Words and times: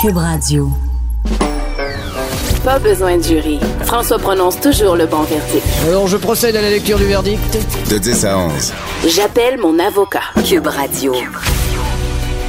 Cube 0.00 0.16
Radio. 0.16 0.70
Pas 2.64 2.78
besoin 2.78 3.18
de 3.18 3.22
jury. 3.22 3.60
François 3.82 4.18
prononce 4.18 4.58
toujours 4.58 4.96
le 4.96 5.04
bon 5.04 5.24
verdict. 5.24 5.66
Alors, 5.86 6.06
je 6.06 6.16
procède 6.16 6.56
à 6.56 6.62
la 6.62 6.70
lecture 6.70 6.96
du 6.96 7.04
verdict. 7.04 7.58
De 7.90 7.98
10 7.98 8.24
à 8.24 8.38
11. 8.38 8.72
J'appelle 9.06 9.58
mon 9.58 9.78
avocat. 9.78 10.22
Cube 10.42 10.68
Radio. 10.68 11.12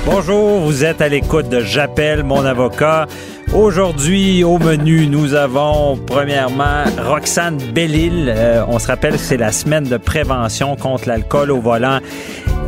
Bonjour, 0.06 0.62
vous 0.62 0.86
êtes 0.86 1.02
à 1.02 1.10
l'écoute 1.10 1.50
de 1.50 1.60
J'appelle 1.60 2.24
mon 2.24 2.46
avocat. 2.46 3.08
Aujourd'hui, 3.54 4.46
au 4.46 4.58
menu, 4.58 5.08
nous 5.08 5.34
avons 5.34 5.98
premièrement 5.98 6.86
Roxane 7.06 7.58
Bellil. 7.58 8.34
Euh, 8.34 8.64
on 8.70 8.80
se 8.80 8.88
rappelle 8.88 9.16
que 9.16 9.20
c'est 9.20 9.36
la 9.36 9.52
semaine 9.52 9.84
de 9.84 9.98
prévention 9.98 10.78
contre 10.78 11.10
l'alcool 11.10 11.52
au 11.52 11.60
volant. 11.60 12.00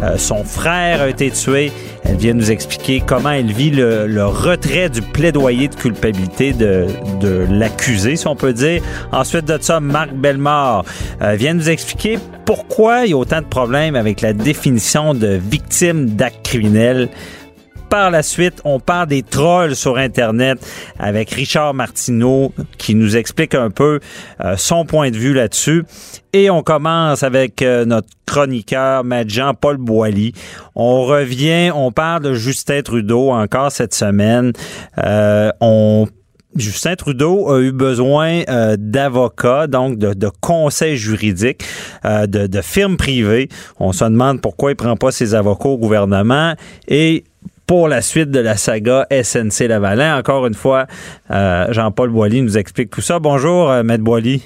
Euh, 0.03 0.17
son 0.17 0.43
frère 0.43 1.01
a 1.01 1.09
été 1.09 1.31
tué. 1.31 1.71
Elle 2.03 2.17
vient 2.17 2.33
nous 2.33 2.51
expliquer 2.51 3.01
comment 3.05 3.31
elle 3.31 3.51
vit 3.51 3.69
le, 3.71 4.25
retrait 4.25 4.89
du 4.89 5.01
plaidoyer 5.01 5.69
de 5.69 5.75
culpabilité 5.75 6.51
de, 6.51 6.87
l'accusé, 7.49 8.15
si 8.15 8.27
on 8.27 8.35
peut 8.35 8.53
dire. 8.53 8.81
Ensuite 9.11 9.45
de 9.45 9.57
ça, 9.61 9.79
Marc 9.79 10.13
Bellemare 10.13 10.83
euh, 11.21 11.35
vient 11.35 11.53
nous 11.53 11.69
expliquer 11.69 12.19
pourquoi 12.45 13.05
il 13.05 13.11
y 13.11 13.13
a 13.13 13.17
autant 13.17 13.39
de 13.39 13.45
problèmes 13.45 13.95
avec 13.95 14.19
la 14.21 14.33
définition 14.33 15.13
de 15.13 15.39
victime 15.41 16.09
d'actes 16.09 16.43
criminels 16.43 17.09
par 17.93 18.09
la 18.09 18.23
suite, 18.23 18.59
on 18.65 18.79
parle 18.79 19.09
des 19.09 19.21
trolls 19.21 19.75
sur 19.75 19.99
Internet 19.99 20.57
avec 20.97 21.29
Richard 21.29 21.75
Martineau 21.75 22.51
qui 22.79 22.95
nous 22.95 23.15
explique 23.15 23.53
un 23.53 23.69
peu 23.69 23.99
euh, 24.43 24.55
son 24.57 24.83
point 24.83 25.11
de 25.11 25.15
vue 25.15 25.35
là-dessus. 25.35 25.85
Et 26.33 26.49
on 26.49 26.63
commence 26.63 27.21
avec 27.21 27.61
euh, 27.61 27.85
notre 27.85 28.07
chroniqueur, 28.25 29.03
Maître 29.03 29.29
Jean-Paul 29.29 29.77
Boilly. 29.77 30.33
On 30.73 31.03
revient, 31.03 31.69
on 31.75 31.91
parle 31.91 32.23
de 32.23 32.33
Justin 32.33 32.81
Trudeau 32.81 33.29
encore 33.29 33.71
cette 33.71 33.93
semaine. 33.93 34.53
Euh, 34.97 35.51
Justin 36.55 36.95
Trudeau 36.95 37.51
a 37.51 37.61
eu 37.61 37.71
besoin 37.71 38.41
d'avocats, 38.77 39.67
donc 39.67 39.99
de, 39.99 40.29
conseils 40.39 40.97
juridiques, 40.97 41.63
de, 42.03 42.45
de 42.45 42.61
firmes 42.61 42.97
privées. 42.97 43.49
On 43.79 43.91
se 43.91 44.03
demande 44.03 44.39
pourquoi 44.39 44.71
il 44.71 44.75
prend 44.75 44.95
pas 44.95 45.11
ses 45.11 45.33
avocats 45.33 45.69
au 45.69 45.79
gouvernement. 45.79 46.53
Et 46.87 47.23
pour 47.73 47.87
la 47.87 48.03
suite 48.03 48.29
de 48.29 48.39
la 48.39 48.55
saga 48.55 49.07
SNC 49.09 49.67
Lavalin. 49.67 50.15
Encore 50.15 50.45
une 50.45 50.53
fois, 50.53 50.85
euh, 51.31 51.65
Jean-Paul 51.71 52.11
Boilly 52.11 52.43
nous 52.43 52.55
explique 52.55 52.91
tout 52.91 53.01
ça. 53.01 53.17
Bonjour, 53.17 53.71
euh, 53.71 53.81
Maître 53.81 54.03
Boilly. 54.03 54.43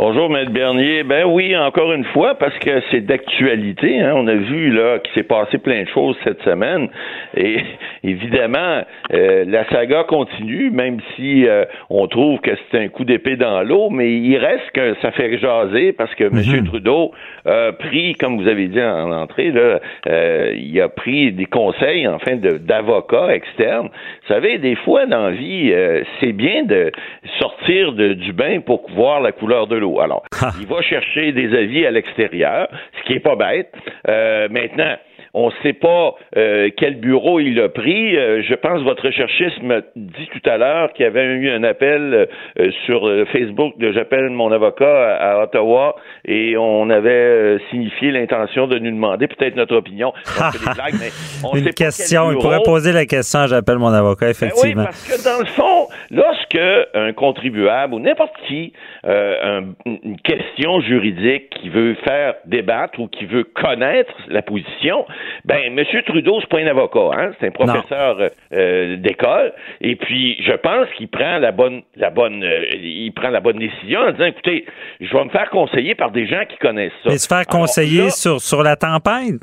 Bonjour, 0.00 0.30
Maître 0.30 0.52
Bernier. 0.52 1.02
Ben 1.02 1.24
oui, 1.24 1.56
encore 1.56 1.92
une 1.92 2.04
fois, 2.04 2.36
parce 2.36 2.56
que 2.60 2.80
c'est 2.88 3.00
d'actualité. 3.00 3.98
Hein. 3.98 4.12
On 4.14 4.28
a 4.28 4.34
vu 4.36 4.70
là 4.70 5.00
qu'il 5.00 5.12
s'est 5.12 5.26
passé 5.26 5.58
plein 5.58 5.82
de 5.82 5.88
choses 5.88 6.16
cette 6.22 6.40
semaine. 6.42 6.88
Et 7.36 7.56
évidemment, 8.04 8.84
euh, 9.12 9.44
la 9.44 9.68
saga 9.70 10.04
continue, 10.04 10.70
même 10.70 10.98
si 11.16 11.48
euh, 11.48 11.64
on 11.90 12.06
trouve 12.06 12.38
que 12.38 12.52
c'est 12.70 12.78
un 12.78 12.86
coup 12.86 13.02
d'épée 13.02 13.34
dans 13.34 13.60
l'eau, 13.64 13.90
mais 13.90 14.12
il 14.12 14.36
reste 14.36 14.70
que 14.72 14.94
ça 15.02 15.10
fait 15.10 15.36
jaser 15.36 15.92
parce 15.92 16.14
que 16.14 16.26
M. 16.26 16.64
Trudeau 16.66 17.10
a 17.44 17.72
pris, 17.72 18.14
comme 18.14 18.40
vous 18.40 18.46
avez 18.46 18.68
dit 18.68 18.80
en 18.80 19.10
entrée, 19.10 19.50
là, 19.50 19.80
euh, 20.06 20.54
il 20.56 20.80
a 20.80 20.88
pris 20.88 21.32
des 21.32 21.46
conseils, 21.46 22.06
enfin, 22.06 22.36
d'avocats 22.36 23.34
externes. 23.34 23.88
Vous 23.88 24.32
savez, 24.32 24.58
des 24.58 24.76
fois 24.76 25.06
dans 25.06 25.24
la 25.24 25.30
vie, 25.32 25.72
euh, 25.72 26.04
c'est 26.20 26.32
bien 26.32 26.62
de 26.62 26.92
sortir 27.40 27.94
de, 27.94 28.12
du 28.12 28.32
bain 28.32 28.60
pour 28.60 28.88
voir 28.94 29.20
la 29.20 29.32
couleur 29.32 29.66
de 29.66 29.74
l'eau. 29.74 29.87
Alors, 29.96 30.24
il 30.60 30.66
va 30.66 30.82
chercher 30.82 31.32
des 31.32 31.56
avis 31.56 31.86
à 31.86 31.90
l'extérieur, 31.90 32.68
ce 32.98 33.06
qui 33.06 33.14
est 33.14 33.20
pas 33.20 33.36
bête. 33.36 33.72
Euh, 34.08 34.48
maintenant, 34.50 34.96
on 35.34 35.48
ne 35.48 35.52
sait 35.62 35.72
pas 35.72 36.14
euh, 36.36 36.68
quel 36.76 37.00
bureau 37.00 37.40
il 37.40 37.60
a 37.60 37.68
pris. 37.68 38.16
Euh, 38.16 38.42
je 38.42 38.54
pense 38.54 38.80
que 38.80 38.84
votre 38.84 39.04
recherchiste 39.04 39.62
m'a 39.62 39.80
dit 39.96 40.28
tout 40.32 40.50
à 40.50 40.56
l'heure 40.56 40.92
qu'il 40.92 41.04
y 41.04 41.06
avait 41.06 41.24
eu 41.24 41.50
un 41.50 41.62
appel 41.64 42.28
euh, 42.58 42.70
sur 42.86 43.08
Facebook 43.32 43.78
de 43.78 43.92
J'appelle 43.92 44.30
mon 44.30 44.52
avocat 44.52 45.16
à, 45.16 45.32
à, 45.32 45.42
Ottawa 45.44 45.96
et 46.24 46.56
on 46.56 46.88
avait 46.90 47.58
signifié 47.70 48.10
l'intention 48.10 48.66
de 48.66 48.78
nous 48.78 48.90
demander 48.90 49.26
peut-être 49.28 49.56
notre 49.56 49.76
opinion. 49.76 50.12
blagues, 50.74 50.94
mais 51.00 51.10
on 51.44 51.56
Une 51.56 51.64
sait 51.64 51.72
question, 51.72 52.26
pas 52.26 52.32
il 52.32 52.38
pourrait 52.38 52.62
poser 52.64 52.92
la 52.92 53.06
question 53.06 53.46
J'appelle 53.46 53.78
mon 53.78 53.92
avocat, 53.92 54.30
effectivement. 54.30 54.74
Ben 54.74 54.80
oui, 54.80 54.84
parce 54.84 55.08
que 55.08 55.24
dans 55.24 55.40
le 55.40 55.46
fond, 55.46 55.88
lorsque 56.10 56.60
un 56.94 57.12
contribuable 57.12 57.94
ou 57.94 58.00
n'importe 58.00 58.34
qui 58.46 58.72
un, 59.04 59.62
une 59.86 60.20
question 60.22 60.80
juridique 60.80 61.50
qui 61.50 61.68
veut 61.68 61.94
faire 62.04 62.34
débattre 62.46 62.98
ou 63.00 63.08
qui 63.08 63.24
veut 63.24 63.44
connaître 63.44 64.12
la 64.28 64.42
position, 64.42 65.06
ben, 65.44 65.78
M. 65.78 65.84
Trudeau, 66.06 66.40
c'est 66.40 66.48
pas 66.48 66.58
un 66.58 66.66
avocat, 66.66 67.10
hein? 67.12 67.30
C'est 67.40 67.48
un 67.48 67.50
professeur 67.50 68.16
euh, 68.52 68.96
d'école. 68.96 69.52
Et 69.80 69.96
puis, 69.96 70.36
je 70.42 70.52
pense 70.52 70.88
qu'il 70.96 71.08
prend 71.08 71.38
la 71.38 71.52
bonne, 71.52 71.82
la 71.96 72.10
bonne, 72.10 72.42
euh, 72.42 72.64
il 72.74 73.12
prend 73.12 73.30
la 73.30 73.40
bonne 73.40 73.58
décision 73.58 74.00
en 74.00 74.12
disant, 74.12 74.26
écoutez, 74.26 74.66
je 75.00 75.12
vais 75.12 75.24
me 75.24 75.30
faire 75.30 75.50
conseiller 75.50 75.94
par 75.94 76.10
des 76.10 76.26
gens 76.26 76.44
qui 76.48 76.56
connaissent 76.58 76.92
ça. 77.02 77.10
Mais 77.10 77.18
se 77.18 77.28
faire 77.28 77.46
conseiller 77.46 77.98
Alors, 77.98 78.06
là, 78.06 78.12
sur, 78.12 78.40
sur 78.40 78.62
la 78.62 78.76
tempête? 78.76 79.40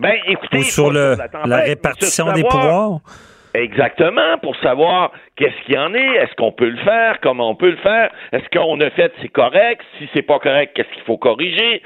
Ben, 0.00 0.16
écoutez, 0.26 0.58
Ou 0.58 0.62
sur, 0.62 0.90
le, 0.90 1.14
sur 1.14 1.22
la, 1.22 1.28
tempête, 1.28 1.46
la, 1.48 1.56
répartition 1.58 2.26
savoir, 2.26 2.36
des 2.36 2.42
pouvoirs? 2.44 3.00
Exactement, 3.54 4.38
pour 4.42 4.54
savoir 4.56 5.12
qu'est-ce 5.38 5.64
qu'il 5.64 5.76
y 5.76 5.78
en 5.78 5.94
est, 5.94 6.16
est-ce 6.16 6.34
qu'on 6.34 6.52
peut 6.52 6.68
le 6.68 6.76
faire, 6.78 7.20
comment 7.20 7.50
on 7.50 7.54
peut 7.54 7.70
le 7.70 7.76
faire, 7.76 8.10
est-ce 8.32 8.48
qu'on 8.50 8.80
a 8.80 8.90
fait 8.90 9.12
c'est 9.22 9.28
correct, 9.28 9.80
si 9.98 10.08
c'est 10.12 10.22
pas 10.22 10.38
correct, 10.38 10.72
qu'est-ce 10.74 10.92
qu'il 10.92 11.04
faut 11.04 11.16
corriger? 11.16 11.80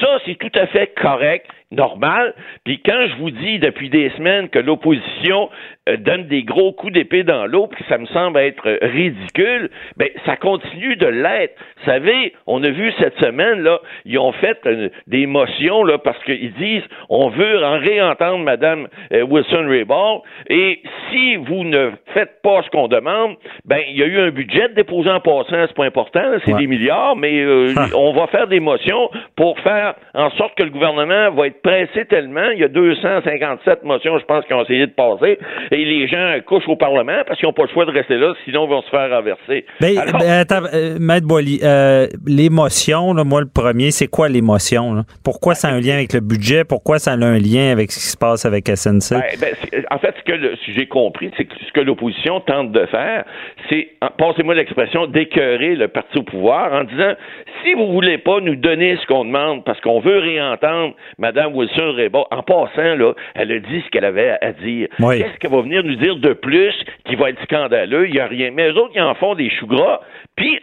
Ça, 0.00 0.18
c'est 0.24 0.36
tout 0.36 0.58
à 0.58 0.66
fait 0.66 0.92
correct 1.00 1.46
normal. 1.74 2.34
Puis 2.64 2.80
quand 2.84 3.06
je 3.08 3.16
vous 3.16 3.30
dis 3.30 3.58
depuis 3.58 3.90
des 3.90 4.10
semaines 4.10 4.48
que 4.48 4.58
l'opposition 4.58 5.50
euh, 5.88 5.96
donne 5.96 6.26
des 6.28 6.42
gros 6.42 6.72
coups 6.72 6.92
d'épée 6.92 7.24
dans 7.24 7.46
l'eau, 7.46 7.66
puis 7.66 7.84
ça 7.88 7.98
me 7.98 8.06
semble 8.06 8.38
être 8.38 8.78
ridicule, 8.82 9.70
ben 9.96 10.08
ça 10.24 10.36
continue 10.36 10.96
de 10.96 11.06
l'être. 11.06 11.54
Vous 11.78 11.90
savez, 11.90 12.32
on 12.46 12.62
a 12.62 12.70
vu 12.70 12.92
cette 12.98 13.18
semaine 13.18 13.60
là, 13.60 13.80
ils 14.04 14.18
ont 14.18 14.32
fait 14.32 14.58
euh, 14.66 14.88
des 15.06 15.26
motions 15.26 15.84
là 15.84 15.98
parce 15.98 16.22
qu'ils 16.24 16.54
disent 16.54 16.84
on 17.08 17.28
veut 17.28 17.64
en 17.64 17.78
réentendre 17.78 18.44
Madame 18.44 18.88
euh, 19.12 19.22
Wilson 19.22 19.66
Raybould 19.68 20.22
et 20.48 20.80
si 21.10 21.36
vous 21.36 21.64
ne 21.64 21.92
faites 22.12 22.40
pas 22.42 22.62
ce 22.62 22.70
qu'on 22.70 22.88
demande, 22.94 23.36
ben 23.64 23.80
il 23.88 23.98
y 23.98 24.02
a 24.02 24.06
eu 24.06 24.18
un 24.18 24.30
budget 24.30 24.68
déposé 24.74 25.10
en 25.10 25.20
passant, 25.20 25.66
c'est 25.66 25.74
pas 25.74 25.84
important, 25.84 26.22
c'est 26.44 26.52
ouais. 26.52 26.60
des 26.60 26.66
milliards, 26.66 27.16
mais 27.16 27.40
euh, 27.40 27.72
ah. 27.76 27.86
on 27.94 28.12
va 28.12 28.26
faire 28.28 28.46
des 28.46 28.60
motions 28.60 29.10
pour 29.36 29.58
faire 29.60 29.94
en 30.14 30.30
sorte 30.30 30.56
que 30.56 30.62
le 30.62 30.70
gouvernement 30.70 31.30
va 31.32 31.46
être 31.46 31.60
pressé 31.62 32.04
tellement. 32.06 32.50
Il 32.50 32.60
y 32.60 32.64
a 32.64 32.68
257 32.68 33.84
motions, 33.84 34.18
je 34.18 34.24
pense, 34.24 34.44
qui 34.46 34.54
ont 34.54 34.62
essayé 34.62 34.86
de 34.86 34.92
passer. 34.92 35.38
Et 35.70 35.84
les 35.84 36.08
gens 36.08 36.34
couchent 36.46 36.68
au 36.68 36.76
Parlement 36.76 37.22
parce 37.26 37.38
qu'ils 37.38 37.48
n'ont 37.48 37.52
pas 37.52 37.64
le 37.64 37.68
choix 37.68 37.84
de 37.84 37.90
rester 37.90 38.16
là, 38.16 38.34
sinon 38.44 38.66
ils 38.66 38.70
vont 38.70 38.82
se 38.82 38.90
faire 38.90 39.10
renverser. 39.10 39.64
Ben, 39.80 39.98
Alors, 39.98 40.20
ben, 40.20 40.30
attends, 40.30 40.62
euh, 40.72 40.96
Maître 41.00 41.26
Boily, 41.26 41.60
euh, 41.62 42.06
l'émotion, 42.26 43.14
moi, 43.24 43.40
le 43.40 43.48
premier, 43.48 43.90
c'est 43.90 44.08
quoi 44.08 44.28
l'émotion? 44.28 45.04
Pourquoi 45.24 45.54
ça 45.54 45.68
a 45.68 45.72
un 45.72 45.80
lien 45.80 45.94
avec 45.94 46.12
le 46.12 46.20
budget? 46.20 46.64
Pourquoi 46.64 46.98
ça 46.98 47.12
a 47.12 47.14
un 47.14 47.38
lien 47.38 47.72
avec 47.72 47.92
ce 47.92 47.98
qui 47.98 48.06
se 48.06 48.16
passe 48.16 48.44
avec 48.44 48.68
SNC? 48.68 49.14
Ben, 49.14 49.22
ben, 49.40 49.84
en 49.90 49.98
fait, 49.98 50.14
ce 50.18 50.24
que 50.24 50.56
j'ai 50.68 50.86
compris, 50.86 51.30
c'est 51.36 51.44
que 51.44 51.54
ce 51.66 51.72
que 51.72 51.80
l'opposition 51.80 52.40
tente 52.40 52.72
de 52.72 52.83
faire, 52.86 53.24
c'est, 53.68 53.88
passez-moi 54.18 54.54
l'expression, 54.54 55.06
d'écœurer 55.06 55.74
le 55.76 55.88
parti 55.88 56.18
au 56.18 56.22
pouvoir 56.22 56.72
en 56.72 56.84
disant 56.84 57.14
si 57.62 57.74
vous 57.74 57.92
voulez 57.92 58.18
pas 58.18 58.40
nous 58.40 58.56
donner 58.56 58.96
ce 58.96 59.06
qu'on 59.06 59.24
demande 59.24 59.64
parce 59.64 59.80
qu'on 59.80 60.00
veut 60.00 60.18
réentendre 60.18 60.94
Mme 61.18 61.54
Wilson 61.54 61.92
Raybould, 61.92 62.26
en 62.30 62.42
passant, 62.42 62.96
là, 62.96 63.12
elle 63.34 63.52
a 63.52 63.58
dit 63.58 63.82
ce 63.84 63.90
qu'elle 63.90 64.04
avait 64.04 64.36
à 64.40 64.52
dire. 64.52 64.88
Oui. 65.00 65.18
Qu'est-ce 65.18 65.38
qu'elle 65.38 65.50
va 65.50 65.62
venir 65.62 65.82
nous 65.84 65.96
dire 65.96 66.16
de 66.16 66.32
plus 66.32 66.74
qui 67.06 67.16
va 67.16 67.30
être 67.30 67.42
scandaleux? 67.44 68.08
Il 68.08 68.14
n'y 68.14 68.20
a 68.20 68.26
rien. 68.26 68.50
Mais 68.52 68.70
eux 68.70 68.76
autres, 68.76 68.92
ils 68.94 69.02
en 69.02 69.14
font 69.14 69.34
des 69.34 69.50
choux 69.50 69.66
gras. 69.66 70.00
Puis, 70.36 70.58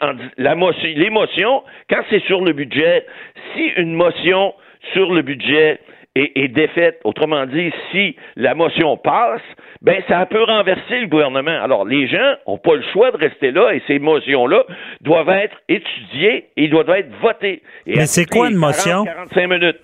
l'émotion, 0.96 1.64
quand 1.90 2.02
c'est 2.10 2.24
sur 2.26 2.42
le 2.42 2.54
budget, 2.54 3.06
si 3.54 3.68
une 3.78 3.94
motion 3.94 4.54
sur 4.94 5.14
le 5.14 5.22
budget 5.22 5.80
est, 6.16 6.32
est, 6.36 6.48
défaite. 6.48 7.00
Autrement 7.04 7.46
dit, 7.46 7.72
si 7.92 8.16
la 8.36 8.56
motion 8.56 8.98
passe, 8.98 9.42
ben 9.82 10.02
ça 10.08 10.26
peut 10.26 10.44
renverser 10.44 11.00
le 11.00 11.08
gouvernement. 11.08 11.62
Alors, 11.62 11.86
les 11.86 12.08
gens 12.08 12.36
n'ont 12.48 12.58
pas 12.58 12.76
le 12.76 12.84
choix 12.94 13.12
de 13.12 13.18
rester 13.18 13.52
là 13.52 13.74
et 13.74 13.82
ces 13.88 14.00
motions-là 14.00 14.64
doivent 15.02 15.30
être 15.30 15.58
étudiées 15.70 16.50
et 16.58 16.68
doivent 16.68 16.90
être 16.90 17.12
votées. 17.22 17.62
Et 17.86 17.96
Mais 17.96 18.06
c'est 18.06 18.26
quoi 18.26 18.50
une 18.50 18.58
motion? 18.58 19.06
45 19.06 19.48
minutes. 19.48 19.80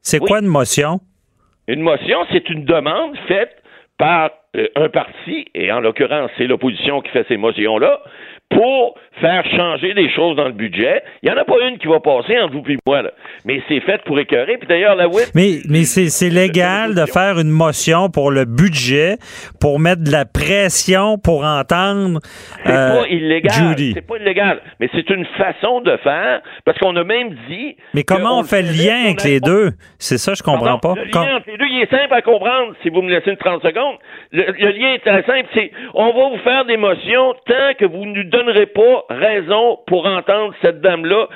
C'est 0.00 0.20
oui. 0.20 0.28
quoi 0.28 0.40
une 0.40 0.46
motion? 0.46 1.00
Une 1.66 1.80
motion, 1.80 2.18
c'est 2.30 2.48
une 2.50 2.64
demande 2.64 3.16
faite 3.26 3.56
par 3.98 4.30
euh, 4.56 4.68
un 4.76 4.88
parti, 4.88 5.46
et 5.54 5.72
en 5.72 5.80
l'occurrence, 5.80 6.30
c'est 6.36 6.46
l'opposition 6.46 7.00
qui 7.00 7.10
fait 7.10 7.26
ces 7.28 7.36
motions-là, 7.36 8.00
pour 8.54 8.94
faire 9.20 9.44
changer 9.56 9.94
des 9.94 10.10
choses 10.10 10.36
dans 10.36 10.46
le 10.46 10.52
budget. 10.52 11.02
Il 11.22 11.30
n'y 11.30 11.36
en 11.36 11.40
a 11.40 11.44
pas 11.44 11.54
une 11.68 11.78
qui 11.78 11.86
va 11.86 12.00
passer 12.00 12.38
entre 12.38 12.54
vous 12.54 12.64
et 12.68 12.76
moi, 12.86 13.02
là. 13.02 13.10
Mais 13.44 13.62
c'est 13.68 13.80
fait 13.80 14.02
pour 14.04 14.18
écœurer. 14.18 14.56
Puis 14.58 14.66
d'ailleurs, 14.66 14.96
la 14.96 15.08
WIP... 15.08 15.28
Mais, 15.34 15.60
mais 15.68 15.84
c'est 15.84 16.30
légal 16.30 16.94
de 16.94 17.04
faire 17.06 17.38
une 17.38 17.50
motion 17.50 18.08
pour 18.10 18.30
le 18.30 18.44
budget, 18.44 19.16
pour 19.60 19.78
mettre 19.78 20.02
de 20.02 20.10
la 20.10 20.24
pression 20.24 21.18
pour 21.18 21.44
entendre 21.44 22.20
C'est 22.64 22.72
pas 22.72 23.06
illégal. 23.08 23.76
C'est 23.94 24.06
pas 24.06 24.16
illégal. 24.16 24.60
Mais 24.80 24.88
c'est 24.92 25.08
une 25.10 25.26
façon 25.36 25.80
de 25.80 25.96
faire, 25.98 26.40
parce 26.64 26.78
qu'on 26.78 26.96
a 26.96 27.04
même 27.04 27.34
dit... 27.48 27.76
Mais 27.94 28.02
comment 28.02 28.40
on, 28.40 28.44
fait 28.44 28.62
le 28.62 28.72
lien 28.72 29.04
avec 29.04 29.22
les 29.22 29.40
deux? 29.40 29.70
C'est 29.98 30.18
ça, 30.18 30.34
je 30.34 30.42
comprends 30.42 30.78
pas. 30.78 30.94
Le 30.96 31.04
lien 31.04 31.36
entre 31.36 31.50
les 31.50 31.56
deux, 31.56 31.66
il 31.66 31.82
est 31.82 31.90
simple 31.90 32.12
à 32.12 32.22
comprendre, 32.22 32.74
si 32.82 32.88
vous 32.88 33.02
me 33.02 33.10
laissez 33.10 33.30
une 33.30 33.36
30 33.36 33.62
secondes. 33.62 33.96
Le, 34.32 34.44
lien 34.52 34.94
est 34.94 34.98
très 35.04 35.22
simple, 35.22 35.48
c'est 35.54 35.70
on 35.94 36.12
va 36.12 36.28
vous 36.30 36.42
faire 36.42 36.64
des 36.64 36.76
motions 36.76 37.34
tant 37.46 37.74
que 37.78 37.84
vous 37.84 38.04
nous 38.04 38.24
donnerez 38.44 38.66
pas 38.66 39.04
raison 39.10 39.78
pour 39.86 40.06
entendre 40.06 40.54
cette 40.62 40.80
dame-là 40.80 41.28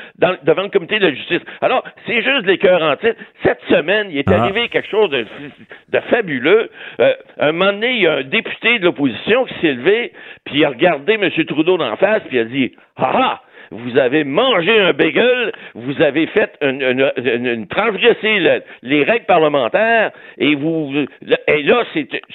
devant 0.43 0.63
le 0.63 0.69
comité 0.69 0.99
de 0.99 1.11
justice. 1.11 1.41
Alors, 1.61 1.85
c'est 2.07 2.23
juste 2.23 2.45
des 2.45 2.59
cœurs 2.59 2.83
en 2.83 2.97
titre. 2.97 3.17
Cette 3.43 3.61
semaine, 3.69 4.09
il 4.11 4.19
est 4.19 4.31
ah. 4.31 4.43
arrivé 4.43 4.69
quelque 4.69 4.89
chose 4.89 5.11
de, 5.11 6.01
fabuleux. 6.11 6.71
Euh, 7.01 7.15
un 7.39 7.53
moment 7.53 7.73
donné, 7.73 7.93
il 7.93 8.03
y 8.03 8.07
a 8.07 8.15
un 8.17 8.23
député 8.23 8.79
de 8.79 8.85
l'opposition 8.85 9.45
qui 9.45 9.55
s'est 9.61 9.73
levé, 9.73 10.13
puis 10.45 10.59
il 10.59 10.65
a 10.65 10.71
regardé 10.71 11.15
M. 11.15 11.31
Trudeau 11.47 11.77
d'en 11.79 11.97
face, 11.97 12.23
puis 12.29 12.37
il 12.37 12.41
a 12.41 12.45
dit 12.45 12.73
Ah 12.97 13.13
ah! 13.15 13.43
Vous 13.70 13.99
avez 13.99 14.25
mangé 14.25 14.79
un 14.79 14.93
bagel, 14.93 15.53
vous 15.75 16.00
avez 16.03 16.26
fait 16.29 16.53
une, 16.61 17.11
une, 17.17 17.67
transgresser 17.67 18.62
les 18.82 19.05
règles 19.05 19.26
parlementaires, 19.26 20.11
et 20.38 20.55
vous 20.55 21.06
et 21.49 21.62
là, 21.62 21.85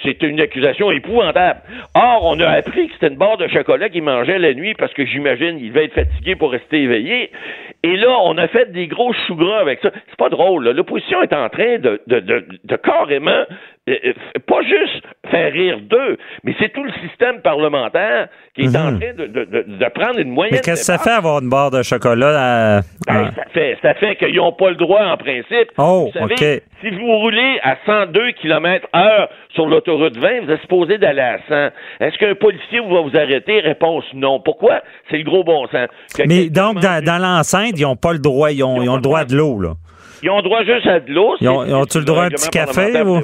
c'est 0.03 0.23
une 0.23 0.41
accusation 0.41 0.91
épouvantable. 0.91 1.61
Or, 1.95 2.21
on 2.23 2.39
a 2.39 2.49
appris 2.49 2.87
que 2.87 2.93
c'était 2.93 3.07
une 3.07 3.17
barre 3.17 3.37
de 3.37 3.47
chocolat 3.47 3.89
qu'il 3.89 4.03
mangeait 4.03 4.39
la 4.39 4.53
nuit 4.53 4.73
parce 4.73 4.93
que 4.93 5.05
j'imagine 5.05 5.59
il 5.59 5.69
devait 5.69 5.85
être 5.85 5.93
fatigué 5.93 6.35
pour 6.35 6.51
rester 6.51 6.81
éveillé. 6.81 7.31
Et 7.83 7.95
là, 7.97 8.15
on 8.23 8.37
a 8.37 8.47
fait 8.47 8.71
des 8.71 8.87
gros 8.87 9.13
choux 9.13 9.35
gras 9.35 9.59
avec 9.59 9.79
ça. 9.81 9.91
C'est 10.09 10.17
pas 10.17 10.29
drôle. 10.29 10.69
L'opposition 10.69 11.21
est 11.21 11.33
en 11.33 11.49
train 11.49 11.77
de, 11.79 12.01
carrément 12.77 13.43
pas 13.85 14.61
juste 14.61 15.03
faire 15.29 15.51
rire 15.51 15.79
d'eux, 15.81 16.17
mais 16.43 16.55
c'est 16.59 16.71
tout 16.71 16.83
le 16.83 16.91
système 17.05 17.41
parlementaire 17.41 18.29
qui 18.55 18.61
est 18.61 18.77
en 18.77 18.91
mhm. 18.91 18.99
train 18.99 19.13
de, 19.13 19.25
de, 19.25 19.45
de, 19.67 19.89
prendre 19.93 20.19
une 20.19 20.29
moyenne. 20.29 20.55
Mais 20.55 20.61
qu'est-ce 20.61 20.81
que 20.81 20.97
ça 20.97 20.97
fait 20.97 21.09
avoir 21.11 21.41
une 21.41 21.49
barre 21.49 21.71
de 21.71 21.81
chocolat? 21.83 22.77
À... 22.77 22.81
Ben, 23.07 23.31
ça 23.35 23.43
fait, 23.53 23.77
ça 23.81 23.93
fait 23.95 24.15
qu'ils 24.15 24.35
n'ont 24.35 24.53
pas 24.53 24.69
le 24.69 24.75
droit 24.75 25.03
en 25.03 25.17
principe. 25.17 25.71
Oh, 25.77 26.09
vous 26.13 26.19
savez, 26.19 26.63
Si 26.81 26.89
vous 26.91 27.17
roulez 27.17 27.59
à 27.63 27.75
102 27.85 28.31
km 28.41 28.87
heure 28.95 29.29
sur 29.53 29.65
l'autoroute 29.65 30.17
20, 30.17 30.45
vous 30.45 30.51
êtes 30.51 30.61
supposé 30.61 30.97
d'aller 30.97 31.21
à 31.21 31.39
100. 31.49 32.05
Est-ce 32.05 32.17
qu'un 32.17 32.35
policier 32.35 32.79
va 32.79 33.01
vous 33.01 33.17
arrêter? 33.17 33.59
Réponse 33.59 34.05
non. 34.13 34.39
Pourquoi? 34.39 34.81
C'est 35.09 35.17
le 35.17 35.23
gros 35.23 35.43
bon 35.43 35.67
sens. 35.67 35.89
mais 36.25 36.49
donc, 36.49 36.79
dans, 36.79 37.21
l'enceinte, 37.21 37.73
ils 37.77 37.83
n'ont 37.83 37.95
pas 37.95 38.13
le 38.13 38.19
droit, 38.19 38.51
ils 38.51 38.63
ont, 38.63 38.81
ils 38.81 38.89
ont, 38.89 38.95
le 38.95 39.01
droit 39.01 39.25
de 39.25 39.35
l'eau, 39.35 39.59
là. 39.59 39.73
Ils 40.23 40.29
ont 40.29 40.41
droit 40.41 40.63
juste 40.63 40.87
à 40.87 41.01
de 41.01 41.11
l'eau. 41.11 41.35
Ils 41.41 41.49
ont-tu 41.49 41.99
le 41.99 42.05
droit 42.05 42.23
à 42.23 42.25
un 42.27 42.29
petit 42.29 42.49
café? 42.49 43.03
Vous? 43.03 43.21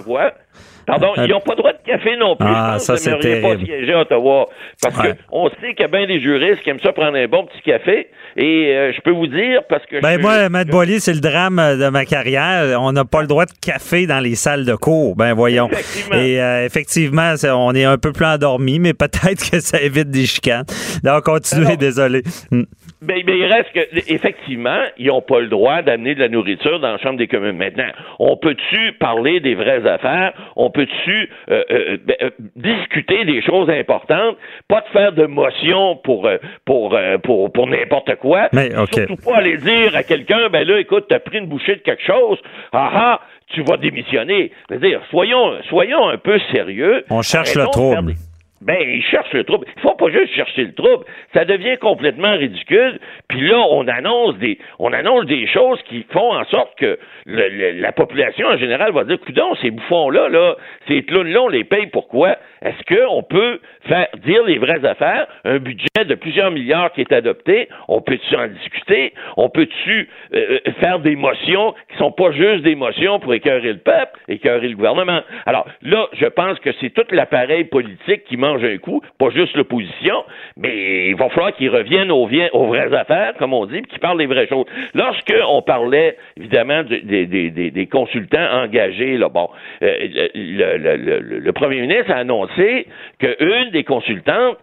Pardon, 0.90 1.14
ils 1.18 1.28
n'ont 1.28 1.40
pas 1.40 1.56
droit 1.56 1.72
de 1.72 1.78
café 1.86 2.18
non 2.18 2.36
plus. 2.36 2.48
Ah, 2.50 2.80
ça, 2.80 2.98
c'est 2.98 3.18
terrible. 3.20 3.60
pas 3.60 3.64
siéger 3.64 3.94
à 3.94 4.02
Ottawa. 4.02 4.48
Parce 4.82 4.96
qu'on 4.96 5.50
sait 5.50 5.74
qu'il 5.76 5.82
y 5.82 5.84
a 5.84 5.88
bien 5.88 6.08
des 6.08 6.20
juristes 6.20 6.62
qui 6.64 6.70
aiment 6.72 6.80
ça 6.80 6.94
prendre 6.94 7.16
un 7.16 7.28
bon 7.28 7.46
petit 7.46 7.62
café. 7.62 8.08
Et 8.38 8.74
euh, 8.76 8.92
je 8.96 9.02
peux 9.02 9.12
vous 9.12 9.28
dire, 9.28 9.62
parce 9.70 9.86
que... 9.86 10.02
Ben 10.02 10.20
moi, 10.20 10.50
Matt 10.50 10.68
Boily, 10.68 11.00
c'est 11.00 11.14
le 11.14 11.20
drame 11.20 11.58
de 11.58 11.90
ma 11.90 12.06
carrière. 12.06 12.82
On 12.82 12.92
n'a 12.92 13.06
pas 13.06 13.22
le 13.22 13.28
droit 13.28 13.46
de 13.46 13.52
café 13.62 14.08
dans 14.08 14.20
les 14.20 14.36
salles 14.36 14.66
de 14.66 14.76
cours. 14.76 15.16
Ben 15.16 15.34
voyons. 15.34 15.70
Effectivement. 15.72 16.18
Et 16.18 16.42
euh, 16.42 16.66
effectivement, 16.66 17.34
on 17.54 17.76
est 17.76 17.86
un 17.86 17.98
peu 17.98 18.12
plus 18.12 18.26
endormi, 18.26 18.80
mais 18.80 18.94
peut-être 18.94 19.52
que 19.52 19.60
ça 19.60 19.80
évite 19.82 20.10
des 20.10 20.26
chicanes. 20.26 20.66
Donc, 21.04 21.24
continuez, 21.24 21.78
désolé. 21.78 22.24
Hmm. 22.52 22.64
Ben, 23.02 23.22
ben, 23.26 23.34
il 23.34 23.46
reste 23.46 23.72
que, 23.74 24.14
effectivement, 24.14 24.82
ils 24.98 25.08
n'ont 25.08 25.22
pas 25.22 25.40
le 25.40 25.48
droit 25.48 25.82
d'amener 25.82 26.16
de 26.16 26.20
la 26.20 26.28
nourriture 26.28 26.82
dans 26.82 26.92
la 26.92 26.98
Chambre 26.98 27.18
des 27.18 27.28
communes. 27.28 27.56
Maintenant, 27.56 27.88
on 28.20 28.36
peut-tu 28.36 28.92
parler 29.00 29.40
des 29.40 29.56
vraies 29.56 29.88
affaires? 29.88 30.34
On 30.58 30.70
peut-tu 30.70 30.79
euh, 30.80 31.64
euh, 31.72 31.98
ben, 32.06 32.16
euh, 32.22 32.30
discuter 32.56 33.26
des 33.26 33.42
choses 33.42 33.70
importantes? 33.70 34.38
Pas 34.68 34.82
de 34.82 34.88
faire 34.88 35.14
de 35.14 35.26
motion 35.26 35.96
pour, 35.98 36.30
pour, 36.66 36.98
pour, 37.24 37.52
pour 37.52 37.68
n'importe 37.68 38.16
quoi. 38.16 38.50
Mais, 38.54 38.70
Surtout 38.92 39.16
pas 39.18 39.38
aller 39.38 39.58
dire 39.58 39.96
à 39.96 40.04
quelqu'un, 40.04 40.50
ben 40.50 40.68
là, 40.68 40.80
écoute, 40.80 41.06
t'as 41.10 41.20
pris 41.20 41.40
une 41.40 41.48
bouchée 41.48 41.76
de 41.76 41.82
quelque 41.82 42.04
chose. 42.04 42.38
Ah 42.72 42.92
ah, 42.94 43.20
tu 43.48 43.64
vas 43.64 43.78
démissionner. 43.78 44.52
dire, 44.72 45.02
soyons, 45.10 45.54
soyons 45.70 46.10
un 46.10 46.18
peu 46.18 46.40
sérieux. 46.52 47.04
On 47.10 47.22
cherche 47.22 47.56
le 47.56 47.66
trouble. 47.66 48.14
Ben, 48.62 48.78
ils 48.82 49.04
cherchent 49.04 49.32
le 49.32 49.46
trouble. 49.46 49.68
Il 49.78 49.82
faut 49.82 49.96
pas 49.96 50.10
juste 50.10 50.34
chercher 50.34 50.66
le 50.66 50.74
trouble. 50.74 51.06
Ça 51.34 51.46
devient 51.46 51.78
complètement 51.78 52.34
ridicule. 52.34 53.00
Puis 53.30 53.48
là, 53.48 53.58
on 53.58 53.88
annonce 53.88 54.38
des, 54.38 54.58
on 54.80 54.92
annonce 54.92 55.26
des 55.26 55.48
choses 55.48 55.82
qui 55.84 56.06
font 56.12 56.34
en 56.34 56.44
sorte 56.46 56.78
que 56.78 57.00
la 57.26 57.92
population 57.94 58.48
en 58.48 58.58
général 58.58 58.92
va 58.92 59.06
dire, 59.06 59.20
coudons, 59.22 59.56
ces 59.62 59.72
bouffons-là, 59.72 60.30
là, 60.30 60.56
ces 60.88 61.04
clowns-là, 61.04 61.44
on 61.44 61.48
les 61.48 61.64
paye 61.64 61.88
pourquoi? 61.88 62.38
Est-ce 62.62 62.96
qu'on 62.96 63.24
peut 63.24 63.62
faire 63.88 64.08
dire 64.18 64.44
les 64.44 64.58
vraies 64.58 64.84
affaires? 64.86 65.28
Un 65.46 65.60
budget 65.60 65.88
de 66.06 66.16
plusieurs 66.16 66.52
milliards 66.52 66.92
qui 66.92 67.02
est 67.02 67.14
adopté, 67.14 67.70
on 67.88 68.02
peut-tu 68.02 68.36
en 68.36 68.48
discuter? 68.48 69.14
On 69.38 69.50
peut-tu 69.50 70.10
euh, 70.34 70.60
euh, 70.68 70.72
faire 70.80 71.00
des 71.00 71.16
motions 71.16 71.74
qui 71.90 71.98
sont 71.98 72.12
pas 72.12 72.32
juste 72.32 72.64
des 72.64 72.76
motions 72.76 73.20
pour 73.20 73.34
écœurer 73.34 73.74
le 73.74 73.80
peuple, 73.80 74.20
écœurer 74.28 74.68
le 74.68 74.76
gouvernement? 74.76 75.22
Alors 75.46 75.66
là, 75.82 76.08
je 76.14 76.26
pense 76.26 76.60
que 76.60 76.72
c'est 76.82 76.90
tout 76.90 77.06
l'appareil 77.12 77.64
politique 77.66 78.26
qui 78.26 78.36
un 78.56 78.78
coup, 78.78 79.02
pas 79.18 79.30
juste 79.30 79.56
l'opposition, 79.56 80.24
mais 80.58 81.10
il 81.10 81.16
va 81.16 81.30
falloir 81.30 81.54
qu'ils 81.54 81.70
reviennent 81.70 82.12
aux, 82.12 82.26
vraies 82.26 82.94
affaires, 82.94 83.34
comme 83.38 83.54
on 83.54 83.66
dit, 83.66 83.82
qu'ils 83.84 84.00
parlent 84.00 84.18
des 84.18 84.26
vraies 84.26 84.48
choses. 84.48 84.66
Lorsqu'on 84.94 85.62
parlait, 85.62 86.18
évidemment, 86.38 86.84
des, 86.84 87.90
consultants 87.92 88.48
engagés, 88.52 89.18
là, 89.18 89.30
bon, 89.30 89.50
euh, 89.82 90.28
le, 90.36 91.40
le, 91.40 91.52
premier 91.54 91.82
ministre 91.82 92.12
a 92.12 92.18
annoncé 92.18 92.88
qu'une 93.20 93.72
des 93.72 93.84
consultantes, 93.84 94.58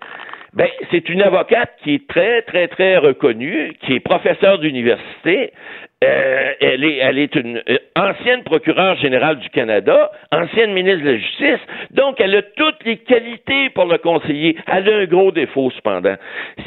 ben, 0.56 0.68
c'est 0.90 1.10
une 1.10 1.20
avocate 1.20 1.70
qui 1.84 1.94
est 1.94 2.08
très, 2.08 2.40
très, 2.42 2.66
très 2.68 2.96
reconnue, 2.96 3.74
qui 3.82 3.92
est 3.92 4.00
professeure 4.00 4.58
d'université. 4.58 5.52
Euh, 6.02 6.52
elle 6.60 6.82
est, 6.84 6.96
elle 6.96 7.18
est 7.18 7.34
une 7.34 7.62
euh, 7.68 7.78
ancienne 7.94 8.42
procureure 8.42 8.96
générale 8.96 9.38
du 9.38 9.50
Canada, 9.50 10.10
ancienne 10.32 10.72
ministre 10.72 11.04
de 11.04 11.10
la 11.10 11.16
Justice, 11.18 11.60
donc 11.90 12.20
elle 12.20 12.36
a 12.36 12.42
toutes 12.42 12.84
les 12.84 12.96
qualités 12.98 13.68
pour 13.70 13.84
le 13.84 13.98
conseiller. 13.98 14.56
Elle 14.66 14.88
a 14.88 14.96
un 14.96 15.04
gros 15.04 15.30
défaut, 15.30 15.70
cependant. 15.76 16.16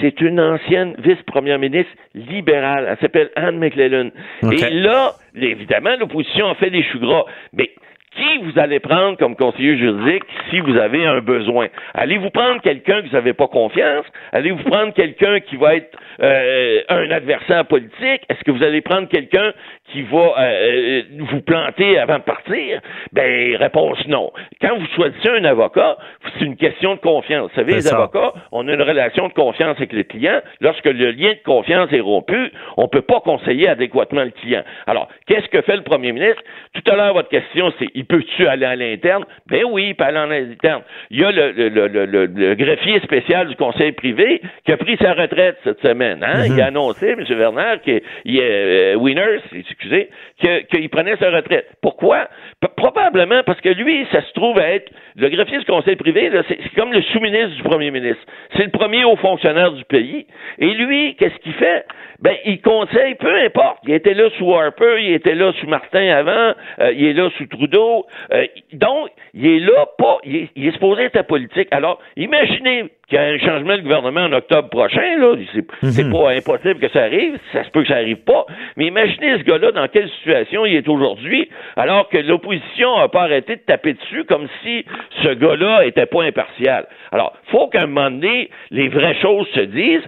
C'est 0.01 0.21
une 0.21 0.39
ancienne 0.39 0.95
vice-première 0.99 1.57
ministre 1.57 1.91
libérale. 2.13 2.87
Elle 2.89 2.97
s'appelle 2.97 3.29
Anne 3.35 3.57
McLellan. 3.57 4.09
Et 4.51 4.69
là, 4.69 5.13
évidemment, 5.35 5.95
l'opposition 5.99 6.47
a 6.47 6.55
fait 6.55 6.69
des 6.69 6.83
choux 6.83 6.99
gras. 6.99 7.25
Mais 7.53 7.71
qui 8.19 8.37
vous 8.39 8.59
allez 8.59 8.79
prendre 8.79 9.17
comme 9.17 9.35
conseiller 9.35 9.77
juridique 9.77 10.23
si 10.49 10.59
vous 10.59 10.77
avez 10.77 11.05
un 11.05 11.21
besoin? 11.21 11.67
Allez-vous 11.93 12.29
prendre 12.29 12.61
quelqu'un 12.61 13.01
que 13.01 13.07
vous 13.07 13.13
n'avez 13.13 13.33
pas 13.33 13.47
confiance? 13.47 14.05
Allez-vous 14.33 14.63
prendre 14.63 14.93
quelqu'un 14.93 15.39
qui 15.39 15.55
va 15.55 15.75
être 15.75 15.97
euh, 16.21 16.81
un 16.89 17.09
adversaire 17.11 17.65
politique? 17.65 18.21
Est-ce 18.29 18.43
que 18.43 18.51
vous 18.51 18.63
allez 18.63 18.81
prendre 18.81 19.07
quelqu'un 19.07 19.53
qui 19.91 20.01
va 20.03 20.17
euh, 20.17 20.31
euh, 20.39 21.01
vous 21.19 21.41
planter 21.41 21.97
avant 21.97 22.17
de 22.17 22.23
partir? 22.23 22.81
Ben, 23.13 23.55
réponse 23.55 24.05
non. 24.07 24.31
Quand 24.61 24.77
vous 24.77 24.87
choisissez 24.95 25.29
un 25.29 25.45
avocat, 25.45 25.97
c'est 26.37 26.45
une 26.45 26.57
question 26.57 26.95
de 26.95 26.99
confiance. 26.99 27.49
Vous 27.51 27.55
savez, 27.55 27.75
les 27.75 27.93
avocats, 27.93 28.33
on 28.51 28.67
a 28.67 28.73
une 28.73 28.81
relation 28.81 29.29
de 29.29 29.33
confiance 29.33 29.77
avec 29.77 29.93
le 29.93 30.03
client. 30.03 30.41
Lorsque 30.59 30.85
le 30.85 31.11
lien 31.11 31.31
de 31.31 31.43
confiance 31.45 31.91
est 31.93 32.01
rompu, 32.01 32.51
on 32.75 32.83
ne 32.83 32.87
peut 32.87 33.01
pas 33.01 33.21
conseiller 33.21 33.69
adéquatement 33.69 34.23
le 34.23 34.31
client. 34.31 34.63
Alors, 34.87 35.07
qu'est-ce 35.25 35.47
que 35.47 35.61
fait 35.61 35.77
le 35.77 35.83
premier 35.83 36.11
ministre? 36.11 36.41
Tout 36.73 36.91
à 36.91 36.95
l'heure, 36.95 37.13
votre 37.13 37.29
question, 37.29 37.71
c'est 37.79 37.87
il 37.95 38.05
peut-tu 38.09 38.47
aller 38.47 38.65
à 38.65 38.75
l'interne? 38.75 39.23
Ben 39.47 39.63
oui, 39.69 39.89
il 39.89 39.95
peut 39.95 40.03
aller 40.03 40.17
à 40.17 40.25
l'interne. 40.25 40.81
Il 41.11 41.21
y 41.21 41.23
a 41.23 41.31
le, 41.31 41.51
le, 41.51 41.87
le, 41.87 42.25
le, 42.25 42.55
greffier 42.55 42.99
spécial 43.01 43.47
du 43.47 43.55
conseil 43.55 43.93
privé 43.93 44.41
qui 44.65 44.71
a 44.71 44.77
pris 44.77 44.97
sa 44.97 45.13
retraite 45.13 45.57
cette 45.63 45.81
semaine. 45.81 46.23
Hein? 46.23 46.45
Il 46.45 46.59
a 46.59 46.69
mhm. 46.69 46.77
annoncé, 46.77 47.11
M. 47.11 47.23
Werner, 47.29 47.75
qu'il 47.83 48.39
est 48.39 48.41
euh, 48.41 48.95
Winners, 48.95 49.39
excusez, 49.53 50.09
qu'il 50.39 50.89
prenait 50.89 51.15
sa 51.17 51.29
retraite. 51.29 51.67
Pourquoi? 51.81 52.27
probablement 52.75 53.43
parce 53.45 53.59
que 53.61 53.69
lui, 53.69 54.05
ça 54.11 54.21
se 54.21 54.33
trouve 54.33 54.57
à 54.57 54.69
être 54.69 54.91
le 55.15 55.29
greffier 55.29 55.59
du 55.59 55.65
conseil 55.65 55.95
privé, 55.95 56.31
c'est 56.47 56.57
comme 56.75 56.93
le 56.93 57.01
sous-ministre 57.01 57.55
du 57.55 57.63
premier 57.63 57.91
ministre. 57.91 58.21
C'est 58.55 58.63
le 58.63 58.71
premier 58.71 59.03
haut 59.03 59.17
fonctionnaire 59.17 59.71
du 59.71 59.83
pays. 59.85 60.25
Et 60.59 60.73
lui, 60.73 61.15
qu'est-ce 61.15 61.37
qu'il 61.39 61.53
fait? 61.53 61.85
Ben, 62.21 62.35
il 62.45 62.61
conseille, 62.61 63.15
peu 63.15 63.33
importe. 63.43 63.79
Il 63.85 63.93
était 63.93 64.13
là 64.13 64.29
sous 64.37 64.53
Harper, 64.53 64.97
il 64.99 65.13
était 65.13 65.35
là 65.35 65.53
sous 65.59 65.67
Martin 65.67 66.09
avant, 66.09 66.53
euh, 66.79 66.91
il 66.93 67.05
est 67.05 67.13
là 67.13 67.29
sous 67.37 67.47
Trudeau. 67.47 67.88
Euh, 68.31 68.45
donc, 68.73 69.09
il 69.33 69.45
est 69.45 69.59
là 69.59 69.85
pas, 69.97 70.17
il 70.23 70.35
est, 70.35 70.49
il 70.55 70.67
est 70.67 70.71
supposé 70.71 71.03
être 71.03 71.21
politique. 71.23 71.67
Alors, 71.71 71.99
imaginez 72.15 72.89
qu'il 73.09 73.17
y 73.17 73.21
a 73.21 73.25
un 73.25 73.37
changement 73.39 73.75
de 73.75 73.81
gouvernement 73.81 74.21
en 74.21 74.33
octobre 74.33 74.69
prochain, 74.69 75.17
là, 75.17 75.35
c'est 75.83 76.03
mhm. 76.03 76.11
pas 76.11 76.31
impossible 76.31 76.79
que 76.79 76.89
ça 76.89 77.03
arrive, 77.03 77.37
ça 77.51 77.63
se 77.63 77.69
peut 77.71 77.81
que 77.81 77.87
ça 77.87 77.95
arrive 77.95 78.23
pas, 78.23 78.45
mais 78.77 78.85
imaginez 78.85 79.39
ce 79.39 79.43
gars-là 79.43 79.71
dans 79.71 79.87
quelle 79.87 80.09
situation 80.09 80.65
il 80.65 80.75
est 80.75 80.87
aujourd'hui, 80.87 81.49
alors 81.75 82.07
que 82.09 82.17
l'opposition 82.17 82.97
n'a 82.97 83.07
pas 83.07 83.23
arrêté 83.23 83.55
de 83.55 83.61
taper 83.61 83.93
dessus 83.93 84.23
comme 84.25 84.47
si 84.63 84.85
ce 85.23 85.29
gars-là 85.29 85.85
était 85.85 86.05
pas 86.05 86.23
impartial. 86.23 86.87
Alors, 87.11 87.33
faut 87.47 87.67
qu'à 87.67 87.83
un 87.83 87.87
moment 87.87 88.11
donné, 88.11 88.49
les 88.69 88.87
vraies 88.89 89.17
choses 89.21 89.47
se 89.55 89.61
disent. 89.61 90.05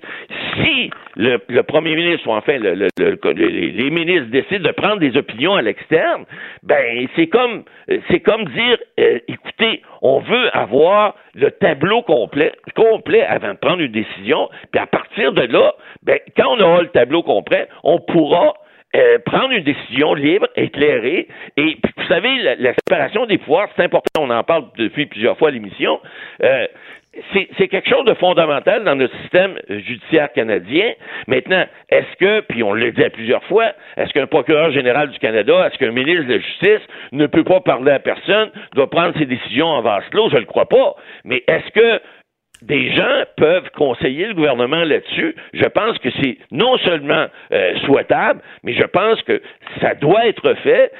Si 0.55 0.89
le, 1.15 1.61
premier 1.63 1.95
ministre 1.95 2.27
ou 2.27 2.31
enfin 2.31 2.57
le, 2.57 2.87
les, 2.93 3.89
ministres 3.89 4.29
décident 4.29 4.67
de 4.67 4.73
prendre 4.73 4.99
des 4.99 5.17
opinions 5.17 5.55
à 5.55 5.61
l'externe, 5.61 6.25
ben 6.63 7.07
c'est 7.15 7.27
comme 7.27 7.63
c'est 8.09 8.19
comme 8.19 8.45
dire, 8.45 8.77
euh, 8.99 9.19
écoutez, 9.27 9.81
on 10.01 10.19
veut 10.19 10.55
avoir 10.55 11.15
le 11.33 11.51
tableau 11.51 12.01
complet, 12.01 12.51
complet 12.75 13.23
avant 13.23 13.53
de 13.53 13.57
prendre 13.57 13.81
une 13.81 13.91
décision, 13.91 14.49
puis 14.71 14.81
à 14.81 14.87
partir 14.87 15.31
de 15.33 15.43
là, 15.43 15.73
ben, 16.03 16.19
quand 16.35 16.55
on 16.55 16.59
aura 16.59 16.81
le 16.81 16.89
tableau 16.89 17.23
complet, 17.23 17.67
on 17.83 17.99
pourra 17.99 18.53
euh, 18.95 19.19
prendre 19.25 19.51
une 19.51 19.63
décision 19.63 20.13
libre, 20.13 20.47
éclairée. 20.55 21.27
Et 21.55 21.77
vous 21.97 22.07
savez, 22.07 22.55
la, 22.59 22.73
séparation 22.73 23.25
des 23.25 23.37
pouvoirs, 23.37 23.69
c'est 23.75 23.83
important, 23.83 24.21
on 24.23 24.29
en 24.29 24.43
parle 24.43 24.65
depuis 24.77 25.05
plusieurs 25.05 25.37
fois 25.37 25.47
à 25.47 25.51
l'émission. 25.51 25.99
Euh, 26.43 26.67
c'est 27.33 27.67
quelque 27.67 27.89
chose 27.89 28.05
de 28.05 28.13
fondamental 28.13 28.85
dans 28.85 28.95
notre 28.95 29.15
système 29.21 29.59
judiciaire 29.67 30.31
canadien. 30.31 30.93
Maintenant, 31.27 31.65
est-ce 31.89 32.15
que, 32.17 32.39
puis 32.41 32.63
on 32.63 32.73
l'a 32.73 32.91
dit 32.91 33.03
plusieurs 33.13 33.43
fois, 33.45 33.73
est-ce 33.97 34.13
qu'un 34.13 34.27
procureur 34.27 34.71
général 34.71 35.09
du 35.09 35.19
Canada, 35.19 35.67
est-ce 35.67 35.77
qu'un 35.77 35.91
ministre 35.91 36.23
de 36.27 36.33
la 36.35 36.39
Justice 36.39 36.87
ne 37.11 37.27
peut 37.27 37.43
pas 37.43 37.59
parler 37.59 37.91
à 37.91 37.99
personne, 37.99 38.51
doit 38.75 38.89
prendre 38.89 39.17
ses 39.17 39.25
décisions 39.25 39.67
en 39.67 39.81
vase 39.81 40.05
clos? 40.11 40.29
Je 40.29 40.35
ne 40.35 40.41
le 40.41 40.45
crois 40.45 40.69
pas. 40.69 40.95
Mais 41.25 41.43
est-ce 41.47 41.69
que 41.71 42.01
des 42.61 42.91
gens 42.95 43.23
peuvent 43.37 43.69
conseiller 43.75 44.27
le 44.27 44.33
gouvernement 44.33 44.83
là-dessus? 44.83 45.35
Je 45.53 45.65
pense 45.65 45.97
que 45.97 46.09
c'est 46.21 46.37
non 46.51 46.77
seulement 46.77 47.27
euh, 47.51 47.77
souhaitable, 47.85 48.41
mais 48.63 48.73
je 48.73 48.83
pense 48.83 49.21
que 49.23 49.41
ça 49.81 49.95
doit 49.95 50.27
être 50.27 50.53
fait. 50.63 50.91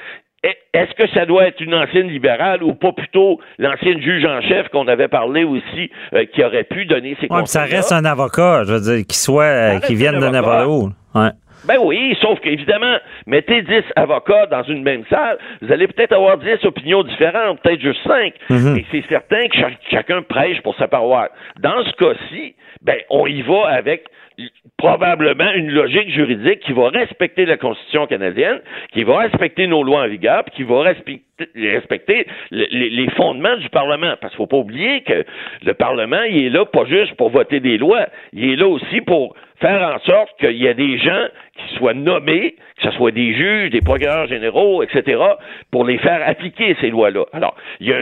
Est-ce 0.42 0.92
que 0.94 1.08
ça 1.14 1.24
doit 1.24 1.46
être 1.46 1.60
une 1.60 1.74
ancienne 1.74 2.08
libérale 2.08 2.64
ou 2.64 2.74
pas 2.74 2.92
plutôt 2.92 3.40
l'ancienne 3.58 4.00
juge 4.00 4.24
en 4.24 4.40
chef 4.40 4.68
qu'on 4.70 4.88
avait 4.88 5.06
parlé 5.06 5.44
aussi, 5.44 5.90
euh, 6.14 6.24
qui 6.24 6.42
aurait 6.42 6.64
pu 6.64 6.84
donner 6.84 7.16
ses 7.20 7.28
conseils? 7.28 7.46
Ça 7.46 7.64
reste 7.64 7.92
un 7.92 8.04
avocat, 8.04 8.64
je 8.64 8.72
veux 8.72 8.80
dire, 8.80 9.06
qui 9.06 9.16
soit, 9.16 9.44
euh, 9.44 9.78
qui 9.80 9.94
vienne 9.94 10.18
de 10.18 10.66
où. 10.66 10.90
Ouais. 11.14 11.30
Ben 11.64 11.76
oui, 11.80 12.16
sauf 12.20 12.40
qu'évidemment, 12.40 12.96
mettez 13.26 13.62
10 13.62 13.84
avocats 13.94 14.46
dans 14.46 14.64
une 14.64 14.82
même 14.82 15.04
salle, 15.08 15.38
vous 15.60 15.70
allez 15.70 15.86
peut-être 15.86 16.12
avoir 16.12 16.38
10 16.38 16.64
opinions 16.64 17.04
différentes, 17.04 17.60
peut-être 17.60 17.80
juste 17.80 18.00
5. 18.04 18.34
Mhm. 18.50 18.78
Et 18.78 18.86
c'est 18.90 19.04
certain 19.08 19.46
que 19.46 19.56
chacun 19.90 20.22
prêche 20.22 20.60
pour 20.62 20.74
sa 20.74 20.88
paroisse. 20.88 21.30
Dans 21.60 21.84
ce 21.84 21.92
cas-ci, 21.92 22.56
ben, 22.82 22.96
on 23.10 23.26
y 23.26 23.42
va 23.42 23.68
avec 23.68 24.06
probablement 24.76 25.50
une 25.52 25.70
logique 25.70 26.10
juridique 26.10 26.60
qui 26.60 26.72
va 26.72 26.88
respecter 26.88 27.46
la 27.46 27.56
Constitution 27.56 28.06
canadienne, 28.06 28.60
qui 28.92 29.04
va 29.04 29.18
respecter 29.18 29.66
nos 29.66 29.82
lois 29.82 30.02
en 30.02 30.08
vigueur, 30.08 30.44
puis 30.44 30.54
qui 30.56 30.62
va 30.64 30.82
respecter, 30.82 31.24
les, 31.54 33.10
fondements 33.16 33.56
du 33.56 33.68
Parlement. 33.68 34.14
Parce 34.20 34.34
qu'il 34.34 34.42
ne 34.42 34.46
faut 34.46 34.56
pas 34.56 34.56
oublier 34.58 35.02
que 35.02 35.24
le 35.62 35.74
Parlement, 35.74 36.22
il 36.22 36.46
est 36.46 36.50
là 36.50 36.64
pas 36.64 36.84
juste 36.84 37.14
pour 37.14 37.30
voter 37.30 37.60
des 37.60 37.78
lois, 37.78 38.06
il 38.32 38.52
est 38.52 38.56
là 38.56 38.68
aussi 38.68 39.00
pour 39.00 39.34
faire 39.60 39.94
en 39.94 39.98
sorte 40.00 40.30
qu'il 40.40 40.56
y 40.56 40.66
ait 40.66 40.74
des 40.74 40.98
gens 40.98 41.26
qui 41.56 41.74
soient 41.76 41.94
nommés, 41.94 42.56
que 42.76 42.90
ce 42.90 42.90
soit 42.96 43.12
des 43.12 43.32
juges, 43.34 43.70
des 43.70 43.80
procureurs 43.80 44.26
généraux, 44.26 44.82
etc., 44.82 45.22
pour 45.70 45.84
les 45.84 45.98
faire 45.98 46.20
appliquer 46.26 46.76
ces 46.80 46.90
lois-là. 46.90 47.24
Alors, 47.32 47.54
il 47.78 47.88
y 47.88 47.92
a 47.92 48.00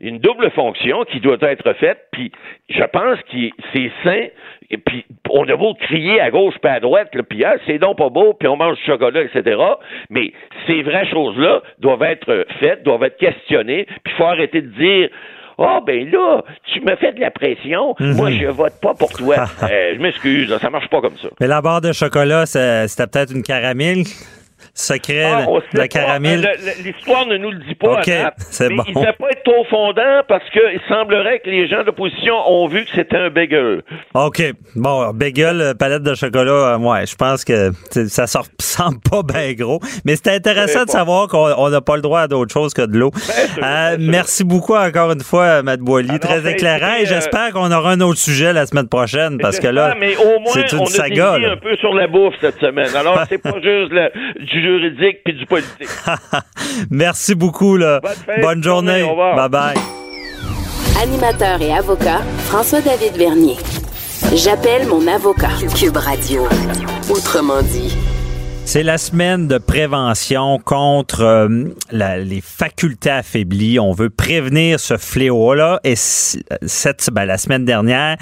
une 0.00 0.18
double 0.18 0.50
fonction 0.50 1.04
qui 1.04 1.20
doit 1.20 1.36
être 1.40 1.72
faite, 1.74 2.06
puis 2.10 2.32
je 2.68 2.82
pense 2.84 3.18
que 3.30 3.36
c'est 3.72 3.90
sain, 4.02 4.26
puis 4.86 5.04
on 5.30 5.48
a 5.48 5.56
beau 5.56 5.74
crier 5.74 6.20
à 6.20 6.30
gauche 6.30 6.54
puis 6.60 6.70
à 6.70 6.80
droite, 6.80 7.10
puis 7.28 7.44
ah, 7.44 7.56
c'est 7.66 7.78
donc 7.78 7.98
pas 7.98 8.08
beau, 8.08 8.34
puis 8.34 8.48
on 8.48 8.56
mange 8.56 8.78
du 8.78 8.84
chocolat, 8.84 9.22
etc., 9.22 9.60
mais 10.10 10.32
ces 10.66 10.82
vraies 10.82 11.06
choses-là 11.06 11.62
doivent 11.78 12.02
être 12.02 12.41
faites, 12.60 12.82
doivent 12.82 13.04
être 13.04 13.18
questionnées, 13.18 13.86
puis 14.04 14.12
il 14.14 14.16
faut 14.16 14.24
arrêter 14.24 14.62
de 14.62 14.68
dire 14.68 15.08
ah, 15.58 15.78
oh, 15.78 15.84
ben 15.84 16.10
là, 16.10 16.42
tu 16.72 16.80
me 16.80 16.96
fais 16.96 17.12
de 17.12 17.20
la 17.20 17.30
pression. 17.30 17.94
Mhm. 18.00 18.16
Moi, 18.16 18.30
je 18.30 18.46
vote 18.46 18.74
pas 18.80 18.94
pour 18.94 19.12
toi. 19.12 19.36
Euh, 19.62 19.94
je 19.94 20.00
m'excuse, 20.00 20.56
ça 20.58 20.70
marche 20.70 20.88
pas 20.88 21.00
comme 21.00 21.16
ça. 21.16 21.28
Mais 21.40 21.46
la 21.46 21.62
barre 21.62 21.80
de 21.80 21.92
chocolat, 21.92 22.46
c'était 22.46 23.06
peut-être 23.06 23.32
une 23.32 23.42
caramel 23.42 23.98
secret 24.74 25.24
ah, 25.24 25.46
de 25.74 25.86
caramel. 25.86 26.48
L'histoire 26.82 27.26
ne 27.26 27.36
nous 27.36 27.50
le 27.50 27.58
dit 27.58 27.74
pas. 27.74 28.00
OK, 28.00 28.10
c'est 28.38 28.70
bon. 28.70 28.82
Il 28.86 28.96
ne 28.96 29.04
fait 29.04 29.12
pas 29.18 29.30
être 29.30 29.42
trop 29.44 29.64
fondant 29.64 30.22
parce 30.28 30.48
qu'il 30.50 30.80
semblerait 30.88 31.40
que 31.40 31.50
les 31.50 31.68
gens 31.68 31.84
d'opposition 31.84 32.34
ont 32.48 32.66
vu 32.68 32.84
que 32.84 32.90
c'était 32.94 33.18
un 33.18 33.30
bagel. 33.30 33.82
OK. 34.14 34.42
Bon, 34.74 35.10
bagel, 35.12 35.60
euh, 35.60 35.74
palette 35.74 36.02
de 36.02 36.14
chocolat, 36.14 36.74
euh, 36.74 36.78
ouais, 36.78 37.06
je 37.06 37.14
pense 37.16 37.44
que 37.44 37.70
ça 38.08 38.22
ne 38.22 38.38
ressemble 38.38 39.00
pas 39.10 39.22
bien 39.22 39.52
gros. 39.52 39.80
Mais 40.04 40.16
c'est 40.16 40.34
intéressant 40.34 40.84
de 40.84 40.90
savoir 40.90 41.28
qu'on 41.28 41.68
n'a 41.68 41.80
pas 41.80 41.96
le 41.96 42.02
droit 42.02 42.20
à 42.20 42.28
d'autre 42.28 42.52
chose 42.52 42.72
que 42.72 42.82
de 42.82 42.96
l'eau. 42.98 43.10
Euh, 43.62 43.96
merci 44.00 44.44
beaucoup 44.44 44.74
encore 44.74 45.12
une 45.12 45.20
fois, 45.20 45.62
Matt 45.62 45.80
Boily. 45.80 46.18
Très 46.18 46.40
ben, 46.40 46.54
éclairant. 46.54 46.94
et 47.00 47.06
j'espère 47.06 47.52
qu'on 47.52 47.70
aura 47.70 47.92
un 47.92 48.00
autre 48.00 48.18
sujet 48.18 48.52
la 48.52 48.66
semaine 48.66 48.88
prochaine 48.88 49.38
parce 49.38 49.60
que 49.60 49.68
là, 49.68 49.94
c'est 50.52 50.72
une 50.72 50.86
saga. 50.86 51.34
un 51.34 51.56
peu 51.56 51.76
sur 51.76 51.92
la 51.94 52.06
bouffe 52.06 52.34
cette 52.40 52.58
semaine. 52.58 52.94
Alors, 52.96 53.22
c'est 53.28 53.38
pas 53.38 53.60
juste 53.60 53.92
du 54.40 54.61
juridique 54.62 55.18
puis 55.24 55.34
du 55.34 55.46
politique. 55.46 55.88
Merci 56.90 57.34
beaucoup. 57.34 57.76
Là. 57.76 58.00
Bonne, 58.40 58.62
journée. 58.62 59.04
Bye 59.36 59.48
bye. 59.48 59.76
Animateur 61.02 61.60
et 61.60 61.72
avocat, 61.72 62.20
François-David 62.46 63.16
Vernier. 63.16 63.56
J'appelle 64.34 64.86
mon 64.86 65.06
avocat. 65.06 65.50
Cube 65.76 65.96
Radio. 65.96 66.46
Autrement 67.10 67.60
dit. 67.62 67.96
C'est 68.64 68.84
la 68.84 68.96
semaine 68.96 69.48
de 69.48 69.58
prévention 69.58 70.58
contre 70.58 71.22
euh, 71.22 71.64
les 71.90 72.40
facultés 72.40 73.10
affaiblies. 73.10 73.78
On 73.78 73.92
veut 73.92 74.08
prévenir 74.08 74.80
ce 74.80 74.96
fléau-là. 74.96 75.80
Et 75.84 75.96
cette, 75.96 77.10
ben, 77.12 77.24
la 77.24 77.36
semaine 77.36 77.64
dernière, 77.64 78.16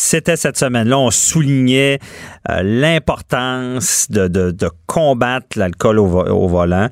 c'était 0.00 0.36
cette 0.36 0.56
semaine-là, 0.56 0.98
on 0.98 1.10
soulignait 1.10 1.98
euh, 2.48 2.62
l'importance 2.62 4.06
de, 4.10 4.54
combattre 4.86 5.58
l'alcool 5.58 5.98
au, 5.98 6.48
volant. 6.48 6.88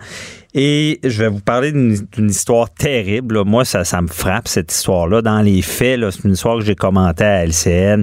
Et 0.54 1.00
je 1.02 1.22
vais 1.22 1.28
vous 1.28 1.40
parler 1.40 1.72
d'une 1.72 2.28
histoire 2.28 2.70
terrible. 2.70 3.44
Moi, 3.44 3.64
ça, 3.64 3.84
ça 3.84 4.02
me 4.02 4.08
frappe, 4.08 4.48
cette 4.48 4.72
histoire-là. 4.72 5.22
Dans 5.22 5.40
les 5.40 5.62
faits, 5.62 6.00
c'est 6.10 6.24
une 6.24 6.32
histoire 6.32 6.58
que 6.58 6.64
j'ai 6.64 6.74
commentée 6.74 7.24
à 7.24 7.44
LCN. 7.44 8.02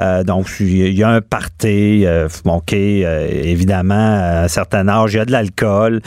Euh, 0.00 0.24
donc, 0.24 0.48
il 0.60 0.94
y 0.94 1.02
a 1.02 1.10
un 1.10 1.20
party, 1.20 2.04
euh, 2.06 2.28
OK, 2.46 2.72
euh, 2.72 3.28
évidemment, 3.30 3.94
à 3.94 4.44
un 4.44 4.48
certain 4.48 4.88
âge, 4.88 5.12
il 5.12 5.16
y 5.18 5.20
a 5.20 5.24
de 5.24 5.32
l'alcool. 5.32 6.00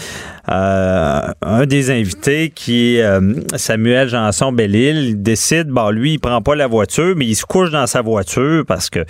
Euh, 0.52 1.22
un 1.42 1.66
des 1.66 1.92
invités, 1.92 2.52
qui 2.54 2.98
est 2.98 3.20
Samuel 3.56 4.10
Janson 4.10 4.52
Bellil, 4.52 4.98
il 5.10 5.22
décide, 5.22 5.68
bon, 5.68 5.90
lui, 5.90 6.14
il 6.14 6.20
prend 6.20 6.42
pas 6.42 6.56
la 6.56 6.68
voiture, 6.68 7.16
mais 7.16 7.26
il 7.26 7.36
se 7.36 7.46
couche 7.46 7.72
dans 7.72 7.88
sa 7.88 8.02
voiture 8.02 8.64
parce 8.68 8.90
que 8.90 9.06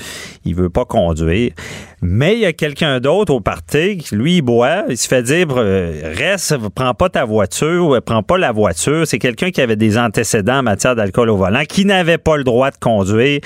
il 0.46 0.56
veut 0.56 0.70
pas 0.70 0.86
conduire. 0.86 1.52
Mais 2.02 2.36
il 2.36 2.40
y 2.42 2.46
a 2.46 2.54
quelqu'un 2.54 3.00
d'autre 3.00 3.34
au 3.34 3.40
party 3.40 3.98
qui, 3.98 4.16
lui, 4.16 4.38
il 4.38 4.42
boit. 4.42 4.84
Il 4.90 4.98
se 4.98 5.08
fait 5.08 5.24
dire 5.24 5.48
reste, 5.50 6.56
prends 6.74 6.94
pas 6.94 7.10
ta 7.10 7.26
voiture, 7.26 8.00
prends 8.06 8.24
pas 8.24 8.38
la 8.38 8.52
voiture. 8.52 9.08
C'est 9.08 9.20
quelqu'un 9.20 9.50
qui 9.50 9.60
avait 9.60 9.76
des 9.76 9.98
antécédents 9.98 10.60
en 10.60 10.64
matière 10.64 10.96
d'alcool 10.96 11.30
au 11.30 11.38
volant, 11.38 11.64
qui 11.68 11.84
n'avait 11.86 12.18
pas 12.18 12.38
le 12.38 12.44
droit 12.44 12.70
de 12.70 12.78
conduire. 12.78 13.40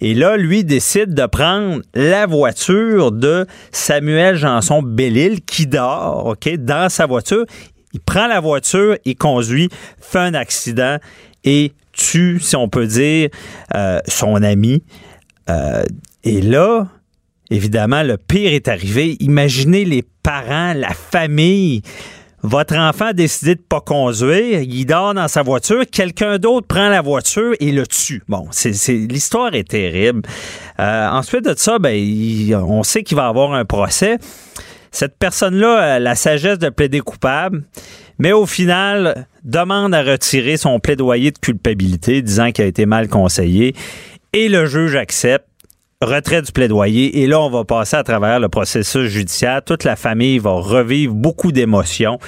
Et 0.00 0.14
là, 0.14 0.36
lui 0.36 0.64
décide 0.64 1.14
de 1.14 1.26
prendre 1.26 1.82
la 1.94 2.26
voiture 2.26 3.12
de 3.12 3.46
Samuel 3.70 4.36
Janson 4.36 4.82
Bellil 4.82 5.42
qui 5.42 5.66
dort, 5.66 6.26
OK, 6.26 6.48
dans 6.56 6.88
sa 6.88 7.06
voiture. 7.06 7.44
Il 7.92 8.00
prend 8.00 8.26
la 8.26 8.40
voiture, 8.40 8.96
il 9.04 9.16
conduit, 9.16 9.68
fait 10.00 10.18
un 10.18 10.34
accident 10.34 10.98
et 11.44 11.72
tue, 11.92 12.38
si 12.40 12.56
on 12.56 12.68
peut 12.68 12.86
dire, 12.86 13.28
euh, 13.74 13.98
son 14.06 14.42
ami. 14.42 14.82
Euh, 15.50 15.82
et 16.24 16.40
là, 16.40 16.86
évidemment, 17.50 18.02
le 18.02 18.16
pire 18.16 18.52
est 18.52 18.68
arrivé. 18.68 19.16
Imaginez 19.20 19.84
les 19.84 20.04
parents, 20.22 20.72
la 20.72 20.94
famille 20.94 21.82
votre 22.42 22.76
enfant 22.76 23.06
a 23.06 23.12
décidé 23.12 23.54
de 23.54 23.60
pas 23.60 23.80
conduire, 23.80 24.62
il 24.62 24.84
dort 24.86 25.14
dans 25.14 25.28
sa 25.28 25.42
voiture, 25.42 25.84
quelqu'un 25.90 26.38
d'autre 26.38 26.66
prend 26.66 26.88
la 26.88 27.02
voiture 27.02 27.54
et 27.60 27.70
le 27.72 27.86
tue. 27.86 28.22
Bon, 28.28 28.46
c'est, 28.50 28.72
l'histoire 28.92 29.54
est 29.54 29.68
terrible. 29.68 30.22
Euh, 30.78 31.08
ensuite 31.08 31.44
de 31.44 31.54
ça, 31.56 31.78
ben, 31.78 31.94
on 32.54 32.82
sait 32.82 33.02
qu'il 33.02 33.16
va 33.16 33.26
avoir 33.26 33.52
un 33.52 33.64
procès. 33.64 34.18
Cette 34.90 35.18
personne-là 35.18 35.94
a 35.94 35.98
la 35.98 36.14
sagesse 36.14 36.58
de 36.58 36.68
plaider 36.70 37.00
coupable, 37.00 37.62
mais 38.18 38.32
au 38.32 38.46
final 38.46 39.26
demande 39.44 39.94
à 39.94 40.02
retirer 40.02 40.56
son 40.56 40.80
plaidoyer 40.80 41.30
de 41.30 41.38
culpabilité, 41.38 42.22
disant 42.22 42.50
qu'il 42.52 42.64
a 42.64 42.68
été 42.68 42.86
mal 42.86 43.08
conseillé, 43.08 43.74
et 44.32 44.48
le 44.48 44.66
juge 44.66 44.96
accepte 44.96 45.46
retrait 46.02 46.40
du 46.40 46.50
plaidoyer. 46.50 47.22
Et 47.22 47.26
là, 47.26 47.40
on 47.40 47.50
va 47.50 47.64
passer 47.64 47.96
à 47.96 48.02
travers 48.02 48.40
le 48.40 48.48
processus 48.48 49.08
judiciaire. 49.08 49.62
Toute 49.62 49.84
la 49.84 49.96
famille 49.96 50.38
va 50.38 50.52
revivre 50.52 51.14
beaucoup 51.14 51.52
d'émotions. 51.52 52.18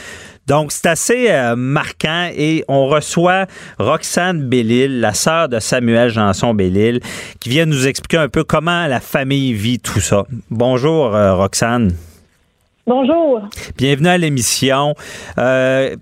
Donc, 0.46 0.72
c'est 0.72 0.86
assez 0.86 1.30
euh, 1.30 1.56
marquant 1.56 2.28
et 2.36 2.64
on 2.68 2.86
reçoit 2.86 3.46
Roxane 3.78 4.42
Bellil, 4.42 5.00
la 5.00 5.14
sœur 5.14 5.48
de 5.48 5.58
Samuel 5.58 6.10
Janson 6.10 6.52
Bellil, 6.52 7.00
qui 7.40 7.48
vient 7.48 7.64
nous 7.64 7.86
expliquer 7.86 8.18
un 8.18 8.28
peu 8.28 8.44
comment 8.44 8.86
la 8.88 9.00
famille 9.00 9.54
vit 9.54 9.78
tout 9.78 10.00
ça. 10.00 10.24
Bonjour, 10.50 11.14
euh, 11.14 11.34
Roxane. 11.34 11.94
Bonjour. 12.86 13.40
Bienvenue 13.78 14.08
à 14.08 14.18
l'émission. 14.18 14.94
Euh, 15.38 15.94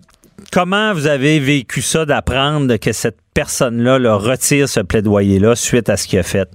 comment 0.50 0.94
vous 0.94 1.06
avez 1.06 1.38
vécu 1.38 1.82
ça 1.82 2.06
d'apprendre 2.06 2.74
que 2.78 2.92
cette 2.92 3.18
personne-là 3.34 3.98
le 3.98 4.14
retire 4.14 4.68
ce 4.68 4.80
plaidoyer-là 4.80 5.54
suite 5.54 5.90
à 5.90 5.96
ce 5.96 6.08
qu'il 6.08 6.18
a 6.18 6.22
fait? 6.22 6.48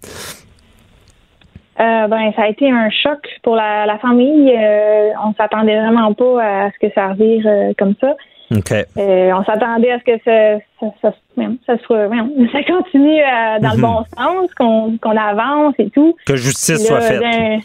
Euh, 1.79 2.08
ben, 2.08 2.32
ça 2.36 2.44
a 2.44 2.48
été 2.48 2.72
un 2.72 2.89
choc 2.89 3.20
pour 3.44 3.55
la, 3.55 3.86
la 3.86 3.98
famille. 3.98 4.53
Euh, 4.58 5.10
on 5.25 5.34
s'attendait 5.34 5.77
vraiment 5.77 6.13
pas 6.13 6.41
à 6.44 6.72
ce 6.72 6.88
que 6.88 6.94
ça 6.94 7.10
revire 7.10 7.44
euh, 7.46 7.74
comme 7.77 7.96
ça. 8.00 8.15
Euh, 8.98 9.32
on 9.34 9.44
s'attendait 9.44 9.91
à 9.91 10.00
ce 10.00 10.03
que 10.05 10.17
ça, 10.24 10.63
ça, 10.79 10.88
ça, 11.01 11.13
ça, 11.65 11.77
soit, 11.79 12.08
ça 12.53 12.63
continue 12.63 13.20
dans 13.62 13.72
le 13.72 13.75
Mhm. 13.75 13.82
bon 13.82 14.03
sens, 14.17 14.53
qu'on 14.53 15.17
avance 15.17 15.74
et 15.79 15.89
tout. 15.89 16.15
Que 16.25 16.38
justice 16.38 16.88
soit 16.88 17.01
faite. 17.01 17.20
Ben, 17.20 17.60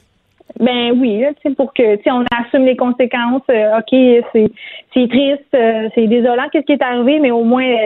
ben 0.58 0.98
oui, 1.00 1.20
là, 1.20 1.28
pour 1.56 1.72
que 1.72 1.82
on 2.10 2.24
assume 2.36 2.64
les 2.64 2.76
conséquences. 2.76 3.42
Ok, 3.78 3.90
c'est 4.32 5.08
triste, 5.08 5.56
c'est 5.94 6.06
désolant, 6.08 6.48
qu'est-ce 6.50 6.66
qui 6.66 6.72
est 6.72 6.82
arrivé, 6.82 7.20
mais 7.20 7.30
au 7.30 7.44
moins 7.44 7.76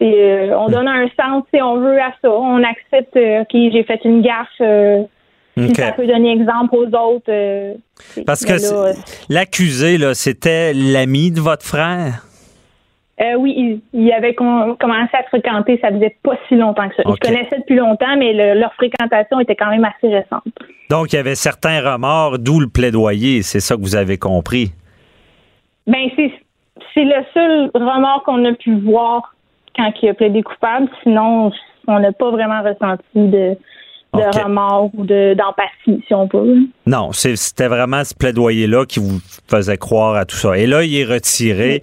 on 0.00 0.68
donne 0.68 0.88
un 0.88 1.06
sens 1.18 1.44
si 1.54 1.62
on 1.62 1.76
veut 1.76 1.98
à 1.98 2.12
ça. 2.20 2.30
On 2.30 2.62
accepte, 2.62 3.16
ok, 3.16 3.48
j'ai 3.72 3.82
fait 3.84 4.04
une 4.04 4.20
gaffe. 4.20 5.08
Euh, 5.58 5.68
si 5.68 5.74
ça 5.74 5.92
peut 5.92 6.06
donner 6.06 6.32
exemple 6.32 6.74
aux 6.76 6.86
autres. 6.86 7.24
euh, 7.30 7.74
Parce 8.26 8.44
que 8.44 8.58
c'est- 8.58 8.74
l'accusé, 9.28 9.98
là, 9.98 10.14
c'était 10.14 10.72
l'ami 10.74 11.30
de 11.30 11.40
votre 11.40 11.64
frère? 11.64 12.22
euh, 13.22 13.34
oui, 13.38 13.54
il, 13.56 13.80
il 13.98 14.12
avait 14.12 14.34
com- 14.34 14.76
commencé 14.78 15.10
à 15.14 15.22
fréquenter, 15.24 15.78
ça 15.80 15.88
faisait 15.90 16.14
pas 16.22 16.34
si 16.48 16.54
longtemps 16.56 16.86
que 16.88 16.96
ça. 16.96 17.02
OK. 17.06 17.16
Ils 17.22 17.26
se 17.28 17.32
connaissaient 17.32 17.58
depuis 17.60 17.76
longtemps, 17.76 18.14
mais 18.18 18.34
le- 18.34 18.60
leur 18.60 18.74
fréquentation 18.74 19.40
était 19.40 19.56
quand 19.56 19.70
même 19.70 19.84
assez 19.86 20.08
récente. 20.14 20.44
Donc, 20.90 21.12
il 21.12 21.16
y 21.16 21.18
avait 21.18 21.34
certains 21.34 21.80
remords, 21.80 22.38
d'où 22.38 22.60
le 22.60 22.68
plaidoyer. 22.68 23.40
C'est 23.42 23.60
ça 23.60 23.74
que 23.76 23.80
vous 23.80 23.96
avez 23.96 24.18
compris? 24.18 24.72
Ben 25.86 26.08
c'est 26.16 26.30
c'est 26.92 27.04
le 27.04 27.14
seul 27.32 27.70
remords 27.74 28.22
qu'on 28.24 28.44
a 28.44 28.52
pu 28.52 28.74
voir 28.80 29.34
quand 29.76 29.90
il 30.02 30.08
a 30.10 30.14
plaidé 30.14 30.42
coupable. 30.42 30.88
Sinon, 31.02 31.52
on 31.86 31.98
n'a 32.00 32.12
pas 32.12 32.30
vraiment 32.30 32.62
ressenti 32.62 33.02
de, 33.14 33.56
de 34.16 34.42
remords 34.42 34.90
ou 34.94 35.04
de 35.04 35.34
d'empathie, 35.34 36.02
si 36.06 36.14
on 36.14 36.28
peut. 36.28 36.56
Non, 36.86 37.12
c'était 37.12 37.68
vraiment 37.68 38.04
ce 38.04 38.14
plaidoyer-là 38.14 38.86
qui 38.86 39.00
vous 39.00 39.20
faisait 39.48 39.76
croire 39.76 40.16
à 40.16 40.24
tout 40.24 40.36
ça. 40.36 40.56
Et 40.56 40.66
là, 40.66 40.82
il 40.82 40.96
est 40.96 41.04
retiré. 41.04 41.82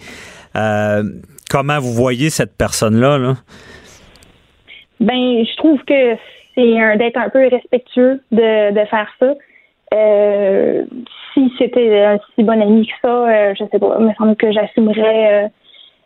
Euh, 0.55 1.03
comment 1.49 1.79
vous 1.79 1.93
voyez 1.93 2.29
cette 2.29 2.57
personne-là? 2.57 3.17
Là? 3.17 3.33
Ben, 4.99 5.43
je 5.45 5.55
trouve 5.57 5.79
que 5.85 6.15
c'est 6.55 6.79
un 6.79 6.95
d'être 6.97 7.17
un 7.17 7.29
peu 7.29 7.47
respectueux 7.47 8.21
de, 8.31 8.71
de 8.71 8.85
faire 8.85 9.07
ça. 9.19 9.33
Euh, 9.93 10.83
si 11.33 11.51
c'était 11.57 12.03
un 12.03 12.17
si 12.35 12.43
bon 12.43 12.61
ami 12.61 12.87
que 12.87 12.93
ça, 13.01 13.29
euh, 13.29 13.53
je 13.57 13.63
sais 13.71 13.79
pas, 13.79 13.97
il 13.99 14.05
me 14.05 14.13
semble 14.13 14.35
que 14.35 14.51
j'assumerais 14.51 15.51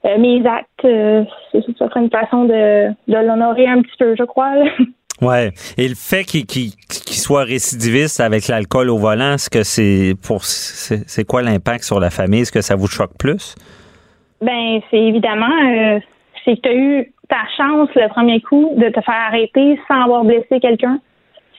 euh, 0.06 0.18
mes 0.18 0.46
actes. 0.46 0.68
Ce 0.82 1.26
ce 1.62 1.74
serait 1.74 2.00
une 2.00 2.10
façon 2.10 2.46
de, 2.46 2.90
de 2.90 3.18
l'honorer 3.18 3.68
un 3.68 3.82
petit 3.82 3.98
peu, 3.98 4.16
je 4.18 4.24
crois. 4.24 4.54
Ouais. 5.22 5.52
Et 5.78 5.88
le 5.88 5.96
fait 5.96 6.24
qu'il 6.24 6.72
soit 6.86 7.44
récidiviste 7.44 8.20
avec 8.20 8.48
l'alcool 8.48 8.90
au 8.90 8.98
volant, 8.98 9.34
est-ce 9.34 9.50
que 9.50 9.64
c'est 9.64 10.14
pour 10.26 10.44
c'est 10.44 11.26
quoi 11.26 11.42
l'impact 11.42 11.84
sur 11.84 12.00
la 12.00 12.10
famille? 12.10 12.42
Est-ce 12.42 12.52
que 12.52 12.62
ça 12.62 12.76
vous 12.76 12.88
choque 12.88 13.18
plus? 13.18 13.56
Ben, 14.42 14.80
c'est 14.92 15.00
évidemment, 15.00 15.48
euh, 15.50 16.00
c'est 16.46 16.56
que 16.58 16.62
tu 16.62 16.70
as 16.70 16.74
eu 16.76 17.14
ta 17.30 17.42
chance 17.58 17.90
le 17.96 18.08
premier 18.10 18.40
coup 18.42 18.74
de 18.78 18.90
te 18.90 19.02
faire 19.02 19.16
arrêter 19.28 19.80
sans 19.88 20.04
avoir 20.04 20.24
blessé 20.24 20.60
quelqu'un, 20.62 21.00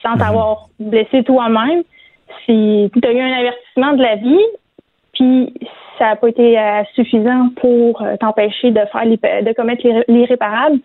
sans 0.01 0.15
t'avoir 0.15 0.69
blessé 0.79 1.23
toi-même. 1.23 1.83
Si 2.45 2.89
tu 2.93 3.07
as 3.07 3.11
eu 3.11 3.19
un 3.19 3.33
avertissement 3.39 3.93
de 3.93 4.01
la 4.01 4.15
vie, 4.15 4.45
puis 5.13 5.53
ça 5.97 6.05
n'a 6.11 6.15
pas 6.15 6.29
été 6.29 6.57
euh, 6.57 6.81
suffisant 6.95 7.49
pour 7.59 8.01
euh, 8.01 8.15
t'empêcher 8.17 8.71
de 8.71 8.79
faire 8.91 9.05
de 9.05 9.53
commettre 9.53 9.85
l'irré- 9.85 10.05
l'irréparable. 10.07 10.79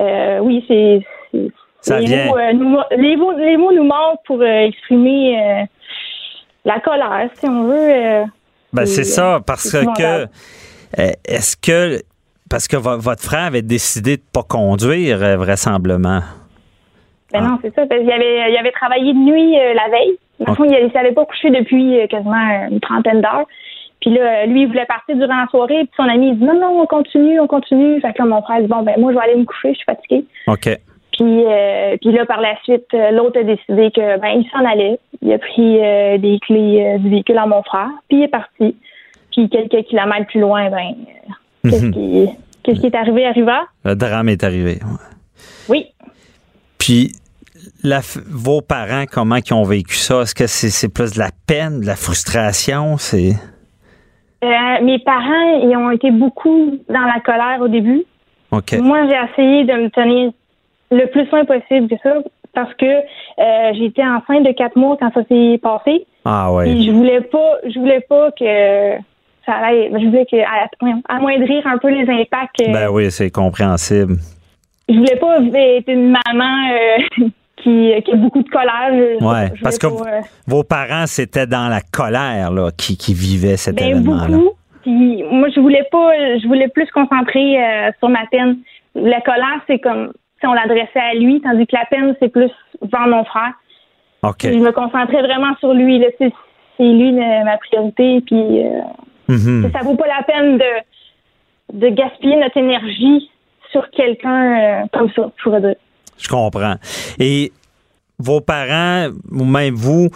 Euh, 0.00 0.38
oui, 0.38 0.64
c'est- 0.68 1.00
Ça 1.80 2.00
les 2.00 2.06
vient. 2.06 2.26
mots, 2.26 2.38
euh, 2.38 2.52
nous 2.52 2.76
les, 2.96 3.16
mots, 3.16 3.32
les 3.32 3.56
mots 3.56 3.72
nous 3.72 3.84
manquent 3.84 4.22
pour 4.26 4.40
euh, 4.40 4.66
exprimer 4.66 5.40
euh, 5.40 5.64
la 6.64 6.80
colère, 6.80 7.28
si 7.34 7.46
on 7.48 7.64
veut. 7.64 7.74
euh, 7.90 8.24
Ben, 8.72 8.84
c'est 8.86 9.04
ça, 9.04 9.40
parce 9.46 9.72
que 9.72 9.78
euh, 10.98 11.10
est-ce 11.26 11.56
que 11.56 12.02
parce 12.50 12.66
que 12.66 12.76
vo- 12.76 12.98
votre 12.98 13.22
frère 13.22 13.44
avait 13.44 13.62
décidé 13.62 14.16
de 14.16 14.22
pas 14.32 14.42
conduire 14.42 15.22
euh, 15.22 15.36
vraisemblablement? 15.36 16.20
Ben 17.32 17.40
Ah. 17.42 17.48
non, 17.48 17.58
c'est 17.62 17.74
ça. 17.74 17.86
Parce 17.86 18.00
qu'il 18.00 18.10
avait, 18.10 18.50
il 18.50 18.56
avait 18.58 18.72
travaillé 18.72 19.12
de 19.12 19.18
nuit 19.18 19.58
euh, 19.58 19.74
la 19.74 19.88
veille. 19.90 20.18
Dans 20.40 20.54
fond, 20.54 20.64
il 20.64 20.84
ne 20.84 20.90
s'avait 20.90 21.12
pas 21.12 21.24
couché 21.26 21.50
depuis 21.50 22.00
euh, 22.00 22.06
quasiment 22.06 22.68
une 22.70 22.80
trentaine 22.80 23.20
d'heures. 23.20 23.44
Puis 24.00 24.10
là, 24.10 24.46
lui, 24.46 24.62
il 24.62 24.68
voulait 24.68 24.86
partir 24.86 25.16
durant 25.16 25.40
la 25.42 25.46
soirée. 25.50 25.80
Puis 25.84 25.90
son 25.96 26.04
ami, 26.04 26.28
il 26.30 26.38
dit 26.38 26.44
non, 26.44 26.54
non, 26.58 26.80
on 26.80 26.86
continue, 26.86 27.38
on 27.40 27.46
continue. 27.46 28.00
Fait 28.00 28.12
que 28.14 28.18
là, 28.22 28.24
mon 28.24 28.40
frère 28.42 28.60
dit 28.62 28.66
bon, 28.68 28.82
ben 28.82 28.94
moi, 28.98 29.12
je 29.12 29.18
vais 29.18 29.24
aller 29.24 29.36
me 29.36 29.44
coucher, 29.44 29.70
je 29.72 29.78
suis 29.78 29.84
fatiguée. 29.84 30.24
OK. 30.46 30.68
Puis, 31.18 31.44
euh, 31.44 31.96
puis 32.00 32.12
là, 32.12 32.24
par 32.26 32.40
la 32.40 32.54
suite, 32.62 32.86
euh, 32.94 33.10
l'autre 33.10 33.40
a 33.40 33.42
décidé 33.42 33.90
que 33.90 34.20
ben 34.20 34.40
il 34.40 34.48
s'en 34.52 34.64
allait. 34.64 34.98
Il 35.20 35.32
a 35.32 35.38
pris 35.38 35.78
euh, 35.84 36.16
des 36.18 36.38
clés 36.38 36.84
euh, 36.94 36.98
du 36.98 37.10
véhicule 37.10 37.38
à 37.38 37.46
mon 37.46 37.62
frère. 37.64 37.90
Puis 38.08 38.18
il 38.18 38.22
est 38.24 38.28
parti. 38.28 38.76
Puis 39.32 39.48
quelques 39.50 39.84
kilomètres 39.86 40.26
plus 40.28 40.40
loin, 40.40 40.70
ben 40.70 40.94
qu'est-ce 41.64 41.84
Mhm. 41.86 41.92
qui, 41.92 42.28
qu'est-ce 42.62 42.80
qui 42.80 42.86
est 42.86 42.94
arrivé 42.94 43.26
arriva? 43.26 43.62
Le 43.84 43.94
drame 43.96 44.28
est 44.28 44.44
arrivé. 44.44 44.78
Oui. 45.68 45.86
Puis 46.78 47.12
la 47.82 48.00
vos 48.28 48.60
parents, 48.60 49.04
comment 49.10 49.36
ils 49.44 49.52
ont 49.54 49.64
vécu 49.64 49.96
ça? 49.96 50.22
Est-ce 50.22 50.34
que 50.36 50.46
c'est 50.46 50.92
plus 50.92 51.14
de 51.14 51.18
la 51.18 51.30
peine, 51.46 51.80
de 51.80 51.86
la 51.86 51.96
frustration? 51.96 52.96
C'est. 52.96 53.32
Mes 54.40 55.00
parents, 55.00 55.58
ils 55.64 55.76
ont 55.76 55.90
été 55.90 56.12
beaucoup 56.12 56.78
dans 56.88 57.00
la 57.02 57.18
colère 57.24 57.58
au 57.60 57.66
début. 57.68 58.04
OK. 58.52 58.74
Moi, 58.80 59.00
j'ai 59.08 59.16
essayé 59.32 59.64
de 59.64 59.72
me 59.72 59.90
tenir 59.90 60.30
le 60.90 61.06
plus 61.06 61.28
loin 61.30 61.44
possible 61.44 61.88
que 61.88 61.96
ça 62.02 62.14
parce 62.54 62.72
que 62.74 62.84
euh, 62.86 63.72
j'étais 63.74 64.02
enceinte 64.04 64.44
de 64.46 64.52
quatre 64.52 64.76
mois 64.76 64.96
quand 64.98 65.12
ça 65.12 65.20
s'est 65.28 65.58
passé. 65.62 66.06
Ah 66.24 66.50
Puis 66.62 66.70
oui. 66.72 66.86
je 66.86 66.90
voulais 66.92 67.20
pas, 67.20 67.56
je 67.68 67.78
voulais 67.78 68.00
pas 68.00 68.30
que 68.32 68.96
ça 69.46 69.52
allait. 69.54 69.90
Je 69.92 70.06
voulais 70.06 70.26
que 70.26 70.36
amoindrir 71.08 71.66
un 71.66 71.78
peu 71.78 71.88
les 71.88 72.08
impacts. 72.10 72.60
euh, 72.62 72.72
Ben 72.72 72.88
oui, 72.90 73.10
c'est 73.10 73.30
compréhensible. 73.30 74.14
Je 74.88 74.94
voulais 74.96 75.16
pas 75.16 75.36
être 75.42 75.88
une 75.88 76.10
maman 76.26 76.70
euh, 76.72 77.24
qui, 77.58 77.92
qui 78.04 78.12
a 78.12 78.16
beaucoup 78.16 78.42
de 78.42 78.48
colère. 78.48 78.90
Je- 78.92 79.24
Ouais, 79.24 79.50
je 79.54 79.62
parce 79.62 79.78
que 79.78 79.86
pas, 79.86 80.10
euh, 80.10 80.20
Vos 80.46 80.64
parents, 80.64 81.06
c'était 81.06 81.46
dans 81.46 81.68
la 81.68 81.80
colère 81.80 82.50
là, 82.50 82.70
qui, 82.76 82.96
qui 82.96 83.12
vivaient 83.14 83.56
cet 83.58 83.76
Ben, 83.76 83.88
événement-là. 83.90 84.36
beaucoup. 84.36 84.54
Puis 84.82 85.22
moi, 85.30 85.48
je 85.54 85.60
voulais 85.60 85.86
pas, 85.92 86.12
je 86.38 86.46
voulais 86.46 86.68
plus 86.68 86.88
concentrer 86.92 87.58
sur 87.98 88.08
ma 88.08 88.24
peine. 88.30 88.58
La 88.94 89.20
colère, 89.20 89.60
c'est 89.66 89.78
comme 89.80 90.12
si 90.40 90.46
on 90.46 90.52
l'adressait 90.52 91.00
à 91.00 91.14
lui, 91.14 91.40
tandis 91.40 91.66
que 91.66 91.74
la 91.76 91.84
peine, 91.86 92.14
c'est 92.20 92.28
plus 92.28 92.50
vers 92.82 93.06
mon 93.06 93.24
frère. 93.24 93.52
OK. 94.22 94.38
Puis 94.38 94.52
Je 94.54 94.58
me 94.58 94.72
concentrais 94.72 95.22
vraiment 95.22 95.54
sur 95.60 95.72
lui. 95.74 96.02
C'est 96.18 96.32
lui 96.84 97.12
ma 97.12 97.56
priorité. 97.58 98.20
Puis 98.26 98.36
euh, 98.66 98.80
Mhm. 99.28 99.70
ça 99.72 99.80
vaut 99.80 99.94
pas 99.96 100.06
la 100.06 100.22
peine 100.22 100.56
de, 100.58 101.78
de 101.78 101.88
gaspiller 101.90 102.36
notre 102.36 102.56
énergie 102.56 103.30
sur 103.70 103.90
quelqu'un 103.90 104.82
euh, 104.82 104.86
comme 104.92 105.10
ça, 105.14 105.30
je 105.36 105.42
pourrais 105.42 105.60
dire. 105.60 105.74
Je 106.18 106.28
comprends. 106.28 106.76
Et 107.18 107.52
vos 108.18 108.40
parents, 108.40 109.10
ou 109.30 109.44
même 109.44 109.74
vous, 109.74 110.08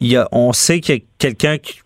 il 0.00 0.08
y 0.12 0.16
a- 0.16 0.26
on 0.32 0.52
sait 0.52 0.80
qu'il 0.80 0.94
y 0.96 0.98
a 0.98 1.00
quelqu'un 1.18 1.58
qui, 1.58 1.80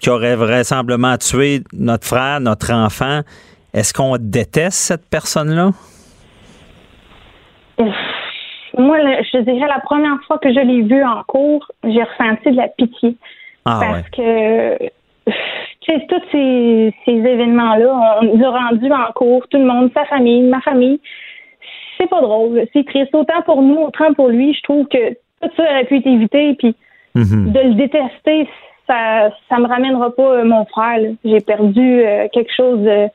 qui 0.00 0.10
aurait 0.10 0.34
vraisemblablement 0.34 1.16
tué 1.18 1.62
notre 1.72 2.06
frère, 2.06 2.40
notre 2.40 2.72
enfant. 2.72 3.20
Est-ce 3.72 3.94
qu'on 3.94 4.16
déteste 4.18 4.76
cette 4.78 5.08
personne-là? 5.08 5.70
Moi, 8.78 8.98
je 9.32 9.38
dirais, 9.38 9.66
la 9.66 9.80
première 9.80 10.18
fois 10.26 10.38
que 10.38 10.52
je 10.52 10.60
l'ai 10.60 10.82
vu 10.82 11.02
en 11.04 11.22
cours, 11.26 11.66
j'ai 11.84 12.02
ressenti 12.02 12.50
de 12.52 12.56
la 12.56 12.68
pitié. 12.68 13.16
Ah 13.64 13.78
parce 13.80 14.02
ouais. 14.04 14.78
que 14.78 15.32
tu 15.80 15.92
sais, 15.92 16.06
tous 16.08 16.22
ces, 16.32 16.94
ces 17.04 17.12
événements-là, 17.12 18.18
on 18.22 18.24
nous 18.36 18.44
a 18.44 18.50
rendus 18.50 18.92
en 18.92 19.12
cours, 19.12 19.46
tout 19.48 19.58
le 19.58 19.64
monde, 19.64 19.90
sa 19.94 20.04
famille, 20.04 20.42
ma 20.42 20.60
famille. 20.60 21.00
C'est 21.98 22.08
pas 22.08 22.20
drôle, 22.20 22.64
c'est 22.72 22.86
triste. 22.86 23.14
Autant 23.14 23.42
pour 23.44 23.60
nous, 23.62 23.76
autant 23.80 24.14
pour 24.14 24.28
lui, 24.28 24.54
je 24.54 24.62
trouve 24.62 24.86
que 24.88 25.10
tout 25.42 25.50
ça 25.56 25.62
aurait 25.64 25.84
pu 25.84 25.96
être 25.98 26.06
évité. 26.06 26.54
Puis 26.54 26.74
Mhm. 27.14 27.52
de 27.52 27.60
le 27.60 27.74
détester, 27.74 28.48
ça 28.86 29.30
ça 29.48 29.58
me 29.58 29.66
ramènera 29.66 30.14
pas 30.14 30.22
euh, 30.36 30.44
mon 30.44 30.64
frère. 30.66 31.00
J'ai 31.24 31.40
perdu 31.40 32.02
euh, 32.04 32.28
quelque 32.32 32.52
chose 32.54 32.80
de- 32.80 33.08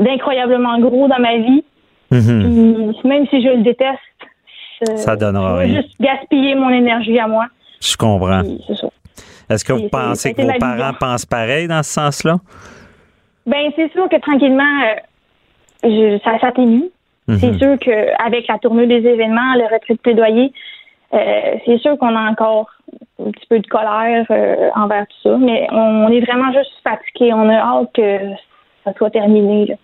d'incroyablement 0.00 0.78
gros 0.80 1.06
dans 1.08 1.20
ma 1.20 1.36
vie. 1.36 1.62
Mhm. 2.10 2.94
Puis 3.00 3.08
même 3.08 3.26
si 3.28 3.42
je 3.42 3.48
le 3.48 3.62
déteste, 3.62 3.98
Ça 4.96 5.16
donnera 5.16 5.58
rien. 5.58 5.82
juste 5.82 6.00
gaspiller 6.00 6.54
mon 6.54 6.70
énergie 6.70 7.18
à 7.18 7.26
moi. 7.26 7.46
Je 7.80 7.96
comprends. 7.96 8.42
Est-ce 9.50 9.64
que 9.64 9.72
vous 9.72 9.88
pensez 9.88 10.34
que 10.34 10.42
vos 10.42 10.58
parents 10.58 10.92
pensent 10.98 11.26
pareil 11.26 11.66
dans 11.68 11.82
ce 11.82 11.90
sens-là? 11.92 12.36
Ben, 13.46 13.70
c'est 13.76 13.90
sûr 13.92 14.08
que 14.08 14.16
tranquillement, 14.20 14.62
euh, 14.84 15.88
je- 15.88 16.18
ça 16.22 16.38
s'atténue. 16.38 16.84
C'est 17.40 17.58
sûr 17.58 17.78
qu'avec 17.78 18.46
la 18.48 18.58
tournure 18.58 18.86
des 18.86 19.04
événements, 19.06 19.54
le 19.54 19.64
retrait 19.64 19.94
de 19.94 19.98
plaidoyer, 19.98 20.50
euh, 21.12 21.18
c'est 21.66 21.76
sûr 21.78 21.98
qu'on 21.98 22.16
a 22.16 22.30
encore 22.30 22.70
un 23.22 23.30
petit 23.30 23.46
peu 23.50 23.58
de 23.58 23.66
colère 23.66 24.24
euh, 24.30 24.70
envers 24.74 25.06
tout 25.08 25.28
ça, 25.30 25.36
mais 25.38 25.66
on 25.72 26.08
est 26.08 26.20
vraiment 26.20 26.50
juste 26.52 26.72
fatigué. 26.82 27.32
On 27.34 27.48
a 27.50 27.56
hâte 27.58 27.90
que 27.94 28.18
ça 28.84 28.92
soit 28.96 29.10
terminé. 29.10 29.66
là. 29.66 29.74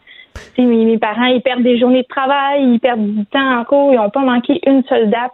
Mes, 0.59 0.85
mes 0.85 0.99
parents, 0.99 1.27
ils 1.27 1.43
perdent 1.43 1.63
des 1.63 1.79
journées 1.79 2.03
de 2.03 2.09
travail, 2.09 2.63
ils 2.65 2.81
perdent 2.81 3.07
du 3.07 3.27
temps 3.27 3.59
en 3.59 3.65
cours, 3.65 3.93
ils 3.93 3.97
n'ont 3.97 4.11
pas 4.11 4.21
manqué 4.21 4.61
une 4.67 4.83
seule 4.85 5.11
date. 5.11 5.33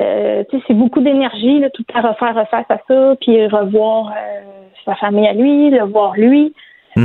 Euh, 0.00 0.44
c'est 0.66 0.74
beaucoup 0.74 1.00
d'énergie, 1.00 1.60
là, 1.60 1.70
tout 1.70 1.84
à 1.94 2.00
refaire, 2.02 2.34
refaire 2.34 2.64
à 2.68 2.78
ça, 2.86 3.14
puis 3.20 3.46
revoir 3.46 4.08
euh, 4.08 4.40
sa 4.84 4.94
famille 4.96 5.26
à 5.26 5.32
lui, 5.32 5.70
le 5.70 5.84
voir 5.84 6.12
lui. 6.16 6.52
Ça, 6.96 7.02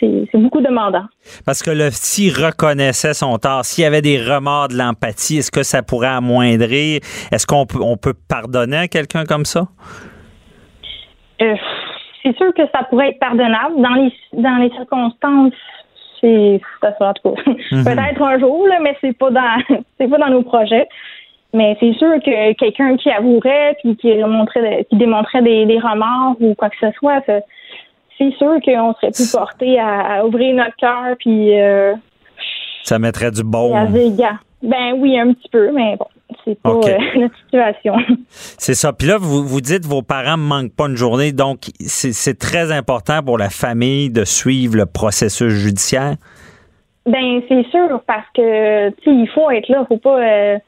c'est 0.00 0.26
c'est 0.32 0.38
beaucoup 0.38 0.60
demandant. 0.60 1.04
Parce 1.46 1.62
que 1.62 1.70
le 1.70 1.90
s'il 1.92 2.32
reconnaissait 2.32 3.14
son 3.14 3.38
tort, 3.38 3.64
s'il 3.64 3.84
y 3.84 3.86
avait 3.86 4.02
des 4.02 4.18
remords, 4.18 4.68
de 4.68 4.74
l'empathie, 4.76 5.38
est-ce 5.38 5.52
que 5.52 5.62
ça 5.62 5.82
pourrait 5.82 6.08
amoindrir? 6.08 7.00
Est-ce 7.30 7.46
qu'on 7.46 7.64
peut, 7.64 7.78
on 7.80 7.96
peut 7.96 8.14
pardonner 8.28 8.76
à 8.76 8.88
quelqu'un 8.88 9.24
comme 9.24 9.44
ça? 9.44 9.68
Euh, 11.42 11.54
c'est 12.24 12.36
sûr 12.36 12.52
que 12.54 12.62
ça 12.74 12.84
pourrait 12.84 13.10
être 13.10 13.18
pardonnable. 13.18 13.80
Dans 13.80 13.94
les 13.94 14.12
dans 14.32 14.56
les 14.56 14.70
circonstances, 14.70 15.52
c'est 16.20 16.60
ça 16.80 16.94
sera 16.96 17.10
en 17.10 17.12
tout 17.14 17.30
cas. 17.30 17.42
Peut-être 17.70 18.22
un 18.22 18.38
jour, 18.38 18.66
là, 18.68 18.78
mais 18.82 18.96
c'est 19.00 19.16
pas 19.16 19.30
dans 19.30 19.58
c'est 19.98 20.08
pas 20.08 20.18
dans 20.18 20.30
nos 20.30 20.42
projets. 20.42 20.88
Mais 21.52 21.76
c'est 21.78 21.92
sûr 21.94 22.14
que 22.14 22.52
quelqu'un 22.54 22.96
qui 22.96 23.10
avouerait 23.10 23.76
puis 23.82 23.96
qui 23.96 24.20
remontrait 24.22 24.86
qui 24.90 24.96
démontrait 24.96 25.42
des, 25.42 25.66
des 25.66 25.78
remords 25.78 26.36
ou 26.40 26.54
quoi 26.54 26.68
que 26.68 26.76
ce 26.80 26.90
soit, 26.98 27.22
c'est 28.18 28.32
sûr 28.38 28.54
qu'on 28.64 28.94
serait 28.94 29.12
plus 29.12 29.30
porté 29.30 29.78
à, 29.78 30.00
à 30.16 30.24
ouvrir 30.24 30.54
notre 30.56 30.74
cœur 30.76 31.14
puis 31.20 31.60
euh, 31.60 31.94
Ça 32.82 32.98
mettrait 32.98 33.30
du 33.30 33.44
bon. 33.44 33.72
ben 34.62 34.94
oui 34.96 35.16
un 35.18 35.32
petit 35.32 35.48
peu, 35.48 35.70
mais 35.72 35.94
bon, 35.96 36.06
c'est 36.44 36.60
pas 36.60 36.70
OK. 36.70 36.88
euh, 36.88 36.98
notre 37.20 37.36
situation. 37.38 37.94
C'est 38.30 38.74
ça. 38.74 38.92
Puis 38.92 39.08
là, 39.08 39.18
vous, 39.18 39.44
vous 39.44 39.60
dites 39.60 39.84
vos 39.84 40.02
parents 40.02 40.36
ne 40.36 40.42
manquent 40.42 40.74
pas 40.74 40.86
une 40.86 40.96
journée, 40.96 41.32
donc 41.32 41.70
c'est 41.80 42.38
très 42.38 42.72
important 42.72 43.22
pour 43.22 43.38
la 43.38 43.50
famille 43.50 44.10
de 44.10 44.24
suivre 44.24 44.76
le 44.76 44.86
processus 44.86 45.52
judiciaire? 45.52 46.14
Ben 47.06 47.42
c'est 47.48 47.66
sûr 47.70 48.00
parce 48.06 48.26
que 48.34 48.88
tu 49.02 49.10
il 49.10 49.28
faut 49.34 49.50
être 49.50 49.68
là, 49.68 49.84
faut 49.86 49.98
pas 49.98 50.20
euh, 50.20 50.58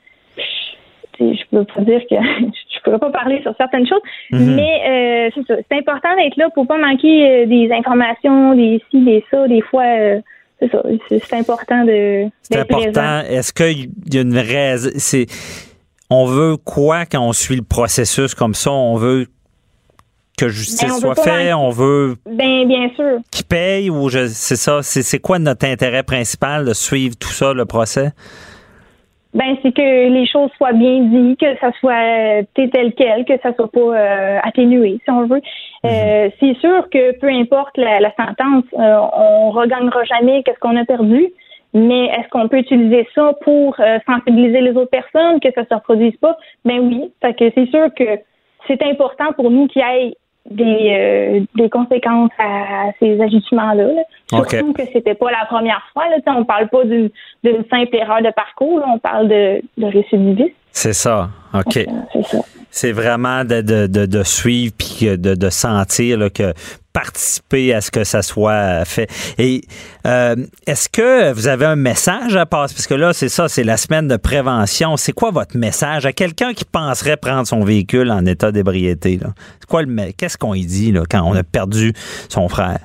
je 1.18 1.42
peux 1.50 1.64
pas 1.64 1.80
dire 1.80 2.00
que 2.10 2.16
je 2.76 2.80
pourrais 2.84 2.98
pas 2.98 3.10
parler 3.10 3.40
sur 3.42 3.54
certaines 3.56 3.86
choses, 3.86 4.02
mais 4.30 5.28
euh, 5.28 5.30
c'est 5.34 5.46
ça, 5.46 5.54
c'est 5.68 5.78
important 5.78 6.14
d'être 6.16 6.36
là 6.36 6.50
pour 6.54 6.66
pas 6.66 6.78
manquer 6.78 7.30
euh, 7.30 7.46
des 7.46 7.72
informations, 7.72 8.54
des 8.54 8.82
ci, 8.90 9.00
des 9.00 9.24
ça, 9.30 9.48
des 9.48 9.62
fois 9.62 9.84
euh, 9.84 10.20
c'est 10.58 10.70
ça, 10.70 10.82
c'est 11.08 11.36
important 11.36 11.84
de 11.84 12.28
C'est 12.42 12.58
important. 12.58 13.20
Est-ce 13.20 13.52
qu'il 13.52 13.90
y 14.12 14.18
a 14.18 14.22
une 14.22 14.38
raison? 14.38 14.90
C'est, 14.96 15.26
on 16.08 16.26
veut 16.26 16.56
quoi 16.56 17.04
quand 17.06 17.20
on 17.20 17.32
suit 17.32 17.56
le 17.56 17.62
processus 17.62 18.34
comme 18.34 18.54
ça? 18.54 18.70
On 18.70 18.96
veut 18.96 19.26
que 20.38 20.48
justice 20.48 20.88
Ben, 20.88 20.98
soit 20.98 21.14
faite, 21.14 21.54
on 21.54 21.70
veut 21.70 22.16
Ben 22.26 22.68
bien 22.68 22.90
sûr. 22.94 23.18
qu'il 23.30 23.44
paye 23.46 23.90
ou 23.90 24.08
je, 24.08 24.28
c'est 24.28 24.56
ça. 24.56 24.82
C'est, 24.82 25.02
c'est 25.02 25.18
quoi 25.18 25.38
notre 25.38 25.66
intérêt 25.66 26.02
principal 26.02 26.64
de 26.64 26.74
suivre 26.74 27.16
tout 27.16 27.30
ça, 27.32 27.52
le 27.54 27.64
procès? 27.64 28.12
Ben 29.36 29.54
c'est 29.62 29.72
que 29.72 30.08
les 30.08 30.26
choses 30.26 30.50
soient 30.56 30.72
bien 30.72 31.00
dites, 31.02 31.38
que 31.38 31.58
ça 31.58 31.70
soit 31.78 31.92
euh, 31.92 32.42
tel 32.54 32.94
quel, 32.94 33.26
que 33.26 33.38
ça 33.42 33.52
soit 33.54 33.70
pas 33.70 33.80
euh, 33.80 34.38
atténué, 34.42 34.98
si 35.04 35.10
on 35.10 35.26
veut. 35.26 35.42
Euh, 35.84 36.30
c'est 36.40 36.54
sûr 36.54 36.88
que 36.88 37.18
peu 37.18 37.28
importe 37.28 37.76
la, 37.76 38.00
la 38.00 38.12
sentence, 38.14 38.64
euh, 38.72 38.96
on 39.12 39.50
regagnera 39.50 40.04
jamais 40.04 40.42
qu'est-ce 40.42 40.58
qu'on 40.58 40.76
a 40.76 40.86
perdu. 40.86 41.26
Mais 41.74 42.06
est-ce 42.06 42.28
qu'on 42.30 42.48
peut 42.48 42.60
utiliser 42.60 43.06
ça 43.14 43.34
pour 43.42 43.78
euh, 43.78 43.98
sensibiliser 44.06 44.62
les 44.62 44.70
autres 44.70 44.90
personnes, 44.90 45.38
que 45.40 45.52
ça 45.54 45.64
se 45.68 45.74
reproduise 45.74 46.16
pas? 46.16 46.38
Ben 46.64 46.78
oui. 46.80 47.12
Fait 47.20 47.34
que 47.34 47.50
c'est 47.54 47.66
sûr 47.66 47.92
que 47.94 48.18
c'est 48.66 48.82
important 48.82 49.32
pour 49.34 49.50
nous 49.50 49.66
qu'il 49.66 49.82
y 49.82 49.84
ait 49.84 50.14
des, 50.50 51.40
euh, 51.40 51.40
des 51.54 51.68
conséquences 51.70 52.30
à 52.38 52.90
ces 53.00 53.20
ajustements-là. 53.20 53.86
là. 53.86 54.02
Surtout 54.30 54.72
que 54.72 54.82
c'était 54.92 55.14
pas 55.14 55.30
la 55.30 55.46
première 55.46 55.82
fois. 55.92 56.08
Là. 56.08 56.16
Tu 56.16 56.22
sais, 56.24 56.30
On 56.30 56.44
parle 56.44 56.68
pas 56.68 56.84
d'une 56.84 57.10
simple 57.70 57.94
erreur 57.96 58.22
de 58.22 58.30
parcours, 58.34 58.80
là. 58.80 58.86
on 58.94 58.98
parle 58.98 59.28
de, 59.28 59.62
de 59.78 59.86
récidiviste. 59.86 60.54
C'est 60.72 60.92
ça. 60.92 61.28
OK. 61.54 61.86
C'est 62.12 62.22
ça. 62.24 62.38
C'est 62.70 62.92
vraiment 62.92 63.44
de, 63.44 63.62
de, 63.62 63.86
de, 63.86 64.04
de 64.06 64.22
suivre 64.22 64.74
puis 64.76 65.06
de, 65.06 65.34
de 65.34 65.48
sentir 65.50 66.18
là, 66.18 66.28
que 66.28 66.52
participer 66.96 67.74
à 67.74 67.82
ce 67.82 67.90
que 67.90 68.04
ça 68.04 68.22
soit 68.22 68.86
fait. 68.86 69.06
Et 69.38 69.60
euh, 70.06 70.34
est-ce 70.66 70.88
que 70.88 71.30
vous 71.34 71.46
avez 71.46 71.66
un 71.66 71.76
message 71.76 72.34
à 72.36 72.46
passer? 72.46 72.74
Parce 72.74 72.86
que 72.86 72.94
là, 72.94 73.12
c'est 73.12 73.28
ça, 73.28 73.48
c'est 73.48 73.64
la 73.64 73.76
semaine 73.76 74.08
de 74.08 74.16
prévention. 74.16 74.96
C'est 74.96 75.12
quoi 75.12 75.30
votre 75.30 75.58
message 75.58 76.06
à 76.06 76.12
quelqu'un 76.12 76.54
qui 76.54 76.64
penserait 76.64 77.18
prendre 77.18 77.46
son 77.46 77.60
véhicule 77.64 78.10
en 78.10 78.24
état 78.24 78.50
d'ébriété? 78.50 79.20
Qu'est-ce 80.16 80.38
qu'on 80.38 80.54
y 80.54 80.64
dit 80.64 80.90
là, 80.90 81.02
quand 81.10 81.22
on 81.22 81.34
a 81.34 81.42
perdu 81.42 81.92
son 82.30 82.48
frère? 82.48 82.80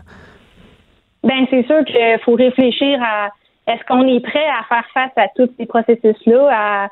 Ben 1.23 1.45
c'est 1.49 1.65
sûr 1.65 1.85
qu'il 1.85 2.19
faut 2.25 2.35
réfléchir 2.35 2.99
à 3.01 3.29
est-ce 3.67 3.85
qu'on 3.87 4.05
est 4.07 4.19
prêt 4.19 4.49
à 4.59 4.65
faire 4.67 4.85
face 4.93 5.11
à 5.15 5.27
tous 5.37 5.49
ces 5.57 5.65
processus-là, 5.65 6.89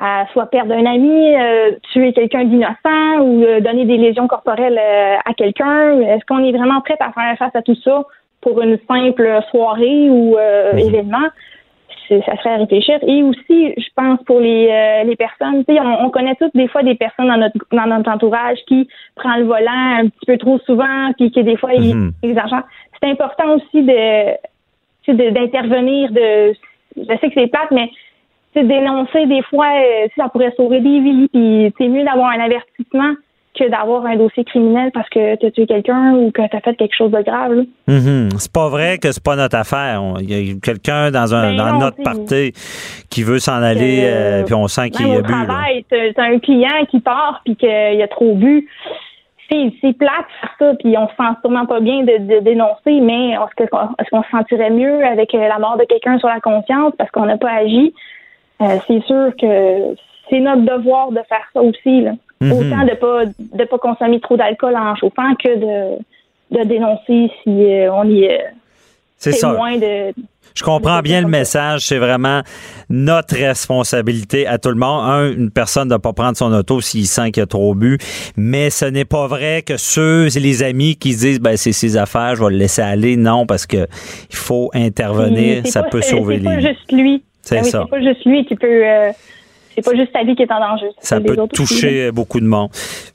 à 0.00 0.26
soit 0.32 0.46
perdre 0.46 0.74
un 0.74 0.86
ami, 0.86 1.34
euh, 1.36 1.72
tuer 1.92 2.12
quelqu'un 2.12 2.44
d'innocent 2.44 3.20
ou 3.20 3.42
euh, 3.42 3.60
donner 3.60 3.84
des 3.84 3.96
lésions 3.96 4.28
corporelles 4.28 4.78
euh, 4.80 5.16
à 5.24 5.34
quelqu'un. 5.34 6.00
Est-ce 6.00 6.24
qu'on 6.26 6.44
est 6.44 6.52
vraiment 6.52 6.80
prêt 6.80 6.96
à 7.00 7.10
faire 7.12 7.36
face 7.38 7.54
à 7.56 7.62
tout 7.62 7.74
ça 7.82 8.04
pour 8.40 8.60
une 8.62 8.78
simple 8.88 9.40
soirée 9.50 10.08
ou 10.08 10.36
euh, 10.36 10.72
événement? 10.76 11.26
C'est- 12.06 12.22
Ça 12.24 12.36
serait 12.36 12.54
à 12.54 12.56
réfléchir. 12.58 12.98
Et 13.06 13.22
aussi, 13.22 13.74
je 13.76 13.88
pense 13.94 14.18
pour 14.24 14.40
les, 14.40 14.68
euh, 14.70 15.02
les 15.04 15.16
personnes, 15.16 15.62
tu 15.66 15.74
sais, 15.74 15.80
on, 15.80 16.06
on 16.06 16.10
connaît 16.10 16.36
toutes 16.36 16.54
des 16.54 16.66
fois 16.68 16.82
des 16.82 16.94
personnes 16.94 17.28
dans 17.28 17.36
notre 17.36 17.58
dans 17.70 17.86
notre 17.86 18.10
entourage 18.10 18.58
qui 18.66 18.88
prend 19.16 19.36
le 19.36 19.44
volant 19.44 19.98
un 20.00 20.06
petit 20.08 20.24
peu 20.26 20.38
trop 20.38 20.58
souvent, 20.60 21.12
puis 21.18 21.30
qui 21.30 21.42
des 21.44 21.56
fois 21.58 21.74
ils 21.74 21.94
Mhm. 21.94 22.12
ils 22.22 22.30
exagèrent. 22.30 22.62
C'est 23.02 23.10
important 23.10 23.56
aussi 23.56 23.82
de 23.82 24.36
d'intervenir. 25.32 26.10
De, 26.12 26.52
je 26.96 27.04
sais 27.20 27.28
que 27.28 27.34
c'est 27.34 27.46
plate, 27.48 27.70
mais 27.70 27.90
dénoncer 28.54 29.26
des 29.26 29.42
fois, 29.42 29.66
euh, 29.66 30.06
ça 30.16 30.28
pourrait 30.28 30.52
sauver 30.56 30.80
des 30.80 31.00
vies. 31.00 31.28
Puis 31.32 31.72
c'est 31.78 31.88
mieux 31.88 32.04
d'avoir 32.04 32.30
un 32.30 32.40
avertissement 32.40 33.14
que 33.58 33.68
d'avoir 33.68 34.06
un 34.06 34.14
dossier 34.16 34.44
criminel 34.44 34.90
parce 34.94 35.08
que 35.08 35.34
tu 35.36 35.46
as 35.46 35.50
tué 35.50 35.66
quelqu'un 35.66 36.12
ou 36.14 36.30
que 36.30 36.42
tu 36.48 36.56
as 36.56 36.60
fait 36.60 36.74
quelque 36.76 36.94
chose 36.96 37.10
de 37.10 37.20
grave. 37.22 37.52
là. 37.54 37.62
Mhm. 37.88 38.28
C'est 38.38 38.52
pas 38.52 38.68
vrai 38.68 38.98
que 38.98 39.10
c'est 39.10 39.22
pas 39.24 39.34
notre 39.34 39.56
affaire. 39.56 40.00
Il 40.20 40.30
y 40.30 40.52
a 40.52 40.54
quelqu'un 40.62 41.10
dans 41.10 41.34
un 41.34 41.50
Ben 41.50 41.56
dans 41.56 41.72
non, 41.72 41.78
notre 41.80 42.02
party 42.02 42.52
qui 43.10 43.22
veut 43.24 43.40
s'en 43.40 43.60
aller, 43.62 44.02
Euh, 44.04 44.42
euh, 44.42 44.44
puis 44.44 44.54
on 44.54 44.68
sent 44.68 44.90
qu'il 44.90 45.06
a 45.10 45.22
bu. 45.22 45.32
t'as 46.14 46.22
un 46.24 46.38
client 46.38 46.84
qui 46.88 47.00
part 47.00 47.40
puis 47.44 47.56
qu'il 47.56 47.68
a 48.02 48.08
trop 48.08 48.34
bu. 48.34 48.68
C'est 49.50 49.96
plate 49.98 50.26
faire 50.40 50.54
ça, 50.58 50.74
puis 50.78 50.96
on 50.98 51.08
se 51.08 51.14
sent 51.16 51.38
sûrement 51.40 51.64
pas 51.64 51.80
bien 51.80 52.00
de, 52.02 52.18
de 52.34 52.40
dénoncer, 52.40 53.00
mais 53.00 53.30
est-ce 53.30 53.66
qu'on 53.66 53.78
est-ce 53.98 54.10
qu'on 54.10 54.22
se 54.22 54.28
sentirait 54.30 54.68
mieux 54.70 55.02
avec 55.04 55.34
euh, 55.34 55.48
la 55.48 55.58
mort 55.58 55.78
de 55.78 55.84
quelqu'un 55.84 56.18
sur 56.18 56.28
la 56.28 56.38
conscience 56.40 56.92
parce 56.98 57.10
qu'on 57.10 57.24
n'a 57.24 57.38
pas 57.38 57.50
agi? 57.52 57.94
Euh, 58.60 58.78
c'est 58.86 59.02
sûr 59.04 59.30
que 59.40 59.94
c'est 60.30 60.40
notre 60.40 60.62
devoir 60.62 61.10
de 61.10 61.20
faire 61.28 61.46
ça 61.52 61.60
aussi. 61.62 62.02
Là. 62.02 62.12
Mhm. 62.40 62.52
Autant 62.52 62.84
de 62.84 62.94
pas 62.94 63.24
de 63.26 63.64
pas 63.64 63.78
consommer 63.78 64.20
trop 64.20 64.36
d'alcool 64.36 64.74
en 64.76 64.94
chauffant 64.96 65.34
que 65.42 65.48
de, 65.58 65.98
de 66.58 66.64
dénoncer 66.64 67.30
si 67.42 67.50
euh, 67.50 67.92
on 67.92 68.04
y 68.08 68.24
est 68.24 68.44
C'est 69.16 69.32
ça. 69.32 69.52
de, 69.52 70.12
Je 70.54 70.62
comprends 70.62 71.00
bien 71.00 71.20
le 71.20 71.26
message. 71.28 71.80
C'est 71.86 71.98
vraiment 71.98 72.42
notre 72.88 73.34
responsabilité 73.36 74.46
à 74.46 74.58
tout 74.58 74.68
le 74.70 74.76
monde. 74.76 75.02
Un, 75.08 75.32
une 75.32 75.50
personne 75.50 75.84
ne 75.84 75.90
doit 75.90 75.98
pas 75.98 76.12
prendre 76.12 76.36
son 76.36 76.52
auto 76.52 76.80
s'il 76.80 77.06
sent 77.06 77.32
qu'il 77.32 77.42
a 77.42 77.46
trop 77.46 77.74
bu. 77.74 77.98
Mais 78.36 78.70
ce 78.70 78.84
n'est 78.84 79.04
pas 79.04 79.26
vrai 79.26 79.62
que 79.62 79.76
ceux, 79.76 80.28
c'est 80.30 80.40
les 80.40 80.62
amis 80.62 80.96
qui 80.96 81.14
se 81.14 81.20
disent, 81.26 81.40
ben, 81.40 81.56
c'est 81.56 81.72
ses 81.72 81.96
affaires, 81.96 82.36
je 82.36 82.44
vais 82.44 82.50
le 82.50 82.56
laisser 82.58 82.82
aller. 82.82 83.16
Non, 83.16 83.46
parce 83.46 83.66
que 83.66 83.86
il 84.30 84.36
faut 84.36 84.70
intervenir. 84.74 85.66
Ça 85.66 85.82
pas- 85.82 85.88
peut 85.90 86.02
sauver 86.02 86.38
C'est 86.38 86.44
pas 86.44 86.56
les 86.56 86.68
juste 86.68 86.92
lui. 86.92 87.22
C'est 87.48 87.56
Ben 87.56 87.64
oui, 87.64 87.70
ça. 87.70 87.82
C'est 87.84 87.90
pas 87.90 88.02
juste 88.02 88.24
lui 88.26 88.44
qui 88.44 88.54
peut. 88.56 88.66
euh, 88.86 89.10
c'est 89.74 89.84
pas 89.92 89.94
juste 89.96 90.10
sa 90.12 90.24
vie 90.24 90.34
qui 90.34 90.42
est 90.42 90.50
en 90.50 90.58
danger. 90.58 90.88
Ça 91.00 91.20
peut 91.20 91.36
toucher 91.54 92.10
beaucoup 92.10 92.40
de 92.40 92.46
monde. 92.46 92.68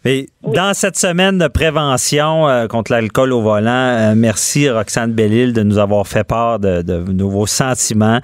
Mais 0.06 0.28
dans 0.44 0.74
cette 0.74 0.96
semaine 0.96 1.38
de 1.38 1.48
prévention 1.50 2.48
euh, 2.48 2.68
contre 2.68 2.94
l'alcool 2.94 3.34
au 3.34 3.42
volant, 3.42 3.70
euh, 3.70 4.14
merci 4.16 4.70
Roxane 4.70 5.12
Bellil 5.12 5.52
de 5.52 5.62
nous 5.62 5.78
avoir 5.78 6.08
fait 6.08 6.24
part 6.24 6.60
de, 6.60 6.82
de 6.82 7.24
vos 7.26 7.48
sentiments. 7.48 8.22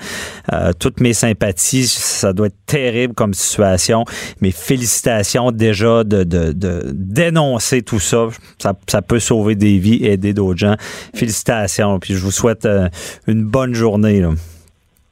Euh, 0.53 0.71
toutes 0.79 1.01
mes 1.01 1.11
sympathies. 1.11 1.87
Ça 1.87 2.31
doit 2.31 2.47
être 2.47 2.55
terrible 2.65 3.13
comme 3.13 3.33
situation. 3.33 4.05
Mais 4.39 4.51
félicitations 4.51 5.51
déjà 5.51 6.05
de, 6.05 6.23
de, 6.23 6.53
de 6.53 6.83
dénoncer 6.93 7.81
tout 7.81 7.99
ça. 7.99 8.29
ça. 8.57 8.73
Ça 8.87 9.01
peut 9.01 9.19
sauver 9.19 9.55
des 9.55 9.79
vies 9.79 9.95
et 10.05 10.13
aider 10.13 10.31
d'autres 10.31 10.59
gens. 10.59 10.75
Félicitations. 11.13 11.99
Puis 11.99 12.13
je 12.13 12.19
vous 12.19 12.31
souhaite 12.31 12.65
euh, 12.65 12.87
une 13.27 13.43
bonne 13.43 13.73
journée. 13.73 14.21
là. 14.21 14.29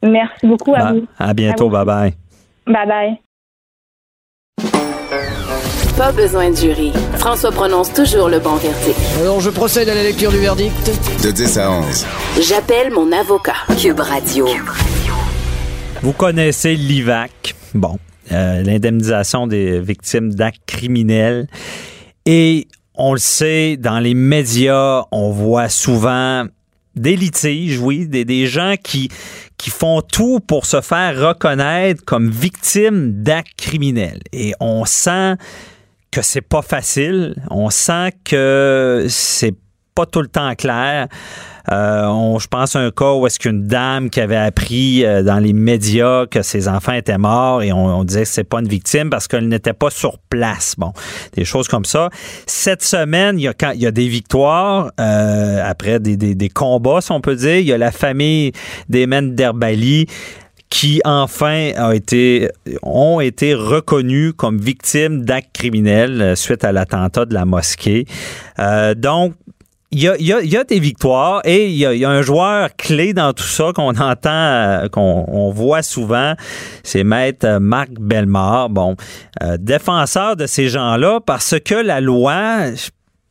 Merci 0.04 0.46
beaucoup 0.48 0.74
à 0.76 0.80
Bah, 0.80 0.92
vous. 0.94 1.08
à 1.18 1.34
bientôt. 1.34 1.66
À 1.76 1.80
vous. 1.80 1.86
Bye 1.86 2.14
bye. 2.66 2.74
Bye 2.74 2.88
bye. 2.88 3.18
Pas 5.98 6.12
besoin 6.12 6.52
de 6.52 6.56
jury. 6.56 6.92
François 7.18 7.52
prononce 7.52 7.92
toujours 7.94 8.30
le 8.30 8.40
bon 8.40 8.56
verdict. 8.58 8.98
Alors 9.20 9.40
je 9.42 9.50
procède 9.50 9.90
à 9.90 9.96
la 9.96 10.04
lecture 10.04 10.32
du 10.32 10.38
verdict. 10.38 10.92
De 11.24 11.32
10 11.32 11.58
à 11.58 11.72
11. 11.72 12.06
J'appelle 12.48 12.92
mon 12.94 13.12
avocat. 13.12 13.56
Cube 13.82 14.00
Radio. 14.00 14.48
Vous 16.04 16.14
connaissez 16.14 16.76
l'IVAC. 16.76 17.56
Bon, 17.74 17.98
euh, 18.32 18.62
l'indemnisation 18.62 19.48
des 19.48 19.80
victimes 19.80 20.34
d'actes 20.36 20.62
criminels. 20.68 21.48
Et 22.28 22.68
on 22.94 23.14
le 23.14 23.20
sait, 23.20 23.78
dans 23.78 24.00
les 24.00 24.14
médias, 24.14 25.06
on 25.12 25.32
voit 25.32 25.70
souvent 25.70 26.46
des 26.96 27.16
litiges, 27.16 27.80
oui, 27.80 28.08
des, 28.08 28.26
des 28.26 28.46
gens 28.48 28.76
qui, 28.82 29.10
qui 29.58 29.70
font 29.70 30.02
tout 30.02 30.40
pour 30.40 30.66
se 30.66 30.82
faire 30.82 31.20
reconnaître 31.20 32.04
comme 32.06 32.30
victimes 32.30 33.24
d'actes 33.24 33.56
criminels. 33.58 34.22
Et 34.32 34.54
on 34.60 34.86
sent 34.86 35.36
que 36.12 36.22
c'est 36.22 36.42
pas 36.42 36.62
facile. 36.62 37.36
On 37.50 37.70
sent 37.70 38.12
que 38.24 39.06
c'est 39.10 39.56
pas 39.98 40.06
tout 40.06 40.22
le 40.22 40.28
temps 40.28 40.54
clair. 40.54 41.08
Euh, 41.72 42.06
on, 42.06 42.38
je 42.38 42.48
pense 42.48 42.76
à 42.76 42.80
un 42.80 42.92
cas 42.92 43.14
où 43.14 43.26
est-ce 43.26 43.40
qu'une 43.40 43.66
dame 43.66 44.12
qui 44.12 44.22
avait 44.22 44.38
appris 44.38 45.04
euh, 45.04 45.24
dans 45.24 45.40
les 45.40 45.54
médias 45.54 46.28
que 46.28 46.44
ses 46.44 46.68
enfants 46.68 46.94
étaient 46.94 47.18
morts 47.18 47.64
et 47.64 47.74
on, 47.74 48.04
disait 48.04 48.22
que 48.22 48.28
c'est 48.28 48.44
pas 48.44 48.60
une 48.60 48.68
victime 48.68 49.10
parce 49.10 49.28
qu'elle 49.28 49.48
n'était 49.48 49.74
pas 49.74 49.90
sur 49.90 50.20
place. 50.30 50.76
Bon, 50.78 50.94
des 51.34 51.46
choses 51.46 51.68
comme 51.68 51.84
ça. 51.84 52.10
Cette 52.46 52.84
semaine, 52.84 53.40
il 53.40 53.44
y 53.44 53.48
a, 53.48 53.54
quand, 53.56 53.72
il 53.72 53.82
y 53.82 53.88
a 53.88 53.92
des 53.92 54.08
victoires 54.08 54.92
euh, 55.00 55.62
après 55.66 56.00
des, 56.00 56.16
des, 56.16 56.50
combats, 56.50 57.02
si 57.02 57.12
on 57.12 57.20
peut 57.20 57.36
dire. 57.36 57.58
Il 57.58 57.66
y 57.66 57.74
a 57.74 57.78
la 57.80 57.92
famille 57.92 58.52
d'Emen 58.88 59.34
Derbali 59.34 60.06
qui 60.70 61.02
enfin 61.06 61.72
a 61.76 61.96
été, 61.96 62.50
ont 62.84 63.20
été 63.20 63.56
reconnus 63.56 64.34
comme 64.38 64.60
victimes 64.60 65.26
d'actes 65.26 65.54
criminels 65.54 66.38
suite 66.38 66.64
à 66.64 66.72
l'attentat 66.72 67.26
de 67.26 67.34
la 67.34 67.46
mosquée. 67.46 68.06
Donc, 68.98 69.34
il 69.92 70.02
y, 70.02 70.08
a, 70.10 70.18
il, 70.18 70.26
y 70.26 70.58
a, 70.58 70.60
a, 70.60 70.80
victoires 70.80 71.42
et 71.46 71.68
il 71.68 71.78
y 71.78 71.86
a, 71.86 71.94
y 71.94 72.04
a, 72.04 72.10
un 72.10 72.22
joueur 72.22 72.76
clé 72.76 73.14
dans 73.14 73.32
tout 73.32 73.44
ça 73.44 73.72
qu'on 73.74 73.96
entend, 74.00 74.30
euh, 74.30 74.90
qu'on 74.90 75.26
on 75.28 75.50
voit 75.52 75.82
souvent, 75.82 76.34
c'est 76.84 77.04
Maître 77.04 77.60
Marc 77.60 77.92
Bellemare, 77.92 78.70
bon, 78.70 78.96
euh, 79.44 79.58
défenseur 79.58 80.36
de 80.36 80.46
ces 80.46 80.68
gens-là 80.68 81.20
parce 81.26 81.56
que 81.64 81.76
la 81.76 82.02
loi, 82.02 82.74
je 82.76 82.90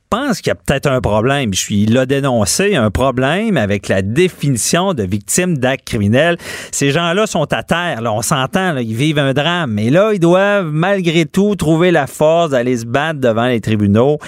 pense 0.08 0.40
qu'il 0.40 0.48
y 0.48 0.52
a 0.52 0.54
peut-être 0.54 0.86
un 0.86 1.00
problème. 1.00 1.52
Je 1.52 1.58
suis, 1.58 1.82
il 1.82 1.92
l'a 1.92 2.06
dénoncé, 2.06 2.76
un 2.76 2.90
problème 2.90 3.56
avec 3.56 3.88
la 3.88 4.02
définition 4.02 4.94
de 4.94 5.02
victime 5.02 5.58
d'actes 5.58 5.86
criminels. 5.86 6.36
Ces 6.72 6.90
gens-là 6.90 7.26
sont 7.26 7.52
à 7.52 7.62
terre, 7.62 8.00
là, 8.00 8.12
on 8.12 8.22
s'entend, 8.22 8.76
ils 8.76 8.94
vivent 8.94 9.18
un 9.18 9.32
drame, 9.32 9.72
mais 9.72 9.90
là, 9.90 10.12
ils 10.12 10.20
doivent 10.20 10.70
malgré 10.70 11.26
tout 11.26 11.54
trouver 11.56 11.90
la 11.90 12.06
force 12.06 12.50
d'aller 12.50 12.78
se 12.78 12.86
battre 12.86 13.20
devant 13.20 13.46
les 13.46 13.60
tribunaux. 13.60 14.18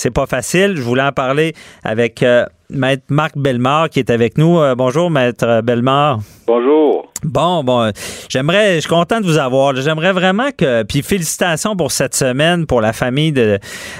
C'est 0.00 0.10
pas 0.10 0.24
facile. 0.24 0.76
Je 0.76 0.80
voulais 0.80 1.02
en 1.02 1.12
parler 1.12 1.52
avec 1.84 2.22
euh, 2.22 2.46
Maître 2.70 3.02
Marc 3.10 3.36
Bellemare 3.36 3.90
qui 3.90 3.98
est 3.98 4.08
avec 4.08 4.38
nous. 4.38 4.58
Euh, 4.58 4.74
bonjour, 4.74 5.10
Maître 5.10 5.60
Bellemare. 5.60 6.20
Bonjour. 6.46 7.12
Bon, 7.22 7.62
bon, 7.62 7.92
j'aimerais, 8.30 8.76
je 8.76 8.80
suis 8.80 8.88
content 8.88 9.20
de 9.20 9.26
vous 9.26 9.36
avoir. 9.36 9.76
J'aimerais 9.76 10.12
vraiment 10.12 10.52
que, 10.56 10.84
puis 10.84 11.02
félicitations 11.02 11.76
pour 11.76 11.92
cette 11.92 12.14
semaine, 12.14 12.64
pour 12.64 12.80
la 12.80 12.94
famille 12.94 13.32
de 13.32 13.58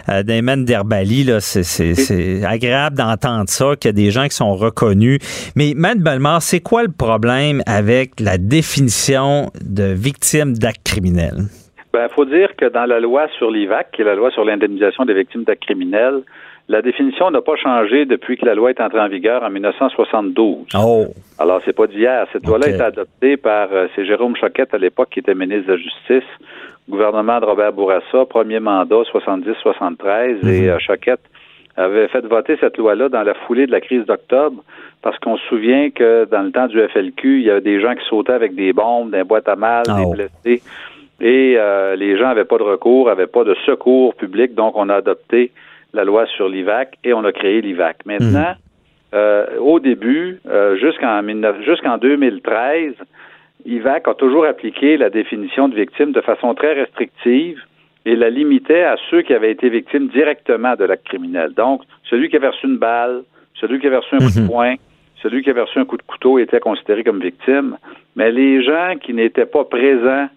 euh, 0.09 0.23
Derbali. 0.23 1.25
Là, 1.25 1.41
c'est, 1.41 1.65
c'est, 1.65 1.95
c'est 1.95 2.47
agréable 2.47 2.97
d'entendre 2.97 3.51
ça, 3.51 3.77
qu'il 3.79 3.91
y 3.91 3.91
a 3.91 3.93
des 3.93 4.11
gens 4.11 4.27
qui 4.27 4.37
sont 4.37 4.57
reconnus. 4.57 5.19
Mais 5.55 5.75
Maître 5.77 6.01
Bellemare, 6.01 6.41
c'est 6.41 6.61
quoi 6.61 6.83
le 6.83 6.93
problème 6.93 7.63
avec 7.67 8.21
la 8.21 8.39
définition 8.39 9.51
de 9.61 9.85
victime 9.85 10.57
d'actes 10.57 10.81
criminels? 10.83 11.45
Ben, 11.93 12.09
faut 12.09 12.25
dire 12.25 12.55
que 12.57 12.67
dans 12.67 12.87
la 12.87 13.01
loi 13.01 13.27
sur 13.37 13.51
l'IVAC, 13.51 13.91
qui 13.93 14.03
est 14.03 14.05
la 14.05 14.15
loi 14.15 14.31
sur 14.31 14.45
l'indemnisation 14.45 15.05
des 15.05 15.15
victimes 15.15 15.45
d'actes 15.45 15.63
criminels, 15.63 16.23
la 16.69 16.83
définition 16.83 17.33
n'a 17.33 17.41
pas 17.41 17.57
changé 17.57 18.05
depuis 18.05 18.37
que 18.37 18.47
la 18.47 18.55
loi 18.55 18.71
est 18.71 18.81
entrée 18.81 19.01
en 19.01 19.09
vigueur 19.09 19.43
en 19.43 19.51
1972. 19.51 20.67
Oh. 20.79 21.07
Alors, 21.41 21.61
c'est 21.65 21.73
pas 21.73 21.89
d'hier. 21.89 22.27
Cette 22.33 22.47
loi-là 22.47 22.67
a 22.67 22.71
été 22.71 22.81
adoptée 22.83 23.37
par, 23.37 23.69
euh, 23.73 23.89
c'est 23.97 24.07
Jérôme 24.07 24.37
Choquette 24.37 24.73
à 24.73 24.79
l'époque 24.79 25.09
qui 25.11 25.19
était 25.19 25.35
ministre 25.35 25.67
de 25.67 25.73
la 25.73 25.79
Justice, 25.79 26.31
gouvernement 26.89 27.41
de 27.41 27.45
Robert 27.47 27.73
Bourassa, 27.73 28.25
premier 28.25 28.61
mandat 28.61 29.03
70-73, 29.13 30.47
et 30.47 30.71
euh, 30.71 30.79
Choquette 30.79 31.21
avait 31.77 32.09
fait 32.09 32.25
voter 32.27 32.57
cette 32.61 32.77
loi-là 32.77 33.09
dans 33.09 33.23
la 33.23 33.35
foulée 33.35 33.67
de 33.67 33.73
la 33.73 33.81
crise 33.81 34.05
d'octobre, 34.05 34.63
parce 35.03 35.19
qu'on 35.19 35.37
se 35.39 35.47
souvient 35.49 35.91
que 35.91 36.27
dans 36.31 36.43
le 36.43 36.53
temps 36.53 36.67
du 36.67 36.81
FLQ, 36.81 37.41
il 37.41 37.47
y 37.47 37.51
avait 37.51 37.61
des 37.63 37.81
gens 37.81 37.95
qui 37.95 38.05
sautaient 38.09 38.33
avec 38.33 38.55
des 38.55 38.73
bombes, 38.73 39.11
des 39.11 39.25
boîtes 39.25 39.49
à 39.49 39.57
mal, 39.57 39.85
Oh. 39.89 40.15
des 40.15 40.29
blessés, 40.45 40.63
et 41.21 41.57
euh, 41.59 41.97
les 41.97 42.17
gens 42.17 42.29
n'avaient 42.29 42.45
pas 42.45 42.59
de 42.59 42.63
recours, 42.63 43.07
n'avaient 43.07 43.27
pas 43.27 43.45
de 43.45 43.55
secours 43.67 44.15
public, 44.15 44.55
donc 44.55 44.77
on 44.77 44.89
a 44.89 44.97
adopté 44.97 45.51
la 45.93 46.05
loi 46.05 46.27
sur 46.37 46.49
l'IVAC 46.49 46.97
et 47.05 47.13
on 47.13 47.25
a 47.25 47.33
créé 47.33 47.61
l'IVAC. 47.61 48.07
Maintenant, 48.07 48.55
euh, 49.13 49.59
au 49.59 49.81
début, 49.81 50.41
euh, 50.49 50.77
jusqu'en 50.77 51.23
19 51.23 51.63
jusqu'en 51.63 51.99
2013, 51.99 52.95
IVAC 53.67 54.09
a 54.09 54.15
toujours 54.15 54.47
appliqué 54.47 54.97
la 54.97 55.11
définition 55.11 55.69
de 55.69 55.75
victime 55.75 56.13
de 56.13 56.21
façon 56.21 56.55
très 56.55 56.73
restrictive 56.73 57.61
et 58.07 58.17
la 58.17 58.31
limitait 58.31 58.85
à 58.85 58.97
ceux 59.11 59.21
qui 59.23 59.35
avaient 59.35 59.51
été 59.51 59.69
victimes 59.69 60.09
directement 60.09 60.75
de 60.75 60.85
l'acte 60.85 61.07
criminel. 61.07 61.53
Donc, 61.53 61.83
celui 62.09 62.31
qui 62.31 62.37
avait 62.37 62.49
reçu 62.49 62.67
une 62.67 62.79
balle, 62.79 63.23
celui 63.55 63.79
qui 63.79 63.87
avait 63.87 63.99
reçu 63.99 64.15
un 64.15 64.19
coup 64.19 64.41
de 64.41 64.47
poing, 64.47 64.75
celui 65.23 65.43
qui 65.43 65.51
avait 65.51 65.61
reçu 65.61 65.79
un 65.79 65.85
coup 65.85 65.99
de 65.99 66.03
couteau 66.03 66.39
était 66.39 66.61
considéré 66.61 67.05
comme 67.05 67.21
victime, 67.21 67.77
mais 68.17 68.33
les 68.33 68.63
gens 68.63 68.95
qui 69.03 69.13
n'étaient 69.13 69.45
pas 69.45 69.65
présents 69.65 70.29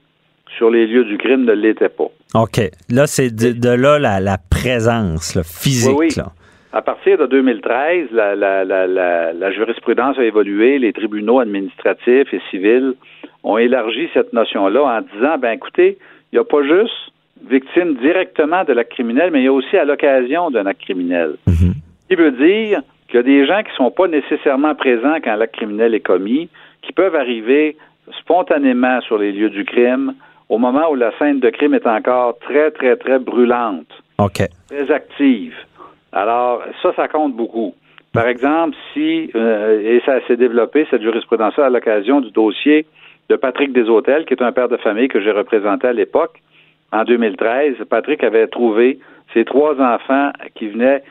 sur 0.58 0.70
les 0.70 0.88
lieux 0.88 1.06
du 1.06 1.18
crime 1.18 1.46
ne 1.46 1.54
l'étaient 1.54 1.90
pas. 1.90 2.10
OK. 2.36 2.60
Là, 2.90 3.08
c'est 3.08 3.34
de, 3.34 3.52
de 3.52 3.70
là 3.70 4.00
la, 4.00 4.20
la 4.20 4.38
présence 4.38 5.36
là, 5.36 5.44
physique. 5.44 5.98
Oui, 5.98 6.08
oui. 6.10 6.14
Là. 6.18 6.32
À 6.76 6.82
partir 6.82 7.20
de 7.20 7.28
2013, 7.28 8.08
la, 8.12 8.36
la, 8.36 8.66
la, 8.66 8.88
la, 8.88 9.52
jurisprudence 9.52 10.18
a 10.18 10.24
évolué. 10.24 10.80
Les 10.80 10.92
tribunaux 10.92 11.40
administratifs 11.40 12.34
et 12.34 12.42
civils 12.50 12.96
ont 13.44 13.60
élargi 13.60 14.10
cette 14.14 14.34
notion-là 14.34 14.82
en 14.84 15.02
disant, 15.02 15.38
ben 15.38 15.52
écoutez, 15.52 16.00
il 16.32 16.36
n'y 16.36 16.40
a 16.40 16.44
pas 16.44 16.64
juste 16.64 17.14
victime 17.48 17.96
directement 17.96 18.64
de 18.64 18.74
l'acte 18.74 18.94
criminel, 18.94 19.30
mais 19.32 19.42
il 19.42 19.46
y 19.46 19.48
a 19.48 19.54
aussi 19.54 19.78
à 19.78 19.86
l'occasion 19.86 20.50
d'un 20.50 20.66
acte 20.66 20.82
criminel. 20.82 21.36
Mm-hmm. 21.48 21.74
Ce 22.02 22.08
qui 22.08 22.16
veut 22.16 22.32
dire 22.32 22.82
qu'il 23.08 23.18
y 23.18 23.20
a 23.20 23.24
des 23.24 23.46
gens 23.46 23.62
qui 23.62 23.70
ne 23.70 23.76
sont 23.76 23.92
pas 23.92 24.08
nécessairement 24.08 24.74
présents 24.74 25.18
quand 25.24 25.36
l'acte 25.36 25.56
criminel 25.56 25.94
est 25.94 26.00
commis, 26.00 26.50
qui 26.82 26.92
peuvent 26.92 27.16
arriver 27.16 27.78
spontanément 28.20 29.00
sur 29.02 29.20
les 29.20 29.32
lieux 29.32 29.50
du 29.50 29.64
crime 29.64 30.14
au 30.50 30.58
moment 30.58 30.90
où 30.92 30.96
la 30.96 31.12
scène 31.18 31.40
de 31.40 31.50
crime 31.50 31.74
est 31.74 31.88
encore 31.88 32.38
très, 32.40 32.72
très, 32.72 32.96
très 32.96 33.20
brûlante, 33.20 33.88
OK. 34.20 34.42
très 34.70 34.92
active. 34.92 35.56
Alors, 36.12 36.62
ça, 36.82 36.94
ça 36.96 37.08
compte 37.08 37.34
beaucoup. 37.36 37.74
Par 38.14 38.28
exemple, 38.28 38.76
si, 38.94 39.32
euh, 39.36 39.80
et 39.82 40.00
ça 40.06 40.20
s'est 40.28 40.38
développé, 40.38 40.86
cette 40.92 41.02
jurisprudence-là, 41.02 41.66
à 41.66 41.70
l'occasion 41.70 42.22
du 42.22 42.30
dossier 42.30 42.86
de 43.30 43.36
Patrick 43.36 43.74
Deshôtels, 43.74 44.26
qui 44.26 44.36
est 44.36 44.44
un 44.44 44.52
père 44.52 44.70
de 44.70 44.78
famille 44.78 45.08
que 45.08 45.20
j'ai 45.20 45.32
représenté 45.32 45.88
à 45.88 45.94
l'époque, 45.94 46.40
en 46.92 47.04
2013, 47.06 47.78
Patrick 47.90 48.24
avait 48.24 48.46
trouvé 48.48 49.00
ses 49.34 49.46
trois 49.46 49.74
enfants 49.82 50.32
qui 50.54 50.68
venaient 50.68 51.02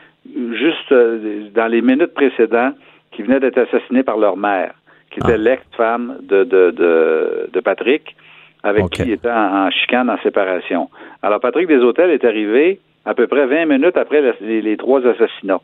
juste 0.53 0.91
euh, 0.93 1.49
dans 1.53 1.67
les 1.67 1.81
minutes 1.81 2.13
précédentes, 2.13 2.75
qui 3.11 3.23
venaient 3.23 3.41
d'être 3.41 3.57
assassinés 3.57 4.03
par 4.03 4.17
leur 4.17 4.37
mère, 4.37 4.73
qui 5.11 5.19
était 5.19 5.33
Ah. 5.33 5.37
l'ex-femme 5.37 6.19
de, 6.21 6.45
de, 6.45 6.71
de, 6.71 7.49
de 7.51 7.59
Patrick, 7.59 8.15
avec 8.63 8.89
qui 8.89 9.01
il 9.03 9.11
était 9.11 9.29
en, 9.29 9.65
en 9.67 9.71
chicane, 9.71 10.09
en 10.09 10.17
séparation. 10.23 10.89
Alors, 11.21 11.39
Patrick 11.39 11.67
Deshôtels 11.67 12.11
est 12.11 12.23
arrivé 12.25 12.79
à 13.05 13.13
peu 13.13 13.27
près 13.27 13.45
20 13.45 13.65
minutes 13.65 13.97
après 13.97 14.21
la- 14.21 14.33
les, 14.41 14.61
les 14.61 14.77
trois 14.77 15.01
assassinats. 15.05 15.59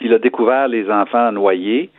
Il 0.00 0.12
a 0.14 0.18
découvert 0.18 0.66
les 0.68 0.90
enfants 0.90 1.30
noyés 1.32 1.90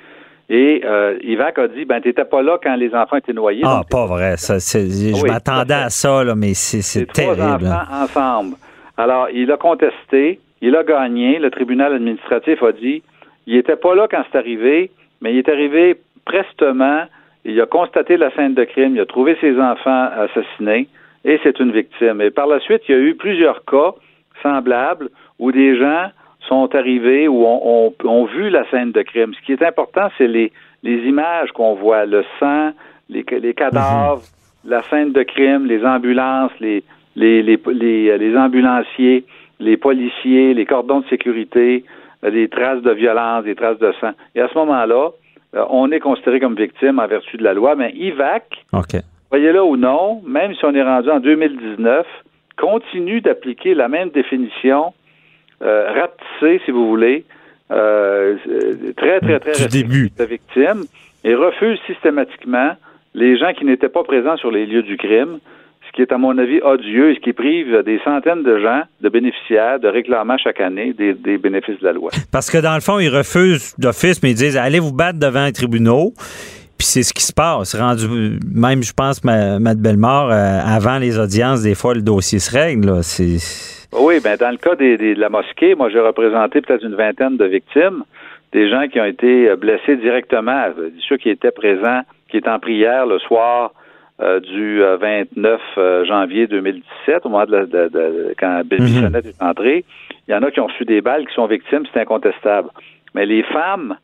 et 0.49 0.81
euh, 0.85 1.17
Ivac 1.23 1.57
a 1.59 1.67
dit, 1.67 1.85
ben, 1.85 2.01
t'étais 2.01 2.25
pas 2.25 2.41
là 2.43 2.57
quand 2.61 2.75
les 2.75 2.93
enfants 2.93 3.17
étaient 3.17 3.33
noyés. 3.33 3.63
Ah, 3.65 3.77
donc 3.77 3.89
pas 3.89 4.05
vrai. 4.05 4.37
Ça, 4.37 4.57
je 4.59 5.13
Oui, 5.21 5.29
m'attendais 5.29 5.73
à 5.73 5.89
ça, 5.89 6.23
là, 6.23 6.35
mais 6.35 6.53
c'est, 6.53 6.99
les 6.99 7.05
trois 7.07 7.35
terrible. 7.35 7.65
hein. 7.67 7.81
enfants 8.03 8.03
ensemble. 8.03 8.55
Alors, 8.97 9.27
il 9.33 9.51
a 9.51 9.57
contesté, 9.57 10.39
il 10.61 10.75
a 10.75 10.83
gagné, 10.83 11.39
le 11.39 11.49
tribunal 11.51 11.93
administratif 11.93 12.61
a 12.63 12.71
dit, 12.71 13.01
il 13.47 13.55
était 13.57 13.75
pas 13.75 13.93
là 13.95 14.07
quand 14.09 14.23
c'est 14.31 14.37
arrivé, 14.37 14.91
mais 15.21 15.33
il 15.33 15.37
est 15.39 15.49
arrivé 15.49 15.97
prestement, 16.25 17.03
il 17.45 17.59
a 17.61 17.65
constaté 17.65 18.17
la 18.17 18.31
scène 18.31 18.53
de 18.55 18.63
crime, 18.63 18.95
il 18.95 19.01
a 19.01 19.05
trouvé 19.05 19.37
ses 19.39 19.59
enfants 19.59 20.09
assassinés, 20.25 20.87
et 21.23 21.39
c'est 21.43 21.59
une 21.59 21.71
victime. 21.71 22.21
Et 22.21 22.31
par 22.31 22.47
la 22.47 22.59
suite, 22.59 22.81
il 22.87 22.91
y 22.91 22.97
a 22.97 23.01
eu 23.01 23.15
plusieurs 23.15 23.63
cas 23.65 23.93
semblables 24.43 25.09
où 25.39 25.51
des 25.51 25.77
gens 25.77 26.07
sont 26.47 26.73
arrivés 26.75 27.27
ou 27.27 27.45
ont, 27.45 27.61
ont- 27.87 27.93
ont 28.03 28.25
vu 28.25 28.49
la 28.49 28.69
scène 28.69 28.91
de 28.91 29.01
crime. 29.01 29.33
Ce 29.33 29.41
qui 29.45 29.53
est 29.53 29.63
important, 29.63 30.09
c'est 30.17 30.27
les, 30.27 30.51
les 30.83 30.97
images 31.07 31.51
qu'on 31.51 31.73
voit, 31.75 32.05
le 32.05 32.23
sang, 32.39 32.71
les, 33.09 33.25
les 33.31 33.53
cadavres, 33.53 34.21
la 34.63 34.81
scène 34.83 35.11
de 35.13 35.23
crime, 35.23 35.65
les 35.65 35.83
ambulances, 35.85 36.51
les, 36.59 36.83
les, 37.15 37.41
les, 37.41 37.59
les, 37.73 38.17
les 38.17 38.37
ambulanciers, 38.37 39.23
les 39.59 39.77
policiers, 39.77 40.53
les 40.53 40.65
cordons 40.65 40.99
de 40.99 41.07
sécurité, 41.07 41.85
euh, 42.23 42.29
les 42.29 42.47
traces 42.49 42.81
de 42.81 42.91
violence, 42.91 43.43
des 43.45 43.55
traces 43.55 43.79
de 43.79 43.91
sang. 44.01 44.11
Et 44.35 44.41
à 44.41 44.47
ce 44.49 44.55
moment-là, 44.57 45.05
euh, 45.05 45.09
on 45.69 45.91
est 45.91 45.99
considéré 45.99 46.39
comme 46.39 46.55
victime 46.55 46.99
en 46.99 47.07
vertu 47.07 47.37
de 47.37 47.43
la 47.43 47.53
loi, 47.53 47.75
mais 47.75 47.91
IVAC, 47.95 48.65
voyez-le 49.29 49.63
ou 49.63 49.77
non, 49.77 50.21
même 50.25 50.53
si 50.55 50.65
on 50.65 50.73
est 50.73 50.83
rendu 50.83 51.09
en 51.09 51.19
2019, 51.19 52.05
continue 52.57 53.21
d'appliquer 53.21 53.73
la 53.73 53.87
même 53.87 54.09
définition 54.09 54.93
euh, 55.61 55.91
rapetissée, 55.93 56.61
si 56.65 56.71
vous 56.71 56.87
voulez, 56.87 57.25
euh, 57.71 58.35
très, 58.97 59.19
très, 59.19 59.39
très 59.39 59.67
Du 59.67 59.83
début. 59.83 60.11
de 60.17 60.23
victimes 60.25 60.83
et 61.23 61.33
refuse 61.33 61.79
systématiquement 61.87 62.75
les 63.13 63.37
gens 63.37 63.53
qui 63.53 63.65
n'étaient 63.65 63.89
pas 63.89 64.03
présents 64.03 64.37
sur 64.37 64.51
les 64.51 64.65
lieux 64.65 64.83
du 64.83 64.97
crime, 64.97 65.39
qui 65.95 66.01
est, 66.01 66.11
à 66.11 66.17
mon 66.17 66.37
avis, 66.37 66.59
odieux 66.61 67.11
et 67.11 67.15
ce 67.15 67.19
qui 67.21 67.31
prive 67.33 67.81
des 67.83 67.99
centaines 68.03 68.43
de 68.43 68.59
gens, 68.59 68.81
de 69.01 69.09
bénéficiaires, 69.09 69.79
de 69.79 69.87
réclamants 69.87 70.37
chaque 70.37 70.59
année 70.59 70.93
des, 70.93 71.13
des 71.13 71.37
bénéfices 71.37 71.79
de 71.79 71.85
la 71.85 71.93
loi. 71.93 72.11
Parce 72.31 72.51
que 72.51 72.57
dans 72.57 72.75
le 72.75 72.81
fond, 72.81 72.99
ils 72.99 73.09
refusent 73.09 73.73
d'office, 73.77 74.21
mais 74.21 74.31
ils 74.31 74.35
disent 74.35 74.57
allez 74.57 74.79
vous 74.79 74.93
battre 74.93 75.19
devant 75.19 75.45
les 75.45 75.53
tribunaux. 75.53 76.11
Puis 76.77 76.87
c'est 76.87 77.03
ce 77.03 77.13
qui 77.13 77.23
se 77.23 77.31
passe. 77.31 77.73
Rendu, 77.73 78.37
même, 78.53 78.83
je 78.83 78.91
pense, 78.91 79.23
ma, 79.23 79.59
ma 79.59 79.73
Bellemare, 79.75 80.29
euh, 80.29 80.59
avant 80.77 80.97
les 80.97 81.17
audiences, 81.17 81.63
des 81.63 81.73
fois, 81.75 81.93
le 81.93 82.01
dossier 82.01 82.39
se 82.39 82.51
règle. 82.51 82.87
Là. 82.87 82.99
Oui, 83.97 84.15
ben 84.21 84.35
dans 84.35 84.51
le 84.51 84.57
cas 84.57 84.75
des, 84.75 84.97
des- 84.97 85.15
de 85.15 85.19
la 85.21 85.29
mosquée, 85.29 85.73
moi 85.75 85.89
j'ai 85.89 86.01
représenté 86.01 86.59
peut-être 86.59 86.83
une 86.83 86.95
vingtaine 86.95 87.37
de 87.37 87.45
victimes, 87.45 88.03
des 88.51 88.69
gens 88.69 88.87
qui 88.91 88.99
ont 88.99 89.05
été 89.05 89.49
euh, 89.49 89.55
blessés 89.55 89.95
directement, 89.95 90.65
euh, 90.77 90.89
ceux 91.07 91.15
qui 91.15 91.29
étaient 91.29 91.51
présents, 91.51 92.01
qui 92.29 92.35
étaient 92.35 92.49
en 92.49 92.59
prière 92.59 93.05
le 93.05 93.19
soir 93.19 93.71
euh, 94.21 94.39
du 94.39 94.81
euh, 94.81 94.97
29 94.97 95.61
euh, 95.77 96.05
janvier 96.05 96.47
2017, 96.47 97.25
au 97.25 97.29
moment 97.29 97.45
de, 97.45 97.51
la, 97.51 97.65
de- 97.65 97.87
de- 97.89 98.33
quand 98.39 98.61
Bill 98.65 98.79
Mhm. 98.81 98.85
Bissonnette 98.87 99.25
est 99.25 99.43
entré. 99.43 99.83
Il 100.27 100.31
y 100.31 100.35
en 100.35 100.41
a 100.43 100.51
qui 100.51 100.59
ont 100.59 100.67
reçu 100.67 100.85
des 100.85 101.01
balles, 101.01 101.25
qui 101.27 101.33
sont 101.33 101.47
victimes, 101.47 101.83
c'est 101.93 101.99
incontestable. 101.99 102.69
Mais 103.13 103.25
les 103.25 103.43
femmes 103.43 103.97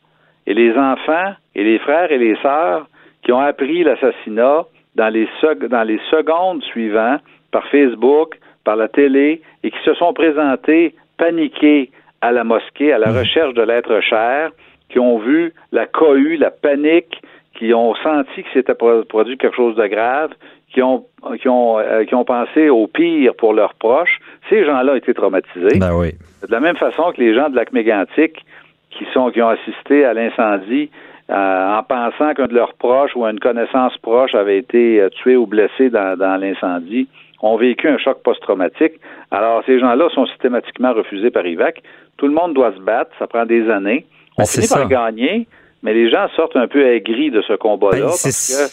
et 0.47 0.53
les 0.53 0.73
enfants 0.77 1.33
et 1.55 1.63
les 1.63 1.79
frères 1.79 2.11
et 2.11 2.17
les 2.17 2.35
sœurs 2.41 2.87
qui 3.23 3.31
ont 3.31 3.39
appris 3.39 3.83
l'assassinat 3.83 4.65
dans 4.95 5.09
les, 5.09 5.27
dans 5.69 5.83
les 5.83 5.99
secondes 6.09 6.61
suivantes 6.63 7.21
par 7.51 7.65
Facebook, 7.67 8.37
par 8.63 8.75
la 8.75 8.87
télé 8.89 9.41
et 9.63 9.71
qui 9.71 9.77
se 9.85 9.93
sont 9.93 10.13
présentés 10.13 10.93
paniqués 11.17 11.89
à 12.21 12.31
la 12.31 12.43
mosquée 12.43 12.91
à 12.93 12.97
la 12.99 13.11
recherche 13.11 13.53
de 13.53 13.61
l'être 13.61 13.99
cher, 14.01 14.51
qui 14.89 14.99
ont 14.99 15.19
vu 15.19 15.53
la 15.71 15.85
cohue, 15.85 16.35
la 16.37 16.51
panique, 16.51 17.21
qui 17.57 17.73
ont 17.73 17.93
senti 17.95 18.43
que 18.43 18.49
s'était 18.53 18.73
pro- 18.75 19.03
produit 19.03 19.37
quelque 19.37 19.55
chose 19.55 19.75
de 19.75 19.87
grave, 19.87 20.31
qui 20.73 20.81
ont 20.81 21.05
qui 21.41 21.47
ont 21.49 21.79
euh, 21.79 22.05
qui 22.05 22.15
ont 22.15 22.25
pensé 22.25 22.69
au 22.69 22.87
pire 22.87 23.33
pour 23.35 23.53
leurs 23.53 23.73
proches, 23.75 24.19
ces 24.49 24.65
gens-là 24.65 24.93
ont 24.93 24.95
été 24.95 25.13
traumatisés. 25.13 25.79
ben 25.79 25.93
oui. 25.95 26.11
De 26.47 26.51
la 26.51 26.59
même 26.59 26.77
façon 26.77 27.11
que 27.11 27.19
les 27.21 27.33
gens 27.35 27.49
de 27.49 27.55
lac 27.55 27.71
mégantic 27.73 28.43
qui 28.89 29.05
sont 29.13 29.29
qui 29.31 29.41
ont 29.41 29.49
assisté 29.49 30.05
à 30.05 30.13
l'incendie 30.13 30.89
euh, 31.29 31.77
en 31.77 31.83
pensant 31.83 32.33
qu'un 32.33 32.47
de 32.47 32.53
leurs 32.53 32.73
proches 32.73 33.15
ou 33.15 33.25
une 33.25 33.39
connaissance 33.39 33.95
proche 33.99 34.33
avait 34.35 34.57
été 34.57 35.01
euh, 35.01 35.09
tué 35.09 35.35
ou 35.37 35.45
blessé 35.45 35.89
dans, 35.89 36.17
dans 36.17 36.35
l'incendie 36.39 37.07
ont 37.43 37.57
vécu 37.57 37.87
un 37.87 37.97
choc 37.97 38.21
post-traumatique. 38.23 38.93
Alors 39.31 39.63
ces 39.65 39.79
gens-là 39.79 40.09
sont 40.13 40.25
systématiquement 40.27 40.93
refusés 40.93 41.31
par 41.31 41.45
IVAC. 41.45 41.81
Tout 42.17 42.27
le 42.27 42.33
monde 42.33 42.53
doit 42.53 42.71
se 42.73 42.79
battre, 42.79 43.11
ça 43.19 43.27
prend 43.27 43.45
des 43.45 43.69
années. 43.69 44.05
On 44.37 44.43
Ben, 44.43 44.47
finit 44.47 44.67
ça. 44.67 44.77
par 44.79 44.87
gagner, 44.87 45.47
mais 45.83 45.93
les 45.93 46.09
gens 46.11 46.27
sortent 46.35 46.55
un 46.55 46.67
peu 46.67 46.85
aigris 46.93 47.31
de 47.31 47.41
ce 47.47 47.53
combat-là 47.53 47.97
Ben, 47.97 48.05
parce 48.07 48.21
c'est- 48.29 48.53
que 48.53 48.71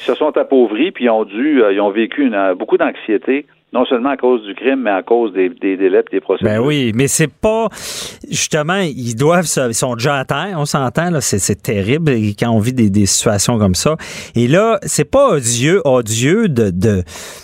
ils 0.00 0.04
se 0.04 0.14
sont 0.14 0.36
appauvris 0.36 0.92
puis 0.92 1.04
ils 1.04 1.10
ont 1.10 1.24
dû, 1.24 1.62
euh, 1.62 1.72
ils 1.72 1.80
ont 1.80 1.90
vécu 1.90 2.24
une- 2.26 2.34
euh, 2.34 2.54
beaucoup 2.54 2.76
d'anxiété, 2.78 3.46
non 3.72 3.84
seulement 3.84 4.10
à 4.10 4.16
cause 4.16 4.42
du 4.44 4.54
crime, 4.54 4.80
mais 4.82 4.90
à 4.90 5.02
cause 5.02 5.32
des, 5.34 5.50
des 5.50 5.76
délais 5.76 6.00
et 6.00 6.10
des 6.10 6.20
procédures. 6.20 6.50
Ben 6.54 6.60
oui, 6.64 6.92
mais 6.94 7.06
c'est 7.06 7.30
pas 7.30 7.68
justement, 8.30 8.78
ils 8.78 9.14
doivent 9.14 9.44
se- 9.46 9.68
ils 9.68 9.74
sont 9.74 9.94
déjà 9.94 10.16
à 10.16 10.24
terre, 10.24 10.54
on 10.56 10.64
s'entend 10.64 11.10
là, 11.10 11.20
c'est, 11.20 11.38
c'est 11.38 11.60
terrible 11.60 12.12
quand 12.38 12.50
on 12.50 12.60
vit 12.60 12.72
des, 12.72 12.88
des 12.90 13.04
situations 13.06 13.58
comme 13.58 13.74
ça. 13.74 13.96
Et 14.34 14.48
là, 14.48 14.78
c'est 14.84 15.04
pas 15.10 15.30
odieux, 15.34 15.82
odieux 15.84 16.48
de, 16.48 16.70
de 16.70 17.02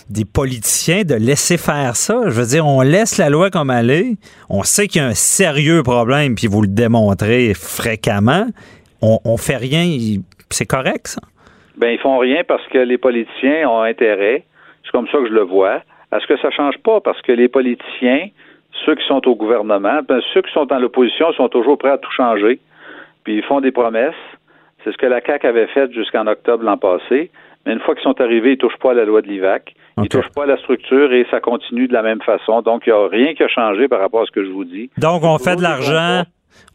des 0.08 0.24
politiciens 0.24 1.02
de 1.02 1.14
laisser 1.14 1.56
faire 1.58 1.96
ça. 1.96 2.20
Je 2.26 2.30
veux 2.30 2.46
dire, 2.46 2.66
on 2.66 2.80
laisse 2.82 3.18
la 3.18 3.28
loi 3.30 3.50
comme 3.50 3.70
elle 3.70 3.90
est. 3.90 4.16
On 4.48 4.62
sait 4.62 4.86
qu'il 4.86 5.02
y 5.02 5.04
a 5.04 5.08
un 5.08 5.14
sérieux 5.14 5.82
problème, 5.82 6.34
puis 6.36 6.46
vous 6.46 6.62
le 6.62 6.68
démontrez 6.68 7.52
fréquemment. 7.54 8.46
On, 9.06 9.18
on 9.32 9.36
fait 9.36 9.56
rien, 9.56 9.84
c'est 10.50 10.66
correct 10.76 11.06
ça? 11.08 11.20
Ben, 11.76 11.88
ils 11.88 11.98
font 11.98 12.18
rien 12.18 12.42
parce 12.46 12.66
que 12.68 12.78
les 12.78 12.98
politiciens 12.98 13.68
ont 13.68 13.82
intérêt, 13.82 14.44
c'est 14.84 14.92
comme 14.92 15.08
ça 15.08 15.18
que 15.18 15.26
je 15.28 15.32
le 15.32 15.42
vois, 15.42 15.82
à 16.12 16.20
ce 16.20 16.26
que 16.26 16.36
ça 16.38 16.50
change 16.50 16.78
pas 16.78 17.00
parce 17.00 17.20
que 17.22 17.32
les 17.32 17.48
politiciens, 17.48 18.28
ceux 18.84 18.94
qui 18.94 19.06
sont 19.06 19.26
au 19.28 19.34
gouvernement, 19.34 20.00
ben, 20.08 20.20
ceux 20.32 20.42
qui 20.42 20.52
sont 20.52 20.66
dans 20.66 20.78
l'opposition 20.78 21.32
sont 21.32 21.48
toujours 21.48 21.76
prêts 21.76 21.90
à 21.90 21.98
tout 21.98 22.10
changer, 22.12 22.60
puis 23.24 23.36
ils 23.38 23.42
font 23.42 23.60
des 23.60 23.72
promesses. 23.72 24.14
C'est 24.84 24.92
ce 24.92 24.96
que 24.98 25.06
la 25.06 25.20
CAQ 25.24 25.46
avait 25.46 25.66
fait 25.68 25.90
jusqu'en 25.92 26.26
octobre 26.26 26.62
l'an 26.64 26.76
passé. 26.78 27.30
Mais 27.66 27.72
une 27.72 27.80
fois 27.80 27.94
qu'ils 27.94 28.04
sont 28.04 28.20
arrivés, 28.20 28.52
ils 28.52 28.58
touchent 28.58 28.76
pas 28.76 28.90
à 28.90 28.94
la 28.94 29.06
loi 29.06 29.22
de 29.22 29.28
l'IVAC. 29.28 29.74
Ils 29.96 30.02
Ok. 30.02 30.08
touchent 30.10 30.32
pas 30.36 30.42
à 30.42 30.46
la 30.46 30.58
structure 30.58 31.10
et 31.14 31.26
ça 31.30 31.40
continue 31.40 31.88
de 31.88 31.94
la 31.94 32.02
même 32.02 32.20
façon. 32.20 32.60
Donc, 32.60 32.82
il 32.86 32.92
n'y 32.92 32.98
a 32.98 33.08
rien 33.08 33.32
qui 33.34 33.42
a 33.42 33.48
changé 33.48 33.88
par 33.88 34.00
rapport 34.00 34.20
à 34.22 34.26
ce 34.26 34.30
que 34.30 34.44
je 34.44 34.50
vous 34.50 34.64
dis. 34.66 34.90
Donc, 34.98 35.22
on 35.24 35.38
fait 35.38 35.56
de 35.56 35.62
l'argent. 35.62 36.24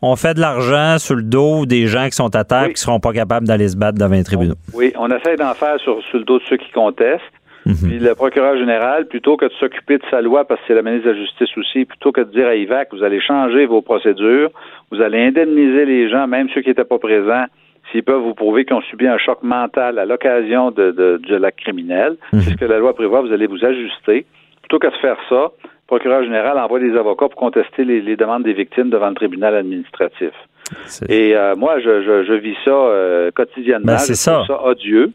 On 0.01 0.15
fait 0.15 0.33
de 0.33 0.39
l'argent 0.39 0.97
sur 0.97 1.15
le 1.15 1.23
dos 1.23 1.65
des 1.65 1.87
gens 1.87 2.05
qui 2.05 2.15
sont 2.15 2.33
à 2.35 2.43
terre 2.43 2.63
Oui. 2.63 2.69
et 2.71 2.73
qui 2.73 2.81
seront 2.81 2.99
pas 2.99 3.11
capables 3.13 3.45
d'aller 3.47 3.67
se 3.67 3.77
battre 3.77 3.97
devant 3.97 4.15
les 4.15 4.23
tribunaux. 4.23 4.55
Oui, 4.73 4.93
on 4.97 5.07
essaie 5.09 5.35
d'en 5.35 5.53
faire 5.53 5.79
sur, 5.81 6.01
sur 6.03 6.17
le 6.19 6.23
dos 6.23 6.39
de 6.39 6.43
ceux 6.45 6.57
qui 6.57 6.71
contestent. 6.71 7.21
Mhm. 7.65 7.75
Puis 7.89 7.99
le 7.99 8.15
procureur 8.15 8.57
général, 8.57 9.07
plutôt 9.07 9.35
que 9.35 9.45
de 9.45 9.53
s'occuper 9.59 9.97
de 9.97 10.03
sa 10.09 10.21
loi, 10.21 10.45
parce 10.45 10.59
que 10.61 10.67
c'est 10.69 10.73
la 10.73 10.81
ministre 10.81 11.07
de 11.07 11.11
la 11.13 11.19
Justice 11.19 11.49
aussi, 11.57 11.83
plutôt 11.85 12.11
que 12.13 12.21
de 12.21 12.31
dire 12.31 12.47
à 12.47 12.55
IVAC, 12.55 12.89
vous 12.93 13.03
allez 13.03 13.19
changer 13.19 13.65
vos 13.65 13.81
procédures, 13.81 14.49
vous 14.91 15.01
allez 15.01 15.21
indemniser 15.21 15.85
les 15.85 16.09
gens, 16.09 16.25
même 16.27 16.47
ceux 16.53 16.61
qui 16.61 16.69
n'étaient 16.69 16.85
pas 16.85 16.97
présents, 16.99 17.45
s'ils 17.91 18.03
peuvent 18.03 18.21
vous 18.21 18.33
prouver 18.33 18.63
qu'ils 18.63 18.75
ont 18.77 18.81
subi 18.81 19.07
un 19.07 19.17
choc 19.17 19.43
mental 19.43 19.99
à 19.99 20.05
l'occasion 20.05 20.71
de, 20.71 20.91
de, 20.91 21.19
de 21.27 21.35
l'acte 21.35 21.59
criminel. 21.59 22.15
Mhm. 22.31 22.41
C'est 22.41 22.51
ce 22.51 22.55
que 22.55 22.65
la 22.65 22.79
loi 22.79 22.93
prévoit, 22.95 23.21
vous 23.21 23.33
allez 23.33 23.47
vous 23.47 23.63
ajuster. 23.65 24.25
Plutôt 24.61 24.79
que 24.79 24.87
de 24.87 24.97
faire 25.01 25.17
ça, 25.27 25.51
procureur 25.89 26.23
général 26.23 26.57
envoie 26.59 26.79
des 26.79 26.95
avocats 26.95 27.27
pour 27.29 27.35
contester 27.39 27.83
les, 27.83 27.99
les 28.01 28.15
demandes 28.15 28.43
des 28.43 28.53
victimes 28.53 28.89
devant 28.89 29.09
le 29.09 29.15
tribunal 29.15 29.55
administratif. 29.55 30.31
Et 31.09 31.35
euh, 31.35 31.55
moi, 31.55 31.79
je, 31.79 32.03
je, 32.03 32.23
je 32.25 32.33
vis 32.33 32.55
ça 32.63 32.71
euh, 32.71 33.31
quotidiennement. 33.31 33.93
Ben, 33.93 33.97
c'est 33.97 34.13
je 34.13 34.29
trouve 34.31 34.45
ça. 34.47 34.53
ça 34.53 34.65
odieux. 34.67 35.11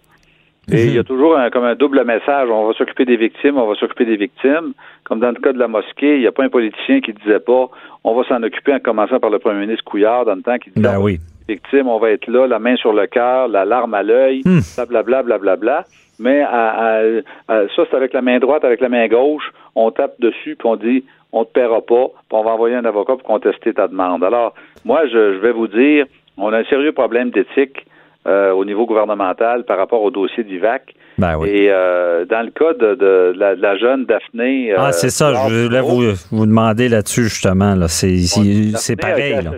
Et 0.73 0.77
Mhm. 0.85 0.89
il 0.89 0.95
y 0.95 0.99
a 0.99 1.05
toujours 1.05 1.37
un, 1.37 1.51
comme 1.51 1.65
un 1.65 1.75
double 1.75 2.03
message. 2.05 2.49
On 2.51 2.67
va 2.67 2.73
s'occuper 2.73 3.05
des 3.05 3.17
victimes, 3.17 3.57
on 3.59 3.67
va 3.67 3.75
s'occuper 3.77 4.07
des 4.07 4.17
victimes. 4.17 4.73
Comme 5.05 5.21
dans 5.21 5.29
le 5.29 5.35
cas 5.45 5.53
de 5.53 5.59
la 5.59 5.69
mosquée, 5.69 6.15
il 6.17 6.21
n'y 6.21 6.27
a 6.27 6.33
pas 6.33 6.43
un 6.45 6.49
politicien 6.49 7.01
qui 7.01 7.13
disait 7.13 7.39
pas 7.41 7.69
on 8.03 8.15
va 8.15 8.25
s'en 8.29 8.43
occuper 8.43 8.73
en 8.75 8.81
commençant 8.81 9.21
par 9.21 9.31
le 9.31 9.39
premier 9.39 9.61
ministre 9.61 9.85
Couillard 9.85 10.25
dans 10.25 10.35
le 10.35 10.43
temps 10.43 10.57
qui 10.59 10.71
disait 10.71 10.89
Ben 10.89 10.99
oui. 11.01 11.19
Les 11.49 11.55
victimes, 11.57 11.89
on 11.89 11.99
va 11.99 12.11
être 12.11 12.27
là, 12.27 12.47
la 12.47 12.59
main 12.59 12.77
sur 12.77 12.93
le 12.93 13.07
cœur, 13.07 13.49
la 13.49 13.65
larme 13.65 13.95
à 13.95 14.03
l'œil, 14.03 14.43
Hmm. 14.45 14.61
blablabla, 14.89 15.23
blablabla. 15.23 15.85
Mais 16.19 16.43
à, 16.43 16.49
à- 16.49 17.01
à- 17.49 17.69
ça, 17.75 17.83
c'est 17.91 17.97
avec 17.97 18.13
la 18.13 18.23
main 18.23 18.39
droite, 18.39 18.65
avec 18.65 18.81
la 18.81 18.89
main 18.89 19.09
gauche, 19.09 19.45
on 19.75 19.91
tape 19.91 20.15
dessus 20.21 20.57
puis 20.59 20.69
on 20.69 20.77
dit 20.77 21.05
on 21.33 21.45
te 21.45 21.51
paiera 21.53 21.81
pas, 21.81 22.07
puis 22.07 22.39
on 22.39 22.45
va 22.45 22.53
envoyer 22.53 22.77
un 22.77 22.85
avocat 22.85 23.15
pour 23.15 23.25
contester 23.25 23.75
ta 23.75 23.89
demande. 23.89 24.23
Alors, 24.23 24.55
moi, 24.85 25.01
je, 25.07 25.35
je 25.35 25.39
vais 25.39 25.51
vous 25.51 25.67
dire, 25.67 26.07
on 26.39 26.53
a 26.53 26.59
un 26.59 26.65
sérieux 26.65 26.93
problème 26.93 27.31
d'éthique 27.31 27.85
euh, 28.29 28.53
au 28.53 28.65
niveau 28.65 28.87
gouvernemental 28.87 29.65
par 29.65 29.77
rapport 29.77 30.01
au 30.03 30.13
dossier 30.13 30.45
d'IVAC. 30.45 30.95
Ben 31.19 31.37
oui. 31.37 31.49
Et 31.51 31.67
euh, 31.71 32.25
dans 32.25 32.43
le 32.43 32.51
cas 32.53 32.73
de, 32.75 32.95
de 32.95 33.35
la, 33.37 33.57
de 33.57 33.61
la 33.63 33.77
jeune 33.77 34.05
Daphné. 34.07 34.73
euh, 34.73 34.77
Ah, 34.79 34.93
c'est 34.93 35.11
ça. 35.11 35.35
Je 35.49 35.65
voulais 35.67 35.81
vous, 35.81 36.03
vous 36.31 36.47
demander 36.47 36.89
là-dessus, 36.89 37.25
justement. 37.25 37.75
Là. 37.75 37.89
C'est, 37.89 38.97
pareil. 38.97 39.35
Là. 39.43 39.51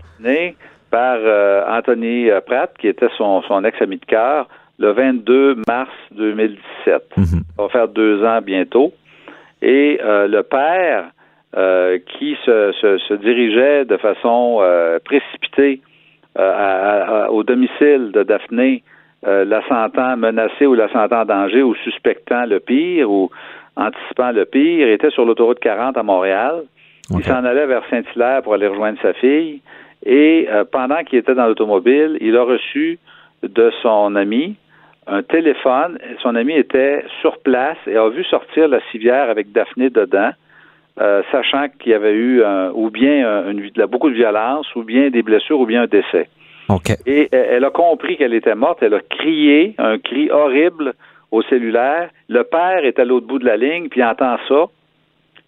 Par 0.90 1.16
euh, 1.20 1.62
Anthony 1.68 2.30
euh, 2.30 2.40
Pratt, 2.40 2.72
qui 2.78 2.88
était 2.88 3.08
son, 3.16 3.42
son 3.42 3.64
ex-ami 3.64 3.96
de 3.98 4.04
cœur, 4.04 4.48
le 4.78 4.92
22 4.92 5.56
mars 5.66 5.90
2017. 6.12 7.02
Mhm. 7.16 7.24
Ça 7.56 7.62
va 7.62 7.68
faire 7.70 7.88
deux 7.88 8.24
ans 8.24 8.40
bientôt. 8.42 8.92
Et 9.62 9.98
euh, 10.04 10.26
le 10.28 10.42
père, 10.42 11.06
euh, 11.56 11.98
qui 12.18 12.36
se, 12.44 12.72
se, 12.80 12.98
se 12.98 13.14
dirigeait 13.14 13.84
de 13.86 13.96
façon 13.96 14.60
précipitée 15.04 15.80
à- 16.38 17.24
à- 17.24 17.30
au 17.30 17.42
domicile 17.42 18.10
de 18.12 18.22
Daphné, 18.22 18.82
la 19.22 19.66
sentant 19.66 20.16
menacée 20.16 20.66
ou 20.66 20.74
la 20.74 20.88
sentant 20.92 21.22
en 21.22 21.24
danger 21.24 21.62
ou 21.62 21.74
suspectant 21.76 22.44
le 22.44 22.60
pire 22.60 23.10
ou 23.10 23.30
anticipant 23.76 24.30
le 24.30 24.44
pire, 24.44 24.86
était 24.88 25.10
sur 25.10 25.24
l'autoroute 25.24 25.58
40 25.60 25.96
à 25.96 26.02
Montréal. 26.02 26.62
Il 27.10 27.24
s'en 27.24 27.44
allait 27.44 27.66
vers 27.66 27.82
Saint-Hilaire 27.88 28.42
pour 28.42 28.54
aller 28.54 28.66
rejoindre 28.66 28.98
sa 29.00 29.14
fille. 29.14 29.62
Et 30.06 30.46
euh, 30.48 30.64
pendant 30.64 31.02
qu'il 31.02 31.18
était 31.18 31.34
dans 31.34 31.46
l'automobile, 31.46 32.16
il 32.20 32.36
a 32.36 32.44
reçu 32.44 32.98
de 33.42 33.72
son 33.82 34.14
ami 34.14 34.54
un 35.08 35.22
téléphone. 35.22 35.98
Son 36.22 36.36
ami 36.36 36.54
était 36.54 37.04
sur 37.20 37.38
place 37.38 37.76
et 37.86 37.96
a 37.96 38.08
vu 38.08 38.22
sortir 38.24 38.68
la 38.68 38.80
civière 38.92 39.28
avec 39.30 39.50
Daphné 39.52 39.90
dedans, 39.90 40.30
euh, 41.00 41.22
sachant 41.32 41.66
qu'il 41.78 41.90
y 41.90 41.94
avait 41.94 42.14
eu 42.14 42.42
un- 42.44 42.70
ou 42.72 42.90
bien 42.90 43.50
une, 43.50 43.68
beaucoup 43.86 44.08
de 44.10 44.14
violence, 44.14 44.72
ou 44.76 44.84
bien 44.84 45.10
des 45.10 45.22
blessures, 45.22 45.60
ou 45.60 45.66
bien 45.66 45.82
un 45.82 45.86
décès. 45.86 46.28
Et 47.06 47.28
elle 47.32 47.46
elle 47.54 47.64
a 47.64 47.70
compris 47.70 48.16
qu'elle 48.16 48.34
était 48.34 48.54
morte. 48.54 48.78
Elle 48.82 48.94
a 48.94 49.00
crié 49.00 49.74
un 49.78 49.98
cri 49.98 50.30
horrible 50.30 50.94
au 51.30 51.42
cellulaire. 51.42 52.10
Le 52.28 52.42
père 52.42 52.84
est 52.84 52.98
à 52.98 53.04
l'autre 53.04 53.26
bout 53.26 53.38
de 53.38 53.44
la 53.44 53.56
ligne, 53.56 53.88
puis 53.88 54.00
il 54.00 54.04
entend 54.04 54.36
ça. 54.48 54.66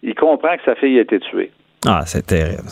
Il 0.03 0.15
comprend 0.15 0.57
que 0.57 0.63
sa 0.65 0.75
fille 0.77 0.99
a 0.99 1.03
été 1.03 1.19
tuée. 1.21 1.51
Ah, 1.87 2.03
c'est 2.07 2.27
terrible. 2.27 2.63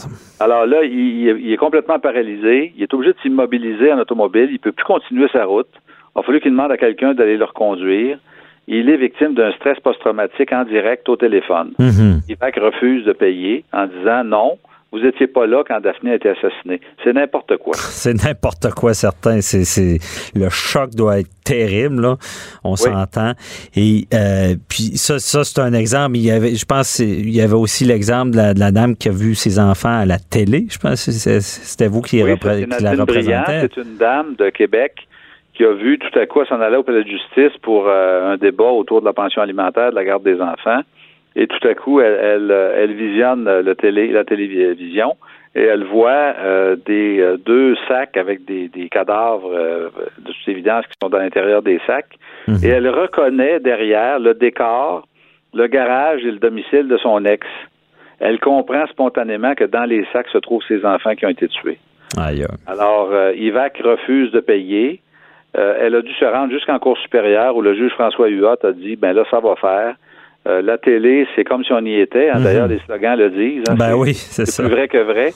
Alors 0.41 0.67
là, 0.67 0.83
il, 0.83 1.53
est 1.53 1.57
complètement 1.57 1.99
paralysé. 1.99 2.73
Il 2.77 2.83
est 2.83 2.93
obligé 2.93 3.13
de 3.13 3.19
s'immobiliser 3.23 3.93
en 3.93 3.99
automobile. 3.99 4.49
Il 4.51 4.59
peut 4.59 4.73
plus 4.73 4.85
continuer 4.85 5.29
sa 5.33 5.45
route. 5.45 5.69
Il 6.15 6.21
a 6.21 6.23
fallu 6.23 6.41
qu'il 6.41 6.51
demande 6.51 6.73
à 6.73 6.77
quelqu'un 6.77 7.15
d'aller 7.15 7.37
le 7.37 7.45
reconduire. 7.45 8.19
il 8.69 8.91
est 8.91 8.97
victime 8.97 9.35
d'un 9.35 9.53
stress 9.53 9.79
post-traumatique 9.79 10.53
en 10.53 10.65
direct 10.65 11.09
au 11.09 11.17
téléphone. 11.17 11.73
Mhm. 11.79 12.23
Ivac 12.29 12.57
refuse 12.57 13.05
de 13.05 13.13
payer 13.13 13.65
en 13.73 13.87
disant 13.87 14.25
non, 14.25 14.59
vous 14.93 15.01
n'étiez 15.01 15.27
pas 15.27 15.47
là 15.47 15.63
quand 15.67 15.81
Daphné 15.81 16.13
a 16.13 16.15
été 16.15 16.29
assassinée. 16.29 16.81
C'est 17.05 17.13
n'importe 17.13 17.57
quoi. 17.59 17.75
C'est 17.77 18.15
n'importe 18.25 18.71
quoi, 18.71 18.95
certain. 18.95 19.41
C'est, 19.41 19.65
c'est, 19.65 19.99
le 20.35 20.49
choc 20.49 20.91
doit 20.95 21.19
être 21.21 21.29
terrible, 21.45 22.01
là. 22.01 22.17
On 22.65 22.77
s'entend. 22.77 23.33
Et 23.75 24.07
euh, 24.15 24.55
puis 24.69 24.97
ça, 24.97 25.19
ça 25.19 25.45
c'est 25.45 25.61
un 25.61 25.73
exemple. 25.73 26.17
Il 26.17 26.25
y 26.25 26.31
avait, 26.31 26.55
je 26.55 26.65
pense, 26.65 26.99
il 27.01 27.35
y 27.35 27.41
avait 27.41 27.55
aussi 27.55 27.85
l'exemple 27.85 28.31
de 28.31 28.37
la, 28.37 28.55
de 28.55 28.61
la 28.61 28.71
dame 28.71 28.97
qui 28.97 29.09
a 29.09 29.13
vu 29.13 29.35
ses 29.35 29.59
enfants 29.59 29.99
à 29.99 30.07
la 30.07 30.19
télé. 30.19 30.67
Je 30.71 30.79
pense 30.79 31.05
que 31.05 31.13
c'était 31.41 31.89
vous 31.89 32.01
qui, 32.01 32.23
Oui, 32.23 32.31
repré- 32.33 32.67
c'est 32.71 32.77
qui 32.79 32.83
la 32.85 32.93
représentez. 32.95 33.61
C'est 33.63 33.77
une 33.83 33.97
dame 33.97 34.35
de 34.39 34.51
Québec 34.51 35.07
qui 35.55 35.65
a 35.65 35.73
vu 35.73 35.99
tout 35.99 36.19
à 36.19 36.27
coup 36.27 36.45
s'en 36.45 36.61
aller 36.61 36.77
au 36.77 36.83
palais 36.83 37.03
de 37.03 37.09
justice 37.09 37.57
pour 37.63 37.87
euh, 37.89 38.33
un 38.33 38.37
débat 38.37 38.65
autour 38.71 39.01
de 39.01 39.07
la 39.07 39.13
pension 39.13 39.41
alimentaire, 39.43 39.91
de 39.91 39.95
la 39.97 40.05
garde 40.05 40.23
des 40.23 40.41
enfants. 40.41 40.81
Et 41.37 41.47
tout 41.47 41.69
à 41.69 41.75
coup, 41.75 42.01
elle, 42.01 42.19
elle, 42.21 42.51
euh, 42.51 42.83
elle 42.83 42.95
visionne 42.95 43.47
euh, 43.47 43.63
le 43.63 43.75
télé, 43.75 44.09
la 44.09 44.25
télévision 44.25 45.15
et 45.57 45.63
elle 45.63 45.85
voit 45.85 46.35
euh, 46.39 46.77
des 46.77 47.19
euh, 47.19 47.39
deux 47.39 47.77
sacs 47.89 48.19
avec 48.19 48.45
des, 48.45 48.69
des 48.69 48.91
cadavres 48.91 49.51
euh, 49.51 49.89
de 50.19 50.31
toute 50.31 50.49
évidence 50.49 50.85
qui 50.87 50.93
sont 51.03 51.09
dans 51.09 51.19
l'intérieur 51.19 51.63
des 51.63 51.81
sacs. 51.87 52.19
Mhm. 52.47 52.59
Et 52.63 52.69
elle 52.69 52.89
reconnaît 52.91 53.59
derrière 53.59 54.19
le 54.19 54.35
décor, 54.35 55.09
le 55.55 55.67
garage 55.67 56.21
et 56.25 56.31
le 56.31 56.39
domicile 56.39 56.89
de 56.89 56.99
son 56.99 57.25
ex. 57.25 57.47
Elle 58.21 58.39
comprend 58.39 58.87
spontanément 58.89 59.55
que 59.55 59.65
dans 59.65 59.85
les 59.85 60.07
sacs 60.13 60.29
se 60.29 60.39
trouvent 60.39 60.63
ses 60.69 60.85
enfants 60.85 61.15
qui 61.15 61.25
ont 61.25 61.31
été 61.31 61.49
tués. 61.49 61.79
Alors, 62.67 63.11
Ivac 63.35 63.79
refuse 63.83 64.31
de 64.33 64.41
payer. 64.41 65.01
Elle 65.53 65.95
a 65.95 66.01
dû 66.01 66.13
se 66.15 66.25
rendre 66.25 66.51
jusqu'en 66.51 66.79
Cour 66.79 66.97
supérieure 66.99 67.57
où 67.57 67.61
le 67.61 67.75
juge 67.75 67.93
François 67.93 68.29
Huot 68.29 68.65
a 68.65 68.73
dit, 68.73 68.97
ben 68.97 69.13
là, 69.13 69.25
ça 69.31 69.41
va 69.41 69.55
faire. 69.57 69.97
Euh, 70.47 70.63
la 70.63 70.79
télé, 70.79 71.27
c'est 71.35 71.45
comme 71.45 71.65
si 71.65 71.73
on 71.73 71.85
y 71.85 71.99
était. 72.01 72.31
hein. 72.31 72.39
Mhm. 72.39 72.45
D'ailleurs, 72.45 72.69
les 72.69 72.79
slogans 72.87 73.19
le 73.19 73.31
disent. 73.31 73.65
hein. 73.69 73.75
Ben 73.77 73.95
oui, 73.95 74.15
c'est 74.15 74.47
c'est 74.47 74.53
ça. 74.53 74.63
plus 74.63 74.73
vrai 74.73 74.87
que 74.89 74.99
vrai. 74.99 75.33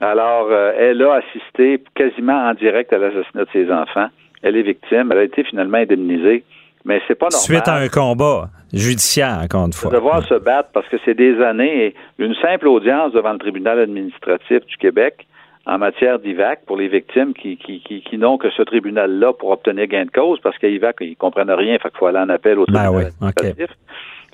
Alors, 0.00 0.48
euh, 0.50 0.72
elle 0.78 1.00
a 1.02 1.14
assisté 1.22 1.82
quasiment 1.94 2.48
en 2.48 2.54
direct 2.54 2.92
à 2.92 2.98
l'assassinat 2.98 3.44
de 3.44 3.48
ses 3.52 3.70
enfants. 3.70 4.08
Elle 4.42 4.56
est 4.56 4.62
victime. 4.62 5.10
Elle 5.12 5.18
a 5.18 5.22
été 5.24 5.44
finalement 5.44 5.78
indemnisée. 5.78 6.44
Mais 6.84 7.00
c'est 7.06 7.14
pas 7.14 7.26
normal 7.30 7.40
Suite 7.40 7.68
à 7.68 7.76
un 7.76 7.88
combat 7.88 8.48
judiciaire, 8.72 9.38
encore 9.44 9.64
une 9.66 9.70
de 9.70 9.74
fois. 9.76 9.92
devoir 9.92 10.24
se 10.26 10.34
battre 10.34 10.70
parce 10.74 10.88
que 10.88 10.96
c'est 11.04 11.14
des 11.14 11.40
années 11.40 11.86
et 11.86 11.94
une 12.18 12.34
simple 12.34 12.66
audience 12.66 13.12
devant 13.12 13.32
le 13.32 13.38
tribunal 13.38 13.78
administratif 13.78 14.66
du 14.66 14.76
Québec 14.78 15.26
en 15.64 15.78
matière 15.78 16.18
d'IVAC 16.18 16.66
pour 16.66 16.76
les 16.76 16.88
victimes 16.88 17.34
qui, 17.34 17.56
qui, 17.56 17.80
qui, 17.86 18.02
qui 18.02 18.18
n'ont 18.18 18.36
que 18.36 18.50
ce 18.50 18.62
tribunal-là 18.62 19.32
pour 19.32 19.50
obtenir 19.50 19.86
gain 19.86 20.06
de 20.06 20.10
cause 20.10 20.40
parce 20.42 20.58
qu'à 20.58 20.66
IVAC, 20.66 20.96
ils 21.02 21.14
comprennent 21.16 21.52
rien, 21.52 21.78
fait 21.78 21.88
qu'il 21.90 21.98
faut 21.98 22.06
aller 22.06 22.18
en 22.18 22.28
appel 22.30 22.58
au 22.58 22.64
Ben 22.66 22.82
tribunal 22.90 22.90
oui, 23.22 23.28
ok. 23.28 23.32
administratif. 23.38 23.76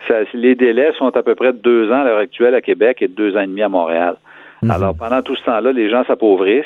Ça- 0.07 0.21
les 0.35 0.55
délais 0.55 0.93
sont 0.99 1.15
à 1.17 1.23
peu 1.23 1.35
près 1.35 1.53
de 1.53 1.59
deux 1.59 1.91
ans 1.91 2.01
à 2.03 2.05
l'heure 2.05 2.19
actuelle 2.19 2.55
à 2.55 2.61
Québec 2.61 2.99
et 3.01 3.09
de 3.09 3.15
deux 3.15 3.37
ans 3.37 3.41
et 3.41 3.47
demi 3.47 3.63
à 3.63 3.69
Montréal. 3.69 4.17
Mhm. 4.63 4.71
Alors, 4.71 4.95
pendant 4.97 5.23
tout 5.23 5.35
ce 5.37 5.45
temps-là, 5.45 5.73
les 5.73 5.91
gens 5.91 6.05
s'appauvrissent. 6.05 6.65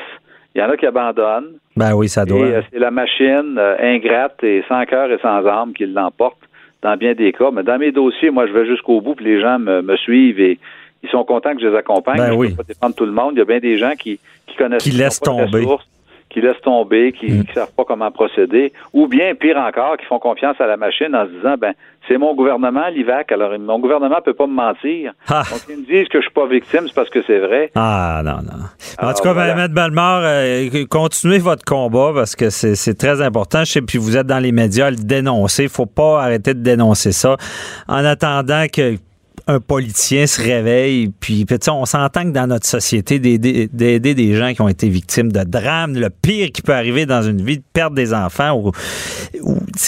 Il 0.55 0.61
y 0.61 0.65
en 0.65 0.69
a 0.71 0.77
qui 0.77 0.87
abandonnent. 0.87 1.53
Ben 1.77 1.95
oui, 1.95 2.09
ça 2.09 2.25
doit. 2.27 2.45
euh, 2.45 2.63
c'est 2.71 2.79
la 2.79 2.91
machine 2.91 3.57
euh, 3.59 3.77
ingrate 3.81 4.43
et 4.45 4.63
sans 4.69 4.85
cœur 4.85 5.11
et 5.11 5.19
sans 5.19 5.47
âme 5.47 5.73
qui 5.73 5.87
l'emporte 5.87 6.37
dans 6.83 6.97
bien 6.97 7.15
des 7.15 7.33
cas. 7.33 7.51
Mais 7.53 7.63
dans 7.63 7.79
mes 7.79 7.91
dossiers, 7.93 8.31
moi, 8.31 8.47
je 8.47 8.53
vais 8.53 8.67
jusqu'au 8.67 9.01
bout, 9.01 9.15
puis 9.15 9.25
les 9.25 9.41
gens 9.41 9.59
me, 9.59 9.81
me 9.81 9.97
suivent 9.97 10.41
et 10.41 10.59
ils 11.03 11.09
sont 11.09 11.25
contents 11.25 11.55
que 11.55 11.63
je 11.63 11.69
les 11.69 11.77
accompagne. 11.77 12.19
Ben 12.19 12.33
je 12.33 12.37
oui. 12.37 12.51
peux 12.51 12.57
pas 12.57 12.63
défendre 12.65 12.95
tout 12.95 13.07
le 13.07 13.13
monde. 13.13 13.33
Il 13.33 13.39
y 13.39 13.43
a 13.43 13.45
bien 13.47 13.61
des 13.61 13.79
gens 13.79 13.93
qui, 13.99 14.21
qui 14.47 14.57
connaissent 14.57 14.83
Qui 14.83 14.91
laissent 14.91 15.21
tomber. 15.21 15.45
ressources, 15.61 15.89
qui 16.33 16.41
laissent 16.41 16.61
tomber, 16.63 17.13
qui 17.13 17.31
ne 17.31 17.43
Mm. 17.43 17.47
savent 17.55 17.73
pas 17.77 17.85
comment 17.85 18.11
procéder, 18.11 18.73
ou 18.93 19.07
bien, 19.07 19.35
pire 19.35 19.57
encore, 19.59 19.97
qui 19.99 20.07
font 20.07 20.19
confiance 20.19 20.61
à 20.61 20.67
la 20.67 20.77
machine 20.77 21.15
en 21.15 21.27
se 21.27 21.31
disant, 21.31 21.55
ben, 21.59 21.75
c'est 22.09 22.19
mon 22.19 22.35
gouvernement, 22.35 22.89
l'IVAC, 22.89 23.31
alors 23.33 23.57
mon 23.59 23.79
gouvernement 23.79 24.17
peut 24.25 24.35
pas 24.35 24.47
me 24.47 24.55
mentir. 24.55 25.13
Ah. 25.29 25.43
Donc, 25.51 25.61
ils 25.69 25.77
me 25.77 25.87
disent 25.87 26.09
que 26.09 26.19
je 26.19 26.23
suis 26.25 26.33
pas 26.35 26.47
victime, 26.47 26.83
c'est 26.87 26.95
parce 26.95 27.11
que 27.11 27.23
c'est 27.27 27.39
vrai. 27.39 27.71
Ah 27.77 28.23
non, 28.25 28.39
non. 28.43 28.65
En 29.09 29.13
tout 29.15 29.23
cas, 29.23 29.33
voilà. 29.33 29.55
Mme 29.55 29.73
Balmore, 29.73 30.21
euh, 30.25 30.85
continuez 30.91 31.39
votre 31.39 31.65
combat 31.65 32.11
parce 32.15 32.35
que 32.35 32.51
c'est 32.51 32.95
très 32.99 33.21
important. 33.23 33.61
Je 33.65 33.73
sais, 33.73 33.83
puis 33.83 33.99
vous 33.99 34.17
êtes 34.17 34.27
dans 34.27 34.41
les 34.41 34.53
médias 34.53 34.87
à 34.87 34.91
le 34.91 34.97
dénoncer. 34.97 35.69
faut 35.69 35.87
pas 35.87 36.23
arrêter 36.23 36.55
de 36.55 36.61
dénoncer 36.61 37.13
ça. 37.13 37.37
En 37.89 38.05
attendant 38.05 38.65
que 38.73 38.97
un 39.47 39.61
politicien 39.61 40.27
se 40.27 40.41
réveille, 40.41 41.11
puis, 41.21 41.47
on 41.69 41.85
s'entend 41.85 42.25
que 42.25 42.31
dans 42.31 42.47
notre 42.47 42.67
société, 42.67 43.19
d'aider 43.19 44.15
des 44.15 44.35
gens 44.35 44.53
qui 44.55 44.63
ont 44.63 44.69
été 44.69 44.89
victimes 44.89 45.33
de 45.33 45.43
drames, 45.45 45.95
le 45.95 46.11
pire 46.11 46.51
qui 46.53 46.63
peut 46.63 46.75
arriver 46.75 47.07
dans 47.07 47.23
une 47.23 47.43
vie, 47.43 47.59
de 47.59 47.65
perdre 47.73 47.97
des 47.97 48.15
enfants 48.15 48.57
ou, 48.57 48.73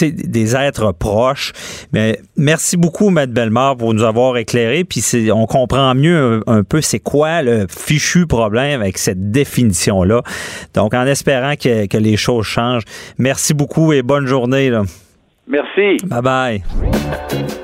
des 0.01 0.55
êtres 0.55 0.91
proches. 0.91 1.53
Mais 1.93 2.19
merci 2.37 2.77
beaucoup, 2.77 3.09
Maître 3.09 3.33
Bellemare, 3.33 3.77
pour 3.77 3.93
nous 3.93 4.03
avoir 4.03 4.37
éclairé. 4.37 4.83
Puis 4.83 5.03
on 5.31 5.45
comprend 5.45 5.95
mieux 5.95 6.41
un, 6.47 6.57
un 6.59 6.63
peu 6.63 6.81
c'est 6.81 6.99
quoi 6.99 7.41
le 7.41 7.67
fichu 7.69 8.27
problème 8.27 8.81
avec 8.81 8.97
cette 8.97 9.31
définition-là. 9.31 10.21
Donc, 10.73 10.93
en 10.93 11.05
espérant 11.05 11.55
que, 11.55 11.87
que 11.87 11.97
les 11.97 12.17
choses 12.17 12.45
changent. 12.45 12.83
Merci 13.17 13.53
beaucoup 13.53 13.93
et 13.93 14.01
bonne 14.01 14.27
journée. 14.27 14.69
Là. 14.69 14.83
Merci. 15.47 15.97
Bye 16.05 16.21
bye. 16.21 17.55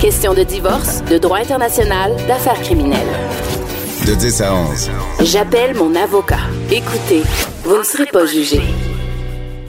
Question 0.00 0.32
de 0.32 0.44
divorce, 0.44 1.02
de 1.10 1.18
droit 1.18 1.38
international, 1.38 2.12
d'affaires 2.28 2.60
criminelles. 2.62 3.00
De 4.06 4.14
10 4.14 4.42
à 4.42 4.54
11. 4.54 4.90
J'appelle 5.24 5.74
mon 5.74 5.92
avocat. 5.96 6.38
Écoutez, 6.70 7.22
vous 7.64 7.78
ne 7.78 7.82
serez 7.82 8.06
pas 8.06 8.24
jugé. 8.24 8.60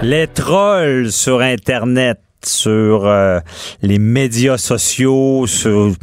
Les 0.04 0.28
trolls 0.28 1.12
sur 1.12 1.42
Internet, 1.42 2.20
sur 2.46 3.08
euh, 3.08 3.40
les 3.82 3.98
médias 3.98 4.60
sociaux, 4.60 5.48
sur 5.48 5.94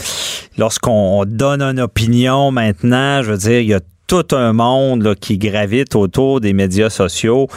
lorsqu'on 0.59 1.25
donne 1.25 1.63
une 1.63 1.81
opinion 1.81 2.51
maintenant, 2.51 3.23
je 3.23 3.31
veux 3.31 3.39
dire, 3.39 3.61
il 3.61 3.69
y 3.69 3.75
a 3.75 3.81
tout 4.07 4.27
un 4.33 4.53
monde 4.53 5.03
là, 5.03 5.15
qui 5.15 5.39
gravite 5.39 5.95
autour 5.97 6.41
des 6.41 6.53
médias 6.53 6.91
sociaux. 6.91 7.49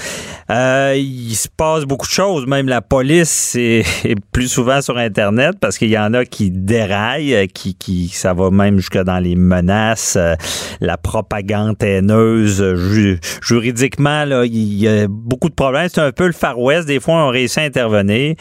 Euh, 0.50 0.96
il 0.98 1.36
se 1.36 1.48
passe 1.48 1.84
beaucoup 1.86 2.08
de 2.08 2.12
choses. 2.12 2.48
Même 2.48 2.68
la 2.68 2.82
police 2.82 3.56
est, 3.60 3.86
plus 4.32 4.48
souvent 4.48 4.82
sur 4.82 4.98
Internet 4.98 5.56
parce 5.62 5.78
qu'il 5.78 5.90
y 5.90 5.98
en 5.98 6.14
a 6.14 6.26
qui 6.26 6.50
déraillent, 6.52 7.36
euh, 7.36 7.46
qui, 7.46 7.76
qui 7.76 8.08
ça 8.10 8.34
va 8.34 8.50
même 8.52 8.78
jusque 8.78 8.98
dans 8.98 9.20
les 9.20 9.36
menaces, 9.36 10.16
euh, 10.18 10.34
la 10.82 10.98
propagande 10.98 11.82
haineuse. 11.84 12.62
euh, 12.62 12.76
ju- 12.76 13.20
juridiquement, 13.42 14.26
là, 14.26 14.46
il 14.46 14.74
y 14.74 14.88
a 14.88 15.08
beaucoup 15.08 15.50
de 15.50 15.56
problèmes. 15.56 15.88
C'est 15.94 16.02
un 16.02 16.12
peu 16.12 16.26
le 16.26 16.34
Far 16.34 16.58
West. 16.60 16.88
Des 16.88 17.00
fois, 17.00 17.26
on 17.26 17.30
réussit 17.30 17.60
à 17.60 17.62
intervenir. 17.64 18.36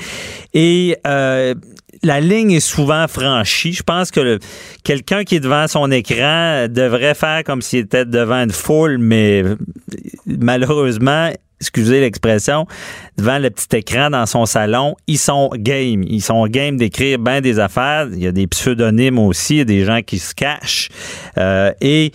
Et 0.54 0.96
euh, 1.06 1.54
la 2.02 2.20
ligne 2.20 2.52
est 2.52 2.60
souvent 2.60 3.06
franchie. 3.08 3.72
Je 3.72 3.82
pense 3.82 4.10
que 4.10 4.38
quelqu'un 4.84 5.24
qui 5.24 5.36
est 5.36 5.40
devant 5.40 5.66
son 5.66 5.90
écran 5.90 6.66
devrait 6.68 7.14
faire 7.14 7.44
comme 7.44 7.62
s'il 7.62 7.80
était 7.80 8.04
devant 8.04 8.42
une 8.42 8.52
foule, 8.52 8.98
mais 8.98 9.42
malheureusement, 10.26 11.30
excusez 11.60 12.00
l'expression, 12.00 12.66
devant 13.16 13.38
le 13.38 13.50
petit 13.50 13.76
écran 13.76 14.10
dans 14.10 14.26
son 14.26 14.46
salon, 14.46 14.94
ils 15.06 15.18
sont 15.18 15.50
game. 15.54 16.02
Ils 16.06 16.22
sont 16.22 16.46
game 16.46 16.76
d'écrire 16.76 17.18
bien 17.18 17.40
des 17.40 17.58
affaires. 17.58 18.08
Il 18.12 18.22
y 18.22 18.26
a 18.26 18.32
des 18.32 18.46
pseudonymes 18.46 19.18
aussi, 19.18 19.64
des 19.64 19.84
gens 19.84 20.00
qui 20.02 20.18
se 20.18 20.34
cachent. 20.34 20.88
Euh, 21.36 21.72
et 21.80 22.12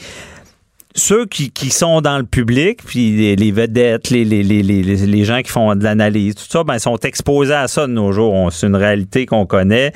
ceux 0.96 1.26
qui, 1.26 1.52
qui 1.52 1.70
sont 1.70 2.02
dans 2.02 2.18
le 2.18 2.24
public, 2.24 2.84
puis 2.86 3.12
les, 3.12 3.36
les 3.36 3.52
vedettes, 3.52 4.10
les, 4.12 4.24
les, 4.24 4.44
les, 4.44 5.24
gens 5.24 5.41
qui 5.41 5.50
font 5.50 5.76
de 5.76 5.84
l'analyse, 5.84 6.36
tout 6.36 6.46
ça, 6.48 6.64
ben, 6.64 6.78
sont 6.78 6.98
exposés 6.98 7.54
à 7.54 7.68
ça 7.68 7.88
de 7.88 7.91
nos 7.91 8.12
jours. 8.12 8.52
C'est 8.52 8.68
une 8.68 8.76
réalité 8.76 9.26
qu'on 9.26 9.46
connaît. 9.46 9.91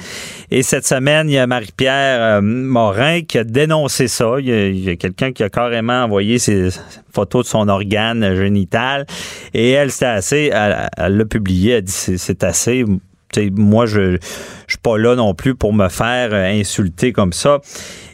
Et 0.49 0.63
cette 0.63 0.87
semaine, 0.87 1.29
il 1.29 1.33
y 1.33 1.37
a 1.37 1.45
Marie-Pierre 1.45 2.37
euh, 2.37 2.41
Morin 2.41 3.21
qui 3.21 3.37
a 3.37 3.43
dénoncé 3.43 4.07
ça. 4.07 4.35
Il 4.39 4.79
y 4.79 4.89
a, 4.89 4.95
quelqu'un 4.95 5.31
qui 5.31 5.43
a 5.43 5.49
carrément 5.49 6.03
envoyé 6.03 6.39
ses 6.39 6.69
photos 7.13 7.45
de 7.45 7.49
son 7.49 7.67
organe 7.69 8.35
génital. 8.35 9.05
Et 9.53 9.71
elle, 9.71 9.91
c'était 9.91 10.05
assez. 10.05 10.51
Elle 10.53 11.17
l'a 11.17 11.25
publié. 11.25 11.73
Elle 11.73 11.83
dit 11.83 11.91
c'est 12.17 12.43
assez. 12.43 12.83
Tu 13.33 13.41
sais, 13.43 13.49
moi, 13.55 13.85
je 13.85 14.17
je 14.67 14.73
suis 14.73 14.79
pas 14.81 14.97
là 14.97 15.15
non 15.15 15.33
plus 15.33 15.55
pour 15.55 15.73
me 15.73 15.87
faire 15.87 16.29
euh, 16.33 16.59
insulter 16.59 17.13
comme 17.13 17.31
ça. 17.31 17.59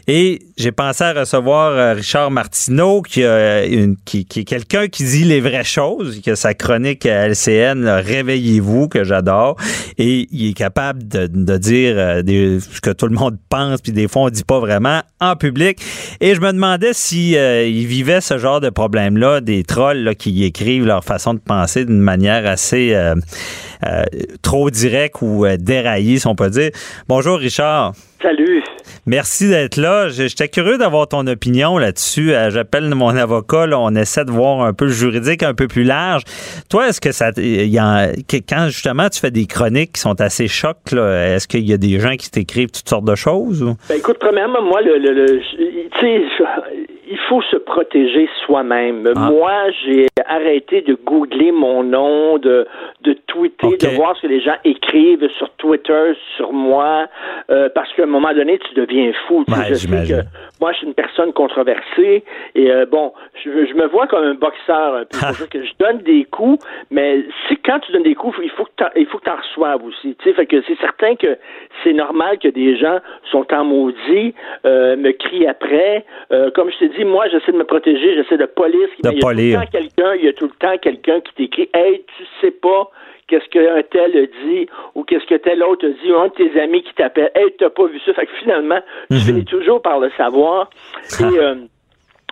Et 0.06 0.40
j'ai 0.58 0.70
pensé 0.70 1.02
à 1.02 1.12
recevoir 1.14 1.72
euh, 1.72 1.94
Richard 1.94 2.30
Martineau, 2.30 3.00
qui, 3.02 3.24
a 3.24 3.64
une- 3.64 3.96
qui, 4.04 4.20
est 4.36 4.44
quelqu'un 4.44 4.86
qui 4.86 5.02
dit 5.02 5.24
les 5.24 5.40
vraies 5.40 5.64
choses, 5.64 6.20
qui 6.20 6.30
a 6.30 6.36
sa 6.36 6.52
chronique 6.54 7.06
à 7.06 7.26
LCN, 7.26 7.88
Réveillez-vous, 7.88 8.88
que 8.88 9.02
j'adore. 9.02 9.56
Et 9.98 10.28
il 10.30 10.50
est 10.50 10.52
capable 10.52 11.08
de, 11.08 11.56
dire 11.56 11.94
euh, 11.96 12.60
ce 12.60 12.80
que 12.80 12.90
tout 12.90 13.06
le 13.06 13.16
monde 13.16 13.36
pense, 13.48 13.80
puis 13.80 13.92
des 13.92 14.06
fois, 14.06 14.22
on 14.22 14.30
dit 14.30 14.44
pas 14.44 14.60
vraiment 14.60 15.00
en 15.20 15.36
public. 15.36 15.80
Et 16.20 16.34
je 16.34 16.40
me 16.40 16.52
demandais 16.52 16.92
si 16.92 17.36
euh, 17.36 17.64
vivait 17.64 18.20
ce 18.20 18.38
genre 18.38 18.60
de 18.60 18.70
problème-là, 18.70 19.40
des 19.40 19.64
trolls 19.64 20.14
qui 20.16 20.44
écrivent 20.44 20.86
leur 20.86 21.02
façon 21.02 21.34
de 21.34 21.40
penser 21.40 21.84
d'une 21.84 21.98
manière 22.00 22.46
assez 22.46 22.92
euh, 22.94 23.14
euh, 23.86 24.04
trop 24.42 24.70
directe 24.70 25.16
ou 25.22 25.44
euh, 25.44 25.56
déraillée, 25.58 26.18
si 26.18 26.26
on 26.26 26.34
peut 26.34 26.50
dire. 26.50 26.70
Bonjour, 27.08 27.38
Richard. 27.38 27.92
Salut. 28.22 28.62
Merci 29.06 29.48
d'être 29.48 29.76
là. 29.76 30.08
J'étais 30.08 30.48
curieux 30.48 30.78
d'avoir 30.78 31.08
ton 31.08 31.26
opinion 31.26 31.76
là-dessus. 31.76 32.32
Euh, 32.32 32.50
j'appelle 32.50 32.88
mon 32.94 33.14
avocat. 33.16 33.66
on 33.72 33.94
essaie 33.94 34.24
de 34.24 34.30
voir 34.30 34.62
un 34.62 34.72
peu 34.72 34.86
le 34.86 34.92
juridique 34.92 35.42
un 35.42 35.52
peu 35.52 35.68
plus 35.68 35.84
large. 35.84 36.22
Toi, 36.70 36.88
est-ce 36.88 37.00
que 37.00 37.12
ça, 37.12 37.30
y 37.36 37.78
a, 37.78 38.12
quand 38.48 38.68
justement 38.68 39.08
tu 39.10 39.20
fais 39.20 39.30
des 39.30 39.46
chroniques 39.46 39.92
qui 39.92 40.00
sont 40.00 40.20
assez 40.20 40.48
chocs, 40.48 40.78
est-ce 40.92 41.46
qu'il 41.46 41.68
y 41.68 41.74
a 41.74 41.76
des 41.76 41.98
gens 42.00 42.16
qui 42.16 42.30
t'écrivent 42.30 42.70
toutes 42.70 42.88
sortes 42.88 43.04
de 43.04 43.14
choses? 43.14 43.74
Ben, 43.88 43.98
écoute, 43.98 44.16
premièrement, 44.18 44.62
moi, 44.62 44.80
le, 44.80 44.98
le, 44.98 45.40
tu 45.40 46.00
sais, 46.00 46.22
il 47.14 47.20
faut 47.28 47.42
se 47.42 47.56
protéger 47.56 48.28
soi-même. 48.44 49.12
Ah. 49.14 49.30
Moi, 49.30 49.70
j'ai 49.84 50.06
arrêté 50.26 50.82
de 50.82 50.94
googler 50.94 51.52
mon 51.52 51.84
nom, 51.84 52.38
de, 52.38 52.66
de 53.02 53.12
tweeter, 53.28 53.76
de 53.76 53.88
voir 53.94 54.16
ce 54.16 54.22
que 54.22 54.26
les 54.26 54.40
gens 54.40 54.56
écrivent 54.64 55.28
sur 55.38 55.48
Twitter 55.50 56.14
sur 56.36 56.52
moi, 56.52 57.06
euh, 57.50 57.68
parce 57.72 57.92
qu'à 57.92 58.02
un 58.02 58.06
moment 58.06 58.34
donné, 58.34 58.58
tu 58.58 58.74
deviens 58.74 59.12
fou. 59.28 59.44
je 59.46 59.74
sais 59.74 59.86
que 59.86 60.22
moi, 60.64 60.72
je 60.72 60.78
suis 60.78 60.86
une 60.86 60.94
personne 60.94 61.30
controversée 61.34 62.24
et 62.54 62.70
euh, 62.70 62.86
bon, 62.86 63.12
je, 63.44 63.66
je, 63.66 63.74
me 63.74 63.86
vois 63.86 64.06
comme 64.06 64.24
un 64.24 64.32
boxeur 64.32 64.94
un 64.94 65.04
peu. 65.04 65.44
que 65.50 65.62
je 65.62 65.72
donne 65.78 65.98
des 65.98 66.24
coups, 66.24 66.64
mais 66.90 67.22
si 67.46 67.58
quand 67.58 67.80
tu 67.80 67.92
donnes 67.92 68.04
des 68.04 68.14
coups, 68.14 68.34
il 68.42 68.48
faut 68.48 68.64
que 68.64 68.70
il 68.96 69.04
faut 69.04 69.18
que 69.18 69.24
tu 69.24 69.30
en 69.30 69.36
reçoives 69.36 69.84
aussi. 69.84 70.16
Tu 70.16 70.24
sais, 70.24 70.32
fait 70.32 70.46
que 70.46 70.62
c'est 70.66 70.78
certain 70.80 71.16
que 71.16 71.36
c'est 71.82 71.92
normal 71.92 72.38
que 72.38 72.48
des 72.48 72.78
gens 72.78 73.00
sont 73.30 73.46
en 73.52 73.62
maudit, 73.62 74.34
euh, 74.64 74.96
me 74.96 75.12
crient 75.12 75.46
après. 75.46 76.06
comme 76.54 76.70
je 76.70 76.78
t'ai 76.78 76.88
dit, 76.88 77.04
moi, 77.04 77.28
j'essaie 77.28 77.52
de 77.52 77.58
me 77.58 77.64
protéger, 77.64 78.14
j'essaie 78.14 78.38
de 78.38 78.46
police. 78.46 78.88
De 79.02 79.10
il 79.10 79.18
y 79.18 79.18
a 79.18 79.20
tout 79.20 79.28
le 79.28 79.52
temps 79.52 79.70
quelqu'un, 79.70 80.14
il 80.14 80.24
y 80.24 80.28
a 80.28 80.32
tout 80.32 80.46
le 80.46 80.58
temps 80.58 80.78
quelqu'un 80.78 81.20
qui 81.20 81.34
t'écrit 81.34 81.68
Hey, 81.74 82.06
tu 82.16 82.24
sais 82.40 82.52
pas 82.52 82.90
qu'est-ce 83.28 83.48
qu'un 83.48 83.82
tel 83.90 84.28
dit 84.44 84.66
ou 84.94 85.04
qu'est-ce 85.04 85.26
que 85.26 85.36
tel 85.36 85.62
autre 85.62 85.86
dit, 85.86 86.12
ou 86.12 86.16
un 86.16 86.28
de 86.28 86.32
tes 86.32 86.60
amis 86.60 86.82
qui 86.82 86.94
t'appelle, 86.94 87.30
hey, 87.34 87.54
t'as 87.58 87.70
pas 87.70 87.86
vu 87.86 88.00
ça. 88.04 88.12
Fait 88.14 88.26
que 88.26 88.32
finalement, 88.40 88.80
tu 89.10 89.16
mhm. 89.16 89.20
finis 89.20 89.44
toujours 89.44 89.82
par 89.82 89.98
le 90.00 90.10
savoir. 90.16 90.70
Et 91.20 91.38
euh, 91.38 91.54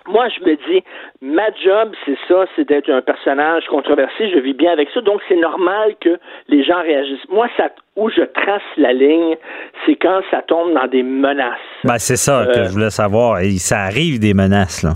moi, 0.07 0.27
je 0.29 0.43
me 0.43 0.55
dis, 0.55 0.83
ma 1.21 1.47
job, 1.63 1.93
c'est 2.05 2.17
ça, 2.27 2.45
c'est 2.55 2.67
d'être 2.67 2.89
un 2.89 3.01
personnage 3.01 3.65
controversé. 3.67 4.29
Je 4.33 4.39
vis 4.39 4.53
bien 4.53 4.71
avec 4.71 4.89
ça, 4.93 5.01
donc 5.01 5.21
c'est 5.29 5.37
normal 5.37 5.95
que 6.01 6.19
les 6.49 6.63
gens 6.63 6.81
réagissent. 6.81 7.27
Moi, 7.29 7.47
ça, 7.55 7.69
où 7.95 8.09
je 8.09 8.21
trace 8.21 8.61
la 8.77 8.93
ligne, 8.93 9.37
c'est 9.85 9.95
quand 9.95 10.21
ça 10.29 10.41
tombe 10.41 10.73
dans 10.73 10.87
des 10.87 11.03
menaces. 11.03 11.57
Ben, 11.83 11.97
c'est 11.99 12.17
ça 12.17 12.45
que 12.45 12.59
euh, 12.59 12.65
je 12.65 12.71
voulais 12.71 12.89
savoir. 12.89 13.39
Et 13.39 13.51
ça 13.57 13.79
arrive 13.79 14.19
des 14.19 14.33
menaces, 14.33 14.83
là. 14.83 14.93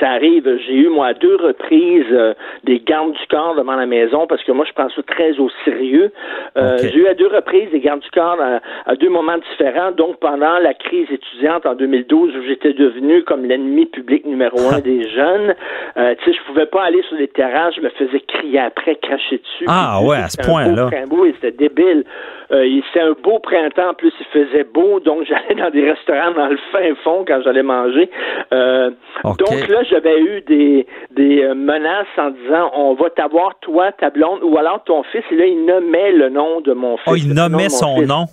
Ça 0.00 0.10
arrive. 0.10 0.48
J'ai 0.66 0.74
eu, 0.74 0.88
moi, 0.88 1.08
à 1.08 1.14
deux 1.14 1.36
reprises 1.36 2.06
euh, 2.10 2.34
des 2.64 2.80
gardes 2.80 3.12
du 3.12 3.26
corps 3.28 3.54
devant 3.54 3.76
la 3.76 3.86
maison 3.86 4.26
parce 4.26 4.42
que 4.42 4.52
moi, 4.52 4.64
je 4.66 4.72
prends 4.72 4.88
ça 4.88 5.02
très 5.02 5.38
au 5.38 5.50
sérieux. 5.64 6.10
Euh, 6.56 6.78
j'ai 6.80 6.96
eu 6.96 7.06
à 7.06 7.14
deux 7.14 7.28
reprises 7.28 7.70
des 7.70 7.80
gardes 7.80 8.00
du 8.00 8.10
corps 8.10 8.38
à, 8.86 8.96
deux 8.96 9.08
moments 9.10 9.38
différents. 9.50 9.92
Donc, 9.92 10.18
pendant 10.18 10.58
la 10.58 10.74
crise 10.74 11.08
étudiante 11.10 11.66
en 11.66 11.74
2012, 11.74 12.36
où 12.36 12.42
j'étais 12.46 12.72
devenu 12.72 13.22
comme 13.24 13.44
l'ennemi 13.44 13.86
public 13.86 14.24
numéro 14.24 14.58
un 14.72 14.80
des 14.80 15.08
jeunes, 15.08 15.54
euh, 15.96 16.14
tu 16.18 16.30
sais, 16.30 16.38
je 16.38 16.46
pouvais 16.46 16.66
pas 16.66 16.84
aller 16.84 17.02
sur 17.08 17.16
les 17.16 17.28
terrasses. 17.28 17.74
Je 17.76 17.82
me 17.82 17.90
faisais 17.90 18.20
crier 18.20 18.60
après, 18.60 18.96
cracher 18.96 19.38
dessus. 19.38 19.66
Ah 19.68 20.00
ouais, 20.02 20.16
à 20.16 20.28
ce 20.28 20.38
point-là. 20.38 20.90
C'était 21.34 21.52
débile. 21.52 22.04
Euh, 22.52 22.80
c'était 22.88 23.04
un 23.04 23.12
beau 23.22 23.38
printemps. 23.38 23.90
En 23.90 23.94
plus, 23.94 24.12
il 24.18 24.26
faisait 24.26 24.64
beau. 24.64 25.00
Donc, 25.00 25.24
j'allais 25.28 25.60
dans 25.60 25.70
des 25.70 25.88
restaurants 25.90 26.32
dans 26.32 26.48
le 26.48 26.58
fin 26.72 26.94
fond 27.04 27.24
quand 27.26 27.40
j'allais 27.42 27.62
manger. 27.62 28.10
Euh, 28.52 28.90
Donc, 29.24 29.68
là, 29.68 29.82
j'avais 29.90 30.20
eu 30.20 30.40
des, 30.42 30.86
des 31.10 31.42
euh, 31.42 31.54
menaces 31.54 32.06
en 32.16 32.30
disant 32.30 32.70
on 32.74 32.94
va 32.94 33.10
t'avoir, 33.10 33.58
toi, 33.60 33.92
ta 33.92 34.10
blonde, 34.10 34.40
ou 34.42 34.56
alors 34.56 34.82
ton 34.84 35.02
fils. 35.04 35.24
Et 35.30 35.36
là, 35.36 35.46
il 35.46 35.64
nommait 35.64 36.12
le 36.12 36.28
nom 36.28 36.60
de 36.60 36.72
mon 36.72 36.96
fils. 36.96 37.12
Oh, 37.12 37.16
il 37.16 37.34
nommait 37.34 37.68
son 37.68 38.00
nom? 38.02 38.26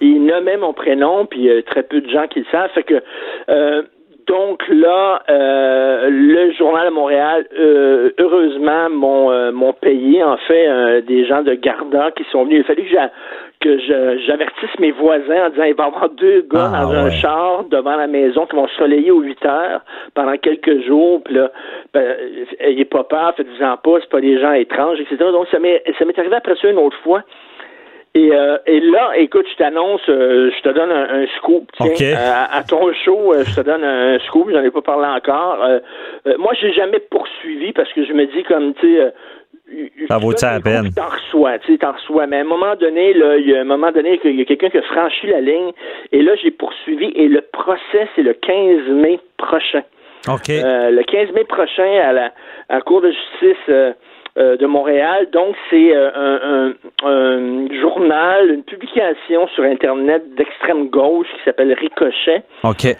Il 0.00 0.24
nommait 0.24 0.56
mon 0.56 0.72
prénom, 0.72 1.26
puis 1.26 1.48
euh, 1.48 1.62
très 1.62 1.82
peu 1.82 2.00
de 2.00 2.08
gens 2.08 2.26
qui 2.28 2.40
le 2.40 2.46
savent. 2.50 2.70
Fait 2.74 2.84
que 2.84 3.02
euh, 3.48 3.82
donc 4.26 4.62
là, 4.68 5.22
euh, 5.28 6.08
le 6.10 6.52
journal 6.52 6.88
de 6.88 6.94
Montréal, 6.94 7.46
euh, 7.58 8.10
heureusement, 8.18 8.88
m'ont 8.90 9.30
euh, 9.30 9.72
payé 9.80 10.22
en 10.22 10.36
fait 10.36 11.02
des 11.02 11.26
gens 11.26 11.42
de 11.42 11.54
Garda 11.54 12.10
qui 12.12 12.24
sont 12.30 12.44
venus. 12.44 12.58
Il 12.58 12.72
a 12.72 12.74
fallu 12.74 12.84
que 13.60 13.78
j'avertisse 14.26 14.78
mes 14.78 14.92
voisins 14.92 15.46
en 15.46 15.50
disant 15.50 15.64
il 15.64 15.74
va 15.74 15.84
y 15.84 15.86
avoir 15.86 16.08
deux 16.10 16.46
gars 16.50 16.70
ah, 16.74 16.82
dans 16.82 16.90
un 16.90 17.10
char 17.10 17.64
devant 17.70 17.96
la 17.96 18.06
maison 18.06 18.46
qui 18.46 18.56
vont 18.56 18.68
se 18.68 18.82
relayer 18.82 19.10
aux 19.10 19.20
8 19.20 19.46
heures 19.46 19.80
pendant 20.14 20.36
quelques 20.36 20.84
jours. 20.86 21.22
Puis 21.24 21.34
là, 21.34 21.50
ben, 21.92 22.16
ayez 22.60 22.84
pas 22.84 23.04
peur, 23.04 23.34
faites-vous-en 23.36 23.76
pas, 23.78 24.00
c'est 24.00 24.10
pas 24.10 24.20
des 24.20 24.38
gens 24.40 24.52
étranges, 24.52 25.00
etc. 25.00 25.16
Donc 25.32 25.48
ça 25.50 25.58
m'est 25.58 25.82
arrivé 26.18 26.36
après 26.36 26.56
ça 26.60 26.68
une 26.68 26.78
autre 26.78 26.98
fois. 27.02 27.22
Et, 28.16 28.30
euh, 28.32 28.58
et 28.66 28.78
là, 28.78 29.10
écoute, 29.16 29.44
je 29.50 29.56
t'annonce, 29.56 30.08
euh, 30.08 30.48
je 30.56 30.62
te 30.62 30.68
donne 30.68 30.92
un, 30.92 31.26
scoop. 31.36 31.68
Tiens, 31.96 32.16
à, 32.16 32.62
ton 32.62 32.92
show, 32.92 33.32
euh, 33.32 33.42
je 33.44 33.56
te 33.56 33.60
donne 33.62 33.82
un, 33.82 34.20
scoop. 34.20 34.50
J'en 34.52 34.62
ai 34.62 34.70
pas 34.70 34.82
parlé 34.82 35.06
encore. 35.06 35.58
moi, 36.38 36.52
j'ai 36.60 36.72
jamais 36.72 37.00
poursuivi 37.10 37.72
parce 37.72 37.92
que 37.92 38.04
je 38.04 38.12
me 38.12 38.26
dis 38.26 38.44
comme 38.44 38.72
tu 38.74 38.96
sais. 38.96 40.06
ça 40.08 40.18
vaut 40.18 40.30
ça 40.36 40.52
la 40.52 40.60
peine? 40.60 40.92
T'en 40.94 41.08
reçois, 41.08 41.58
tu 41.58 41.72
sais, 41.72 41.78
t'en 41.78 41.90
reçois. 41.90 42.28
Mais 42.28 42.36
à 42.36 42.40
un 42.42 42.44
moment 42.44 42.76
donné, 42.76 43.14
là, 43.14 43.36
il 43.36 43.50
y 43.50 43.56
a 43.56 43.62
un 43.62 43.64
moment 43.64 43.90
donné 43.90 44.18
qu'il 44.18 44.36
y 44.36 44.42
a 44.42 44.44
quelqu'un 44.44 44.70
qui 44.70 44.78
a 44.78 44.82
franchi 44.82 45.26
la 45.26 45.40
ligne. 45.40 45.72
Et 46.12 46.22
là, 46.22 46.36
j'ai 46.40 46.52
poursuivi. 46.52 47.12
Et 47.16 47.26
le 47.26 47.40
procès, 47.40 48.08
c'est 48.14 48.22
le 48.22 48.34
15 48.34 48.90
mai 48.90 49.18
prochain. 49.38 49.82
OK. 50.28 50.48
le 50.48 51.02
15 51.02 51.32
mai 51.32 51.44
prochain 51.44 52.00
à 52.00 52.12
la, 52.12 52.32
à 52.68 52.76
la 52.76 52.80
Cour 52.80 53.00
de 53.00 53.10
justice 53.10 53.94
euh, 54.36 54.56
de 54.56 54.66
Montréal. 54.66 55.28
Donc, 55.32 55.54
c'est 55.70 55.94
euh, 55.94 56.10
un, 56.12 56.72
un, 57.04 57.80
journal, 57.80 58.50
une 58.50 58.64
publication 58.64 59.46
sur 59.54 59.62
Internet 59.62 60.34
d'extrême 60.34 60.88
gauche 60.88 61.28
qui 61.36 61.44
s'appelle 61.44 61.72
Ricochet. 61.72 62.42
OK. 62.64 62.96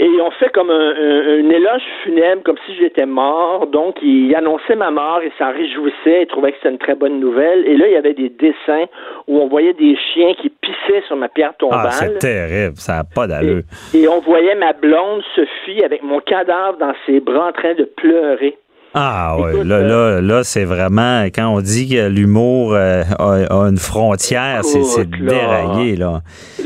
Et 0.00 0.08
on 0.20 0.30
fait 0.32 0.52
comme 0.52 0.70
un, 0.70 0.90
un, 0.94 1.50
éloge 1.50 1.80
funèbre, 2.04 2.42
comme 2.44 2.58
si 2.66 2.76
j'étais 2.76 3.06
mort. 3.06 3.66
Donc, 3.66 3.96
il 4.02 4.34
annonçait 4.36 4.76
ma 4.76 4.90
mort 4.90 5.22
et 5.22 5.32
s'en 5.38 5.52
réjouissait. 5.52 6.22
Il 6.22 6.26
trouvait 6.26 6.52
que 6.52 6.58
c'était 6.58 6.70
une 6.70 6.78
très 6.78 6.94
bonne 6.94 7.18
nouvelle. 7.18 7.66
Et 7.66 7.76
là, 7.76 7.86
il 7.88 7.94
y 7.94 7.96
avait 7.96 8.12
des 8.12 8.28
dessins 8.28 8.84
où 9.26 9.40
on 9.40 9.48
voyait 9.48 9.72
des 9.72 9.96
chiens 9.96 10.34
qui 10.34 10.50
pissaient 10.50 11.02
sur 11.06 11.16
ma 11.16 11.30
pierre 11.30 11.56
tombale. 11.56 11.80
Ah, 11.86 11.90
c'est 11.92 12.18
terrible. 12.18 12.76
Ça 12.76 12.98
n'a 12.98 13.04
pas 13.04 13.26
d'allure. 13.26 13.62
Et, 13.94 14.02
et 14.02 14.08
on 14.08 14.20
voyait 14.20 14.54
ma 14.54 14.74
blonde 14.74 15.22
Sophie 15.34 15.82
avec 15.82 16.02
mon 16.02 16.20
cadavre 16.20 16.76
dans 16.76 16.94
ses 17.06 17.20
bras 17.20 17.48
en 17.48 17.52
train 17.52 17.72
de 17.72 17.84
pleurer. 17.84 18.58
Ah 18.94 19.36
oui, 19.38 19.64
là, 19.64 19.82
là, 19.82 20.20
là 20.20 20.44
c'est 20.44 20.64
vraiment, 20.64 21.24
quand 21.26 21.48
on 21.48 21.60
dit 21.60 21.88
que 21.90 22.08
l'humour 22.08 22.74
euh, 22.74 23.02
a, 23.18 23.68
une 23.68 23.76
frontière, 23.76 24.64
c'est 24.64 25.08
déraillé, 25.10 25.96
là. 25.96 26.20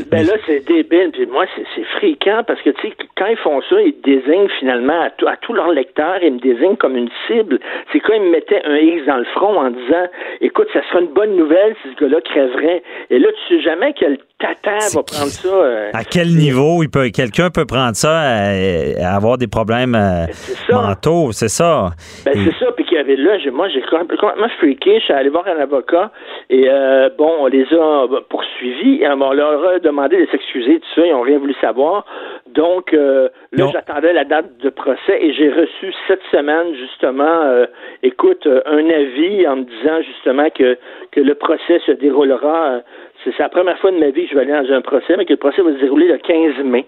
Ben 0.09 0.25
là, 0.25 0.33
c'est 0.45 0.65
débile, 0.65 1.09
puis 1.11 1.25
moi, 1.25 1.45
c'est 1.75 1.83
fréquent, 1.99 2.43
parce 2.47 2.61
que, 2.61 2.69
tu 2.69 2.87
sais, 2.87 2.93
quand 3.17 3.25
ils 3.25 3.37
font 3.37 3.61
ça, 3.69 3.81
ils 3.81 3.95
désignent 4.03 4.49
finalement 4.59 5.01
à, 5.01 5.29
à 5.29 5.37
tous 5.37 5.53
leurs 5.53 5.71
lecteurs, 5.71 6.19
ils 6.21 6.33
me 6.33 6.39
désignent 6.39 6.77
comme 6.77 6.95
une 6.95 7.09
cible. 7.27 7.59
C'est 7.91 7.99
quand 7.99 8.13
ils 8.13 8.21
me 8.21 8.31
mettaient 8.31 8.61
un 8.63 8.77
X 8.77 9.05
dans 9.05 9.17
le 9.17 9.25
front 9.35 9.59
en 9.59 9.69
disant, 9.69 10.07
écoute, 10.41 10.67
ça 10.73 10.79
sera 10.89 11.01
une 11.01 11.13
bonne 11.13 11.35
nouvelle 11.35 11.75
si 11.81 11.89
ce 11.93 12.03
gars-là 12.03 12.21
crèverait. 12.21 12.83
Et 13.09 13.19
là, 13.19 13.27
tu 13.47 13.55
sais 13.55 13.61
jamais 13.61 13.93
quel 13.97 14.17
tata 14.39 14.77
va 14.93 15.03
prendre 15.03 15.31
ça. 15.31 15.47
Euh, 15.47 15.89
à 15.93 16.03
quel 16.03 16.35
niveau 16.35 16.83
il 16.83 16.89
peut, 16.89 17.09
quelqu'un 17.09 17.49
peut 17.49 17.65
prendre 17.65 17.95
ça 17.95 18.19
à, 18.19 19.15
avoir 19.15 19.37
des 19.37 19.47
problèmes 19.47 19.95
euh, 19.95 20.25
mentaux, 20.71 21.31
c'est 21.31 21.49
ça. 21.49 21.91
Ben, 22.25 22.33
c'est 22.35 22.57
ça, 22.57 22.71
puis 22.71 22.85
qu'il 22.85 22.97
y 22.97 22.99
avait 22.99 23.15
là, 23.15 23.37
moi, 23.51 23.67
j'ai 23.67 23.81
complètement 23.81 24.49
freaké. 24.57 24.99
Je 24.99 25.05
suis 25.05 25.13
allé 25.13 25.29
voir 25.29 25.45
un 25.47 25.59
avocat 25.59 26.11
et 26.49 26.65
euh, 26.69 27.09
bon, 27.17 27.29
on 27.39 27.47
les 27.47 27.65
a 27.73 28.07
poursuivis 28.29 29.01
et 29.01 29.07
on 29.07 29.33
leur 29.33 29.67
a 29.67 29.79
demandé 29.79 30.17
de 30.17 30.31
s'excuser, 30.31 30.79
tout 30.79 30.87
ça, 30.95 31.05
ils 31.05 31.11
n'ont 31.11 31.21
rien 31.21 31.37
voulu 31.37 31.53
savoir. 31.59 32.05
Donc, 32.47 32.93
euh, 32.93 33.29
là, 33.51 33.67
j'attendais 33.71 34.13
la 34.13 34.23
date 34.23 34.57
de 34.57 34.69
procès 34.69 35.17
et 35.19 35.33
j'ai 35.33 35.49
reçu 35.49 35.93
cette 36.07 36.23
semaine, 36.31 36.73
justement, 36.75 37.41
euh, 37.43 37.65
écoute, 38.03 38.47
un 38.47 38.89
avis 38.89 39.47
en 39.47 39.57
me 39.57 39.63
disant 39.63 40.01
justement 40.01 40.49
que, 40.49 40.77
que 41.11 41.19
le 41.19 41.35
procès 41.35 41.79
se 41.85 41.91
déroulera. 41.91 42.81
c'est 43.23 43.37
la 43.39 43.49
première 43.49 43.77
fois 43.79 43.91
de 43.91 43.97
ma 43.97 44.09
vie 44.09 44.25
que 44.25 44.31
je 44.31 44.35
vais 44.35 44.41
aller 44.41 44.67
dans 44.67 44.73
un 44.73 44.81
procès, 44.81 45.15
mais 45.17 45.25
que 45.25 45.33
le 45.33 45.37
procès 45.37 45.61
va 45.61 45.73
se 45.73 45.79
dérouler 45.79 46.07
le 46.07 46.17
15 46.17 46.63
mai. 46.63 46.85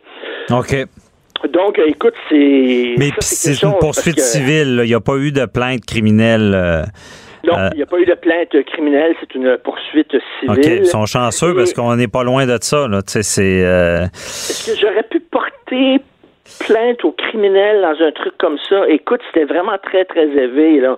OK. 0.52 1.05
Donc, 1.44 1.80
écoute, 1.86 2.14
c'est. 2.30 2.96
Mais 2.98 3.12
c'est 3.20 3.62
une 3.62 3.78
poursuite 3.80 4.20
civile. 4.20 4.82
Il 4.84 4.88
n'y 4.88 4.94
a 4.94 5.00
pas 5.00 5.18
eu 5.18 5.32
de 5.32 5.46
plainte 5.46 5.86
criminelle. 5.86 6.54
Euh, 6.56 6.84
non, 7.46 7.58
euh, 7.58 7.70
il 7.74 7.78
n'y 7.78 7.84
a 7.84 7.86
pas 7.86 8.00
eu 8.00 8.06
de 8.06 8.14
plainte 8.14 8.56
criminelle. 8.66 9.14
C'est 9.20 9.36
une 9.36 9.58
poursuite 9.64 10.16
civile. 10.40 10.60
OK. 10.60 10.66
Ils 10.66 10.86
sont 10.86 11.06
chanceux 11.06 11.54
parce 11.54 11.74
qu'on 11.74 11.96
n'est 11.96 12.08
pas 12.08 12.24
loin 12.24 12.46
de 12.46 12.58
ça. 12.62 12.88
Là. 12.88 13.02
C'est. 13.06 13.64
Euh, 13.64 14.06
Est-ce 14.06 14.72
que 14.72 14.80
j'aurais 14.80 15.04
pu 15.04 15.20
porter 15.20 16.02
plainte 16.66 17.04
au 17.04 17.12
criminel 17.12 17.82
dans 17.82 18.06
un 18.06 18.12
truc 18.12 18.34
comme 18.40 18.58
ça? 18.70 18.88
Écoute, 18.90 19.22
c'était 19.28 19.46
vraiment 19.46 19.78
très, 19.84 20.06
très 20.06 20.28
élevé. 20.28 20.80
Là. 20.80 20.98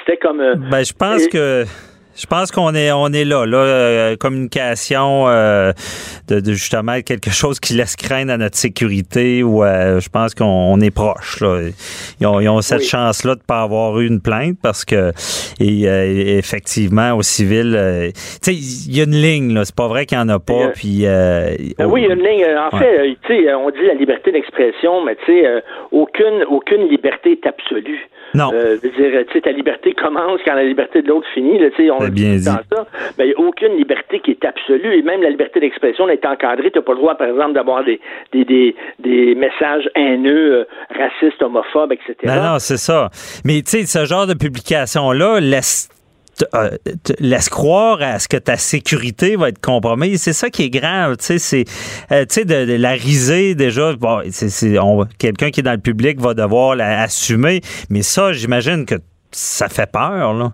c'était 0.00 0.16
comme. 0.16 0.38
ben, 0.38 0.84
je 0.84 0.92
pense 0.92 1.26
que 1.26 1.64
Je 2.16 2.26
pense 2.26 2.52
qu'on 2.52 2.74
est 2.74 2.92
on 2.92 3.08
est 3.08 3.24
là, 3.24 3.44
là, 3.44 3.58
euh, 3.58 4.16
communication 4.16 5.26
euh, 5.26 5.72
de, 6.28 6.38
de, 6.38 6.52
justement 6.52 7.00
quelque 7.04 7.30
chose 7.30 7.58
qui 7.58 7.74
laisse 7.74 7.96
craindre 7.96 8.32
à 8.32 8.36
notre 8.36 8.56
sécurité 8.56 9.42
ou 9.42 9.64
euh, 9.64 9.98
je 9.98 10.08
pense 10.08 10.32
qu'on 10.34 10.80
est 10.80 10.94
proche. 10.94 11.40
Là. 11.40 11.70
Ils 12.20 12.26
ont, 12.26 12.40
ils 12.40 12.48
ont 12.48 12.60
cette 12.60 12.84
chance-là 12.84 13.34
de 13.34 13.42
pas 13.42 13.62
avoir 13.62 13.98
eu 13.98 14.06
une 14.06 14.20
plainte 14.20 14.56
parce 14.62 14.84
que 14.84 15.10
et, 15.58 15.88
euh, 15.88 16.38
effectivement 16.38 17.14
au 17.14 17.22
civil, 17.22 17.74
euh, 17.76 18.10
tu 18.12 18.52
sais, 18.52 18.54
il 18.54 18.96
y 18.96 19.00
a 19.00 19.04
une 19.04 19.20
ligne 19.20 19.52
là, 19.52 19.64
c'est 19.64 19.74
pas 19.74 19.88
vrai 19.88 20.06
qu'il 20.06 20.16
y 20.16 20.20
en 20.20 20.28
a 20.28 20.38
pas. 20.38 20.68
Puis 20.72 21.02
ben 21.02 21.86
oui, 21.86 22.02
il 22.02 22.06
y 22.06 22.10
a 22.10 22.14
une 22.14 22.22
ligne. 22.22 22.46
En 22.72 22.78
fait, 22.78 23.16
tu 23.26 23.44
sais, 23.44 23.54
on 23.54 23.70
dit 23.70 23.86
la 23.86 23.94
liberté 23.94 24.30
d'expression, 24.30 25.04
mais 25.04 25.16
tu 25.24 25.32
sais, 25.32 25.62
aucune 25.90 26.44
aucune 26.48 26.88
liberté 26.88 27.32
est 27.32 27.46
absolue. 27.46 28.08
Non. 28.34 28.50
Euh, 28.52 28.76
dire, 28.78 29.24
tu 29.26 29.32
sais, 29.32 29.40
ta 29.42 29.52
liberté 29.52 29.94
commence 29.94 30.40
quand 30.44 30.54
la 30.54 30.64
liberté 30.64 31.02
de 31.02 31.08
l'autre 31.08 31.26
finit. 31.34 31.58
Là, 31.58 31.68
on 31.92 32.00
C'est 32.00 32.10
bien 32.10 32.34
dit. 32.36 32.44
dans 32.44 32.58
ça. 32.76 32.86
Mais 33.18 33.26
il 33.26 33.28
n'y 33.28 33.34
a 33.34 33.38
aucune 33.48 33.76
liberté 33.76 34.20
qui 34.20 34.32
est 34.32 34.44
absolue. 34.44 34.98
Et 34.98 35.02
même 35.02 35.22
la 35.22 35.30
liberté 35.30 35.60
d'expression 35.60 36.08
est 36.08 36.24
encadrée. 36.26 36.70
Tu 36.70 36.78
n'as 36.78 36.84
pas 36.84 36.92
le 36.92 36.98
droit, 36.98 37.14
par 37.14 37.28
exemple, 37.28 37.52
d'avoir 37.52 37.84
des, 37.84 38.00
des, 38.32 38.44
des, 38.44 38.74
des 38.98 39.34
messages 39.34 39.88
haineux, 39.94 40.52
euh, 40.60 40.64
racistes, 40.90 41.42
homophobes, 41.42 41.92
etc. 41.92 42.14
Non, 42.24 42.34
non, 42.52 42.58
c'est 42.58 42.76
ça. 42.76 43.10
Mais 43.44 43.62
tu 43.62 43.70
sais, 43.82 43.86
ce 43.86 44.04
genre 44.04 44.26
de 44.26 44.34
publication-là 44.34 45.40
laisse 45.40 45.88
euh, 45.90 45.93
laisse 47.20 47.48
croire 47.48 48.02
à 48.02 48.18
ce 48.18 48.28
que 48.28 48.36
ta 48.36 48.56
sécurité 48.56 49.36
va 49.36 49.48
être 49.48 49.60
compromise. 49.60 50.22
C'est 50.22 50.32
ça 50.32 50.50
qui 50.50 50.64
est 50.64 50.70
grave. 50.70 51.16
Tu 51.16 51.24
sais, 51.24 51.38
c'est, 51.38 51.64
euh, 52.12 52.24
tu 52.26 52.34
sais, 52.34 52.44
de, 52.44 52.74
la 52.74 52.92
risée 52.92 53.54
déjà. 53.54 53.94
Bon, 53.94 54.22
quelqu'un 55.18 55.50
qui 55.50 55.60
est 55.60 55.62
dans 55.62 55.72
le 55.72 55.78
public 55.78 56.20
va 56.20 56.34
devoir 56.34 56.74
l'assumer. 56.76 57.60
Mais 57.90 58.02
ça, 58.02 58.32
j'imagine 58.32 58.84
que 58.86 58.96
ça 59.34 59.68
fait 59.68 59.90
peur, 59.90 60.32
là. 60.34 60.50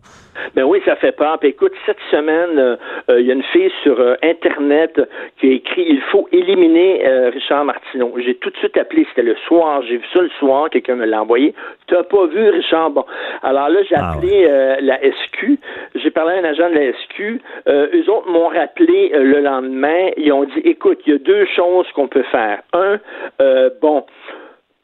Ben 0.54 0.64
oui, 0.64 0.80
ça 0.84 0.96
fait 0.96 1.12
peur. 1.12 1.38
Puis 1.38 1.50
écoute, 1.50 1.72
cette 1.86 2.00
semaine, 2.10 2.58
euh, 2.58 2.76
euh, 3.10 3.20
il 3.20 3.26
y 3.26 3.30
a 3.30 3.34
une 3.34 3.42
fille 3.42 3.70
sur 3.82 3.98
euh, 4.00 4.14
Internet 4.22 5.00
qui 5.38 5.48
a 5.48 5.52
écrit 5.52 5.86
Il 5.88 6.00
faut 6.10 6.28
éliminer 6.32 7.02
Richard 7.32 7.64
Martineau. 7.64 8.14
J'ai 8.24 8.34
tout 8.36 8.50
de 8.50 8.56
suite 8.56 8.76
appelé, 8.76 9.06
c'était 9.10 9.22
le 9.22 9.36
soir. 9.46 9.82
J'ai 9.82 9.98
vu 9.98 10.04
ça 10.12 10.22
le 10.22 10.30
soir, 10.38 10.70
quelqu'un 10.70 10.96
me 10.96 11.06
l'a 11.06 11.22
envoyé. 11.22 11.54
Tu 11.86 11.94
n'as 11.94 12.02
pas 12.04 12.26
vu 12.26 12.48
Richard? 12.50 12.90
Bon. 12.90 13.04
Alors 13.42 13.68
là, 13.68 13.80
j'ai 13.88 13.96
Ah 13.96 14.12
appelé 14.12 14.48
la 14.80 14.98
SQ. 14.98 15.58
J'ai 15.96 16.10
parlé 16.10 16.34
à 16.34 16.38
un 16.38 16.44
agent 16.44 16.70
de 16.70 16.74
la 16.74 16.92
SQ. 16.92 17.40
Eux 17.68 18.10
autres 18.10 18.30
m'ont 18.30 18.48
rappelé 18.48 19.10
le 19.14 19.40
lendemain. 19.40 20.10
Ils 20.16 20.32
ont 20.32 20.44
dit 20.44 20.60
Écoute, 20.64 21.00
il 21.06 21.12
y 21.12 21.16
a 21.16 21.18
deux 21.18 21.46
choses 21.56 21.86
qu'on 21.94 22.08
peut 22.08 22.24
faire. 22.30 22.62
Un, 22.72 22.98
euh, 23.40 23.70
bon, 23.80 24.04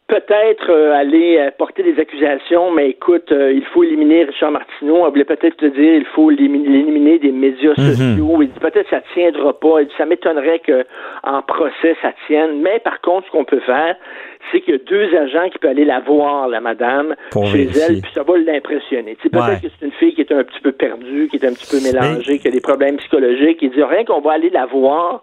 peut-être 0.08 0.70
euh, 0.70 0.92
aller 0.94 1.38
euh, 1.38 1.50
porter 1.58 1.82
des 1.82 1.98
accusations, 2.00 2.70
mais 2.70 2.90
écoute, 2.90 3.30
euh, 3.32 3.52
il 3.52 3.64
faut 3.66 3.82
éliminer 3.82 4.24
Richard 4.24 4.52
Martineau. 4.52 4.98
On 5.04 5.08
voulait 5.10 5.24
peut-être 5.24 5.56
te 5.56 5.66
dire 5.66 5.94
il 5.94 6.04
faut 6.14 6.30
l'éliminer 6.30 7.18
des 7.18 7.32
médias 7.32 7.72
Mhm. 7.76 7.84
sociaux. 7.94 8.38
Il 8.42 8.48
dit 8.48 8.60
peut-être 8.60 8.88
ça 8.88 9.00
tiendra 9.14 9.58
pas. 9.58 9.80
Il 9.80 9.86
dit, 9.88 9.94
ça 9.98 10.06
m'étonnerait 10.06 10.60
que 10.60 10.84
en 11.24 11.42
procès 11.42 11.96
ça 12.02 12.12
tienne. 12.26 12.60
Mais 12.62 12.78
par 12.80 13.00
contre, 13.00 13.26
ce 13.26 13.32
qu'on 13.32 13.44
peut 13.44 13.60
faire, 13.60 13.96
c'est 14.52 14.60
qu'il 14.60 14.74
y 14.74 14.76
a 14.76 14.80
deux 14.88 15.14
agents 15.16 15.48
qui 15.50 15.58
peuvent 15.58 15.70
aller 15.72 15.84
la 15.84 16.00
voir, 16.00 16.48
la 16.48 16.60
madame, 16.60 17.14
Pour 17.30 17.46
chez 17.46 17.64
vérifier. 17.64 17.82
elle, 17.88 18.00
puis 18.02 18.10
ça 18.14 18.22
va 18.22 18.38
l'impressionner. 18.38 19.16
Tu 19.16 19.22
sais, 19.24 19.28
Peut-être 19.30 19.46
Ouais. 19.48 19.60
que 19.60 19.68
c'est 19.78 19.86
une 19.86 19.92
fille 19.92 20.14
qui 20.14 20.20
est 20.22 20.32
un 20.32 20.44
petit 20.44 20.60
peu 20.60 20.72
perdue, 20.72 21.28
qui 21.30 21.36
est 21.36 21.44
un 21.46 21.52
petit 21.52 21.66
peu 21.70 21.80
mélangée, 21.82 22.38
qui 22.38 22.48
a 22.48 22.50
des 22.50 22.60
problèmes 22.60 22.96
psychologiques. 22.98 23.58
Il 23.62 23.70
dit 23.70 23.82
rien 23.82 24.04
qu'on 24.04 24.20
va 24.20 24.32
aller 24.32 24.50
la 24.50 24.66
voir. 24.66 25.22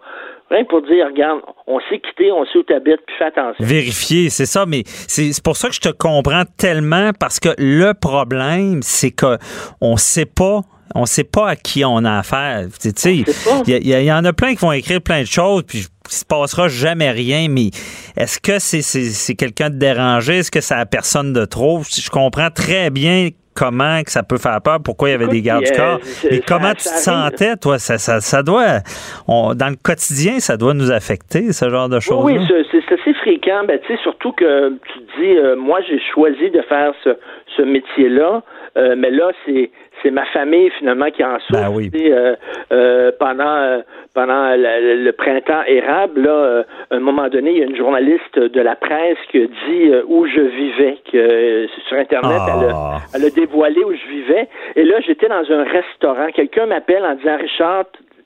Rien 0.50 0.64
pour 0.64 0.82
dire, 0.82 1.06
regarde, 1.06 1.40
on 1.66 1.80
s'est 1.88 1.98
quitté, 2.00 2.30
on 2.30 2.44
sait 2.44 2.58
où 2.58 2.62
t'habites, 2.64 3.00
puis 3.06 3.16
fais 3.18 3.24
attention. 3.24 3.64
Vérifier, 3.64 4.28
c'est 4.28 4.44
ça, 4.44 4.66
mais 4.66 4.82
c'est 4.84 5.32
c'est 5.32 5.42
pour 5.42 5.56
ça 5.56 5.68
que 5.68 5.74
je 5.74 5.80
te 5.80 5.88
comprends 5.88 6.42
tellement 6.58 7.10
parce 7.18 7.40
que 7.40 7.48
le 7.56 7.92
problème, 7.98 8.80
c'est 8.82 9.10
que 9.10 9.38
on 9.80 9.96
sait 9.96 10.26
pas. 10.26 10.60
On 10.94 11.06
sait 11.06 11.24
pas 11.24 11.48
à 11.48 11.56
qui 11.56 11.84
on 11.84 12.04
a 12.04 12.18
affaire. 12.18 12.66
Il 13.06 13.24
y, 13.66 13.72
y 13.72 14.04
y 14.04 14.12
en 14.12 14.24
a 14.24 14.32
plein 14.32 14.54
qui 14.54 14.60
vont 14.60 14.72
écrire 14.72 15.00
plein 15.00 15.22
de 15.22 15.26
choses, 15.26 15.62
puis 15.64 15.78
il 15.78 16.10
se 16.12 16.24
passera 16.24 16.68
jamais 16.68 17.10
rien. 17.10 17.48
Mais 17.48 17.70
est-ce 18.16 18.38
que 18.40 18.58
c'est 18.58 19.34
quelqu'un 19.34 19.70
de 19.70 19.76
dérangé? 19.76 20.38
Est-ce 20.38 20.50
que 20.50 20.60
c'est 20.60 20.76
la 20.76 20.86
personne 20.86 21.32
de 21.32 21.44
trop? 21.44 21.82
Je 21.82 22.08
comprends 22.10 22.50
très 22.50 22.90
bien 22.90 23.30
comment 23.54 24.02
que 24.02 24.10
ça 24.10 24.24
peut 24.24 24.36
faire 24.38 24.60
peur, 24.62 24.80
pourquoi 24.82 25.08
il 25.10 25.12
y 25.12 25.14
avait 25.14 25.24
Écoute, 25.26 25.34
des 25.36 25.42
gardes 25.42 25.64
du 25.64 25.70
euh, 25.72 25.76
corps. 25.76 26.00
ça- 26.02 26.28
comment 26.46 26.70
tu 26.70 26.76
te 26.76 26.82
ça 26.82 26.96
sentais, 27.30 27.56
toi? 27.56 27.78
Ça, 27.78 27.98
ça, 27.98 28.20
ça 28.20 28.42
doit, 28.42 28.80
on- 29.28 29.54
dans 29.54 29.68
le 29.68 29.76
quotidien, 29.76 30.40
ça 30.40 30.56
doit 30.56 30.74
nous 30.74 30.90
affecter 30.90 31.52
ce 31.52 31.70
genre 31.70 31.88
de 31.88 32.00
choses. 32.00 32.24
Oui, 32.24 32.36
oui, 32.38 32.46
c'est- 32.48 32.94
assez 32.94 33.14
fréquent. 33.14 33.62
Ben, 33.66 33.78
tu 33.86 33.94
sais, 33.94 34.02
surtout 34.02 34.32
que 34.32 34.70
tu 34.92 34.98
te 35.00 35.20
dis, 35.20 35.36
euh, 35.38 35.56
moi, 35.56 35.80
j'ai 35.88 36.00
choisi 36.14 36.50
de 36.50 36.62
faire 36.68 36.92
ce, 37.04 37.10
ce 37.56 37.62
métier-là, 37.62 38.42
euh, 38.76 38.94
mais 38.96 39.10
là, 39.10 39.30
c'est 39.46 39.70
c'est 40.02 40.10
ma 40.10 40.24
famille 40.26 40.70
finalement 40.78 41.10
qui 41.10 41.24
en 41.24 41.38
souffre. 41.40 41.60
Ben 41.62 41.70
oui. 41.72 41.90
Euh, 41.94 42.34
euh, 42.72 43.12
pendant 43.18 43.56
euh, 43.56 43.78
pendant 44.14 44.50
le, 44.56 45.02
le 45.02 45.12
printemps 45.12 45.62
érable, 45.66 46.22
là, 46.22 46.30
euh, 46.30 46.62
à 46.90 46.96
un 46.96 47.00
moment 47.00 47.28
donné, 47.28 47.52
il 47.52 47.58
y 47.58 47.62
a 47.62 47.66
une 47.66 47.76
journaliste 47.76 48.38
de 48.38 48.60
la 48.60 48.76
presse 48.76 49.18
qui 49.30 49.38
a 49.42 49.46
dit 49.46 49.88
euh, 49.90 50.02
où 50.06 50.26
je 50.26 50.40
vivais, 50.40 50.98
que 51.10 51.16
euh, 51.16 51.66
sur 51.88 51.96
Internet, 51.96 52.40
elle, 52.48 52.68
a, 52.70 52.72
Ah. 52.74 52.98
elle 53.14 53.24
a 53.24 53.30
dévoilé 53.30 53.82
où 53.84 53.92
je 53.94 54.08
vivais. 54.08 54.48
Et 54.76 54.84
là, 54.84 55.00
j'étais 55.00 55.28
dans 55.28 55.50
un 55.50 55.64
restaurant. 55.64 56.26
Quelqu'un 56.34 56.66
m'appelle 56.66 57.04
en 57.04 57.14
disant, 57.14 57.36
Richard, 57.38 57.84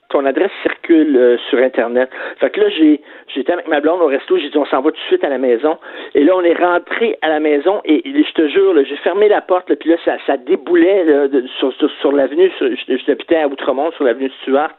ton 0.09 0.25
adresse 0.25 0.51
circule 0.63 1.15
euh, 1.15 1.37
sur 1.49 1.59
Internet. 1.59 2.09
Fait 2.39 2.49
que 2.49 2.59
là, 2.59 2.69
j'ai 2.69 3.01
j'étais 3.33 3.53
avec 3.53 3.67
ma 3.67 3.79
blonde 3.79 4.01
au 4.01 4.07
resto, 4.07 4.37
j'ai 4.37 4.49
dit 4.49 4.57
on 4.57 4.65
s'en 4.65 4.81
va 4.81 4.91
tout 4.91 4.97
de 4.97 5.07
suite 5.07 5.23
à 5.23 5.29
la 5.29 5.37
maison. 5.37 5.77
Et 6.15 6.23
là, 6.23 6.33
on 6.35 6.41
est 6.41 6.53
rentré 6.53 7.17
à 7.21 7.29
la 7.29 7.39
maison 7.39 7.81
et, 7.85 8.01
je 8.05 8.33
te 8.33 8.47
jure, 8.47 8.73
j'ai 8.83 8.97
fermé 8.97 9.29
la 9.29 9.41
porte, 9.41 9.69
là, 9.69 9.75
puis 9.75 9.89
là, 9.89 9.97
ça, 10.03 10.17
ça 10.25 10.37
déboulait 10.37 11.03
là, 11.05 11.27
sur, 11.59 11.73
sur, 11.73 11.89
sur 12.01 12.11
l'avenue, 12.11 12.51
j'habitais 13.05 13.37
à 13.37 13.47
Outremont, 13.47 13.91
sur 13.91 14.03
l'avenue 14.03 14.31
Stuart. 14.41 14.75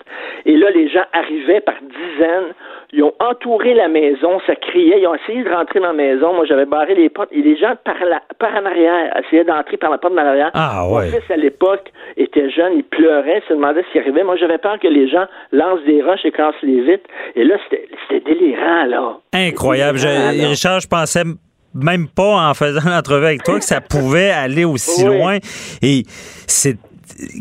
Et 0.47 0.57
là, 0.57 0.71
les 0.71 0.89
gens 0.89 1.05
arrivaient 1.13 1.61
par 1.61 1.77
dizaines. 1.81 2.55
Ils 2.93 3.03
ont 3.05 3.13
entouré 3.21 3.75
la 3.75 3.89
maison, 3.89 4.41
ça 4.47 4.57
criait, 4.57 5.01
ils 5.01 5.07
ont 5.07 5.15
essayé 5.15 5.45
de 5.45 5.49
rentrer 5.51 5.79
dans 5.79 5.89
la 5.89 5.93
maison. 5.93 6.35
Moi, 6.35 6.45
j'avais 6.47 6.67
barré 6.67 6.95
les 6.97 7.09
portes 7.09 7.29
et 7.31 7.41
les 7.41 7.57
gens 7.57 7.75
par, 7.85 7.95
la, 8.05 8.21
par 8.39 8.51
en 8.61 8.67
arrière 8.67 9.17
essayaient 9.17 9.45
d'entrer 9.45 9.77
par 9.77 9.91
la 9.91 9.99
porte 9.99 10.13
de 10.15 10.19
l'arrière. 10.19 10.51
Ah, 10.55 10.85
Mon 10.89 10.97
ouais. 10.97 11.11
fils, 11.11 11.31
à 11.31 11.37
l'époque, 11.37 11.93
était 12.17 12.51
jeune, 12.51 12.73
il 12.77 12.85
pleurait, 12.85 13.43
se 13.49 13.55
demandait 13.55 13.85
ce 13.87 13.93
qui 13.93 13.99
arrivait. 14.01 14.25
Moi, 14.25 14.37
j'avais 14.37 14.59
peur 14.59 14.79
que 14.81 14.89
les 14.89 15.09
gens 15.09 15.27
lancent 15.53 15.85
des 15.87 16.03
roches 16.03 16.25
et 16.25 16.33
cassent 16.33 16.55
les 16.63 16.81
vitres. 16.81 17.09
Et 17.37 17.45
là, 17.45 17.57
c'était 17.71 18.21
délirant, 18.35 18.85
là. 18.87 19.17
Incroyable. 19.33 19.99
Je-. 19.99 20.49
Richard, 20.49 20.81
je 20.81 20.89
pensais 20.89 21.23
même 21.75 22.09
pas 22.09 22.51
en 22.51 22.55
faisant 22.55 22.81
l'entrevue 22.91 23.27
avec 23.27 23.45
toi 23.45 23.59
que 23.59 23.65
ça 23.65 23.81
pouvait 23.81 24.31
aller 24.31 24.65
aussi 24.65 25.07
Oui. 25.07 25.17
loin. 25.17 25.37
Et 25.83 26.03
c'est 26.49 26.77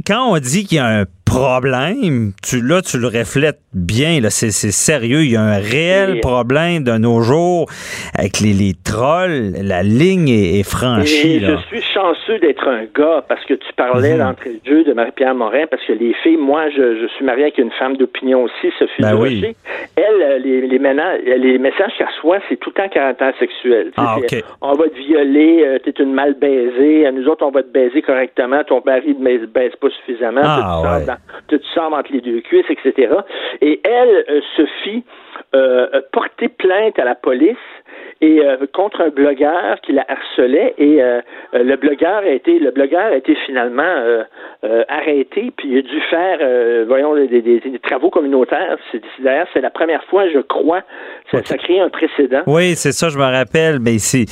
quand 0.06 0.32
on 0.32 0.38
dit 0.38 0.66
qu'il 0.66 0.78
y 0.78 0.80
a 0.82 0.86
un 1.02 1.06
problème, 1.30 2.32
tu 2.44 2.62
là 2.62 2.82
tu 2.82 2.98
le 2.98 3.08
reflètes 3.08 3.60
bien 3.74 4.20
là, 4.20 4.30
c'est 4.30 4.52
c'est 4.52 4.72
sérieux, 4.72 5.22
il 5.24 5.32
y 5.32 5.36
a 5.38 5.42
un 5.42 5.58
réel 5.60 6.12
Oui. 6.14 6.20
problème 6.22 6.84
de 6.84 6.98
nos 6.98 7.22
jours 7.22 7.68
avec 8.18 8.40
les, 8.40 8.54
les 8.54 8.74
trolls, 8.84 9.54
la 9.64 9.84
ligne 9.84 10.28
est, 10.30 10.60
est 10.60 10.64
franchie 10.70 11.36
Et 11.36 11.40
là. 11.40 11.58
je 11.58 11.68
suis 11.78 11.84
chanceux 11.94 12.40
d'être 12.40 12.68
un 12.68 12.86
gars 12.98 13.24
parce 13.28 13.44
que 13.46 13.54
tu 13.54 13.72
parlais 13.76 14.14
Mhm. 14.14 14.20
d'entrée 14.20 14.54
de 14.64 14.70
jeu 14.70 14.84
de 14.84 14.94
Marie-Pierre 14.94 15.36
Morin 15.36 15.66
parce 15.70 15.84
que 15.86 15.94
les 15.94 16.14
filles, 16.24 16.38
moi, 16.38 16.70
je, 16.76 17.00
je 17.02 17.08
suis 17.16 17.24
marié 17.26 17.44
avec 17.44 17.58
une 17.58 17.72
femme 17.78 17.96
d'opinion 17.98 18.44
aussi, 18.44 18.68
Sophie 18.80 19.02
Ben 19.02 19.16
oui. 19.16 19.56
Elle, 19.96 20.04
euh, 20.22 20.38
les, 20.40 20.68
les, 20.68 20.80
mena- 20.80 21.18
les 21.18 21.58
messages 21.60 21.92
qu'elle 21.98 22.08
reçoit, 22.08 22.40
c'est 22.50 22.58
tout 22.58 22.72
le 22.76 22.82
temps 22.82 22.90
caractère 22.90 23.34
sexuel. 23.40 23.92
Ah, 23.98 24.18
c'est, 24.30 24.38
ok. 24.40 24.44
On 24.62 24.74
va 24.74 24.86
te 24.90 24.96
violer, 24.98 25.64
euh, 25.66 25.80
t'es 25.84 25.92
une 26.02 26.14
mal 26.14 26.34
baisée, 26.36 27.06
euh, 27.06 27.12
nous 27.12 27.28
autres, 27.28 27.46
on 27.46 27.52
va 27.52 27.62
te 27.64 27.72
baiser 27.72 28.02
correctement, 28.02 28.64
ton 28.64 28.82
mari 28.86 29.16
ne 29.20 29.46
baise 29.46 29.72
pas 29.80 29.88
suffisamment, 30.00 30.42
Ah, 30.44 30.82
ouais. 31.00 31.06
dans- 31.06 31.19
tu 31.48 31.60
te 31.60 31.66
sors 31.68 31.94
entre 31.94 32.12
les 32.12 32.22
deux 32.22 32.42
cuisses, 32.42 32.70
etc. 32.70 33.14
Et 33.62 33.80
elle, 33.84 34.26
euh, 34.30 34.42
Sophie, 34.56 35.04
euh, 35.56 35.88
a 35.94 36.02
porté 36.12 36.48
plainte 36.50 36.98
à 37.00 37.06
la 37.06 37.16
police 37.16 37.58
et 38.22 38.42
euh, 38.42 38.58
contre 38.74 39.02
un 39.02 39.10
blogueur 39.10 39.80
qui 39.82 39.94
la 39.94 40.06
harcelait 40.08 40.74
et 40.78 41.02
euh, 41.02 41.22
euh, 41.54 41.64
le 41.64 41.76
blogueur 41.78 42.20
a 42.20 42.28
été 42.30 42.60
le 42.60 42.72
blogueur 42.72 43.08
a 43.14 43.16
été 43.16 43.36
finalement 43.46 43.82
euh, 43.84 44.24
euh, 44.66 44.84
arrêté 44.90 45.52
puis 45.56 45.70
il 45.72 45.78
a 45.80 45.82
dû 45.82 46.02
faire 46.10 46.40
euh, 46.42 46.84
voyons 46.88 47.16
des, 47.16 47.28
des- 47.42 47.60
des 47.60 47.80
travaux 47.80 48.10
communautaires 48.10 48.78
c'est 48.92 49.02
d'ailleurs 49.24 49.48
c'est 49.54 49.62
la 49.62 49.70
première 49.70 50.04
fois 50.06 50.30
je 50.30 50.40
crois 50.40 50.82
ça, 51.32 51.44
ça 51.46 51.58
crée 51.58 51.80
un 51.80 51.90
précédent 51.90 52.42
Oui, 52.48 52.76
c'est 52.76 52.92
ça, 52.92 53.10
je 53.10 53.18
me 53.18 53.24
rappelle. 53.24 53.80
Mais 53.80 54.00
c'est 54.00 54.26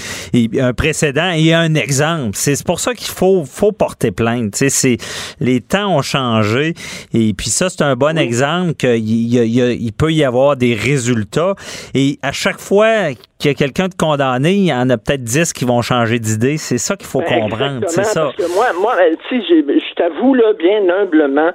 un 0.59 0.73
précédent 0.73 1.29
et 1.35 1.53
un 1.53 1.75
exemple. 1.75 2.31
C'est 2.33 2.65
pour 2.65 2.79
ça 2.79 2.95
qu'il 2.95 3.13
faut, 3.13 3.43
faut 3.45 3.71
porter 3.71 4.09
plainte. 4.11 4.53
Tu 4.53 4.67
sais, 4.67 4.69
c'est 4.69 4.97
les 5.39 5.61
temps 5.61 5.95
ont 5.95 6.01
changé 6.01 6.73
et 7.13 7.33
puis 7.37 7.49
ça 7.49 7.69
c'est 7.69 7.83
un 7.83 7.95
bon 7.95 8.17
exemple 8.17 8.73
qu'il 8.73 9.07
il 9.07 9.91
peut 9.93 10.11
y 10.11 10.23
avoir 10.23 10.57
des 10.57 10.73
résultats 10.97 11.53
et 11.93 12.17
à 12.21 12.31
chaque 12.31 12.59
fois 12.59 13.13
qu'il 13.39 13.51
y 13.51 13.53
a 13.53 13.57
quelqu'un 13.57 13.87
de 13.87 13.93
condamné, 13.93 14.51
il 14.53 14.65
y 14.65 14.73
en 14.73 14.89
a 14.89 14.97
peut-être 14.97 15.23
10 15.23 15.53
qui 15.53 15.65
vont 15.65 15.81
changer 15.81 16.19
d'idée. 16.19 16.57
C'est 16.57 16.77
ça 16.79 16.95
qu'il 16.95 17.07
faut 17.07 17.21
Ben, 17.21 17.41
comprendre. 17.41 17.85
C'est 17.87 18.03
ça. 18.03 18.31
Parce 18.31 18.35
que 18.35 18.55
moi, 18.55 18.67
moi 18.81 18.95
tu 19.29 19.41
sais, 19.41 19.45
je 19.47 19.93
t'avoue, 19.95 20.33
là, 20.33 20.53
bien 20.57 20.81
humblement, 20.89 21.51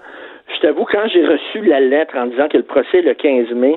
je 0.55 0.61
t'avoue, 0.67 0.85
quand 0.91 1.07
j'ai 1.13 1.25
reçu 1.27 1.63
la 1.67 1.81
lettre 1.81 2.15
en 2.17 2.27
disant 2.27 2.49
que 2.49 2.57
le 2.59 2.63
procès 2.63 2.99
est 2.99 3.03
le 3.03 3.15
15 3.15 3.55
mai, 3.57 3.77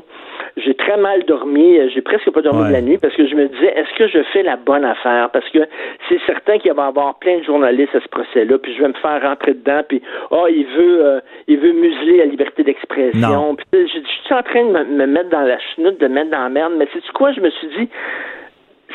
j'ai 0.58 0.74
très 0.74 0.98
mal 0.98 1.24
dormi, 1.26 1.78
j'ai 1.94 2.02
presque 2.02 2.30
pas 2.32 2.42
dormi 2.42 2.68
de 2.68 2.74
la 2.74 2.82
nuit 2.82 2.98
parce 2.98 3.14
que 3.16 3.28
je 3.28 3.36
me 3.36 3.48
disais, 3.48 3.74
est-ce 3.76 3.94
que 3.98 4.08
je 4.08 4.24
fais 4.32 4.44
la 4.44 4.56
bonne 4.56 4.86
affaire? 4.86 5.30
Parce 5.32 5.48
que 5.50 5.60
c'est 6.08 6.20
certain 6.26 6.58
qu'il 6.60 6.72
va 6.74 6.86
y 6.86 6.88
avoir 6.88 7.16
plein 7.16 7.40
de 7.40 7.44
journalistes 7.44 7.94
à 7.94 8.02
ce 8.02 8.08
procès-là, 8.08 8.58
puis 8.58 8.74
je 8.74 8.82
vais 8.82 8.88
me 8.88 8.94
faire 8.94 9.22
rentrer 9.22 9.54
dedans, 9.54 9.82
puis 9.88 10.02
oh, 10.32 10.48
il 10.50 10.66
veut, 10.66 11.06
euh, 11.06 11.20
il 11.48 11.60
veut 11.60 11.74
museler 11.74 12.18
la 12.18 12.26
liberté 12.26 12.64
d'expression. 12.64 13.56
Puis 13.56 13.88
je, 13.88 14.00
suis 14.00 14.34
en 14.34 14.44
train 14.44 14.64
de 14.64 14.84
me, 14.86 15.06
mettre 15.06 15.30
dans 15.30 15.42
la 15.42 15.60
chenoute, 15.60 16.00
de 16.00 16.08
me 16.08 16.14
mettre 16.14 16.32
dans 16.32 16.44
la 16.44 16.50
merde, 16.50 16.74
mais 16.78 16.88
c'est 16.94 17.06
quoi? 17.12 17.32
Je 17.34 17.42
me 17.42 17.50
suis 17.50 17.68
dit, 17.78 17.90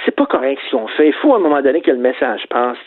c'est 0.05 0.15
pas 0.15 0.27
correct 0.27 0.61
ce 0.71 0.77
qu'on 0.77 0.87
fait. 0.89 1.09
Il 1.09 1.15
faut 1.15 1.33
à 1.35 1.37
un 1.37 1.41
moment 1.41 1.61
donné 1.63 1.81
que 1.81 1.91
le 1.91 1.99
message 1.99 2.43
passe. 2.49 2.79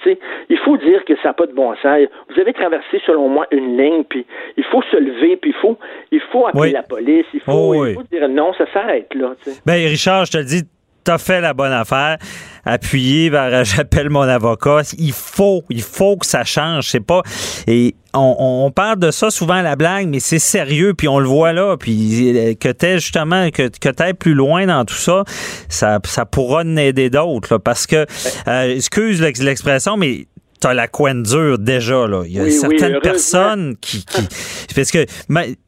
Il 0.50 0.58
faut 0.60 0.78
dire 0.78 1.04
que 1.06 1.16
ça 1.18 1.30
n'a 1.30 1.34
pas 1.34 1.48
de 1.48 1.54
bon 1.54 1.76
sens. 1.82 2.08
Vous 2.30 2.40
avez 2.40 2.54
traversé, 2.54 3.02
selon 3.06 3.30
moi, 3.30 3.48
une 3.52 3.78
ligne, 3.78 4.04
puis 4.04 4.26
il 4.58 4.64
faut 4.66 4.82
se 4.84 4.98
lever, 4.98 5.38
puis 5.38 5.52
il 5.52 5.60
faut, 5.62 5.78
il 6.12 6.22
faut 6.32 6.48
appeler 6.48 6.72
la 6.72 6.84
police. 6.84 7.26
Il 7.34 7.40
faut, 7.42 7.52
oh, 7.52 7.86
il 7.86 7.94
faut 7.96 8.04
dire 8.12 8.28
non, 8.30 8.54
ça 8.54 8.66
s'arrête 8.72 9.14
là. 9.14 9.34
Ben, 9.66 9.74
Richard, 9.74 10.26
je 10.26 10.32
te 10.32 10.38
le 10.38 10.46
dis, 10.46 10.64
t'as 11.04 11.18
fait 11.18 11.42
la 11.42 11.54
bonne 11.54 11.72
affaire. 11.72 12.18
Appuyé 12.66 13.30
vers 13.30 13.64
j'appelle 13.66 14.10
mon 14.10 14.22
avocat. 14.22 14.82
Il 14.98 15.14
faut, 15.14 15.64
il 15.70 15.82
faut 15.82 16.18
que 16.18 16.26
ça 16.26 16.44
change. 16.44 16.90
C'est 16.90 17.06
pas 17.06 17.22
et 17.68 17.96
on, 18.16 18.72
parle 18.76 19.00
de 19.00 19.12
ça 19.12 19.32
souvent 19.32 19.56
à 19.56 19.62
la 19.64 19.76
blague, 19.76 20.08
mais 20.08 20.20
c'est 20.20 20.40
sérieux, 20.40 20.94
puis 20.94 21.08
on 21.08 21.20
le 21.20 21.28
voit 21.28 21.52
là, 21.52 21.78
puis 21.78 22.56
que 22.60 22.70
t'es 22.70 23.00
justement 23.00 23.50
que, 23.50 24.14
plus 24.14 24.36
loin 24.36 24.68
dans 24.68 24.86
tout 24.86 24.94
ça, 24.94 25.24
ça, 25.68 26.00
ça 26.06 26.26
pourra 26.26 26.64
aider 26.64 27.10
d'autres, 27.10 27.58
parce 27.58 27.88
que 27.88 28.06
euh, 28.48 28.76
excuse 28.76 29.20
l'expression, 29.20 29.98
mais 29.98 30.28
t'as 30.64 30.74
la 30.74 30.88
coin 30.88 31.16
dure 31.16 31.60
déjà 31.60 32.08
là. 32.08 32.24
Il 32.26 32.32
y 32.32 32.40
a 32.40 32.50
certaines 32.50 33.02
personnes 33.02 33.76
qui, 33.82 34.06
qui 34.06 34.22
parce 34.76 34.92
que 34.92 35.06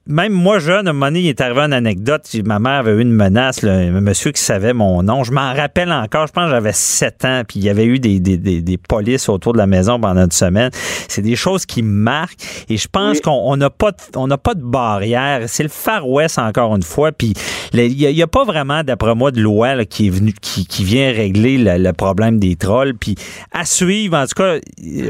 même 0.07 0.33
moi, 0.33 0.59
jeune, 0.59 0.87
à 0.87 0.91
un 0.91 0.93
moment 0.93 1.07
donné, 1.07 1.21
il 1.21 1.27
est 1.29 1.41
arrivé 1.41 1.61
une 1.61 1.73
anecdote. 1.73 2.29
Ma 2.45 2.59
mère 2.59 2.79
avait 2.79 2.91
eu 2.91 3.01
une 3.01 3.11
menace, 3.11 3.63
un 3.63 3.89
monsieur 4.01 4.31
qui 4.31 4.41
savait 4.41 4.73
mon 4.73 5.01
nom. 5.01 5.23
Je 5.23 5.31
m'en 5.31 5.53
rappelle 5.53 5.91
encore. 5.91 6.27
Je 6.27 6.31
pense 6.31 6.45
que 6.45 6.51
j'avais 6.51 6.73
7 6.73 7.25
ans, 7.25 7.41
puis 7.47 7.59
il 7.59 7.65
y 7.65 7.69
avait 7.69 7.85
eu 7.85 7.97
des, 7.97 8.19
des, 8.19 8.37
des, 8.37 8.77
polices 8.77 9.29
autour 9.29 9.53
de 9.53 9.57
la 9.57 9.65
maison 9.65 9.99
pendant 9.99 10.25
une 10.25 10.31
semaine. 10.31 10.69
C'est 11.07 11.23
des 11.23 11.35
choses 11.35 11.65
qui 11.65 11.81
me 11.81 11.89
marquent. 11.89 12.65
Et 12.69 12.77
je 12.77 12.87
pense 12.87 13.19
qu'on 13.19 13.57
n'a 13.57 13.71
pas, 13.71 13.91
de, 13.91 13.97
on 14.15 14.27
n'a 14.27 14.37
pas 14.37 14.53
de 14.53 14.61
barrière. 14.61 15.41
C'est 15.47 15.63
le 15.63 15.69
Far 15.69 16.07
West, 16.07 16.37
encore 16.37 16.75
une 16.75 16.83
fois. 16.83 17.11
Puis 17.11 17.33
il 17.73 17.95
n'y 17.95 18.21
a, 18.21 18.27
pas 18.27 18.43
vraiment, 18.43 18.83
d'après 18.83 19.15
moi, 19.15 19.31
de 19.31 19.41
loi 19.41 19.85
qui 19.85 20.07
est 20.07 20.11
venu, 20.11 20.33
qui, 20.39 20.67
qui 20.67 20.83
vient 20.83 21.11
régler 21.11 21.57
le, 21.57 21.91
problème 21.93 22.37
des 22.37 22.55
trolls. 22.55 22.93
Puis 22.95 23.15
à 23.51 23.65
suivre, 23.65 24.17
en 24.17 24.25
tout 24.27 24.35
cas, 24.35 24.57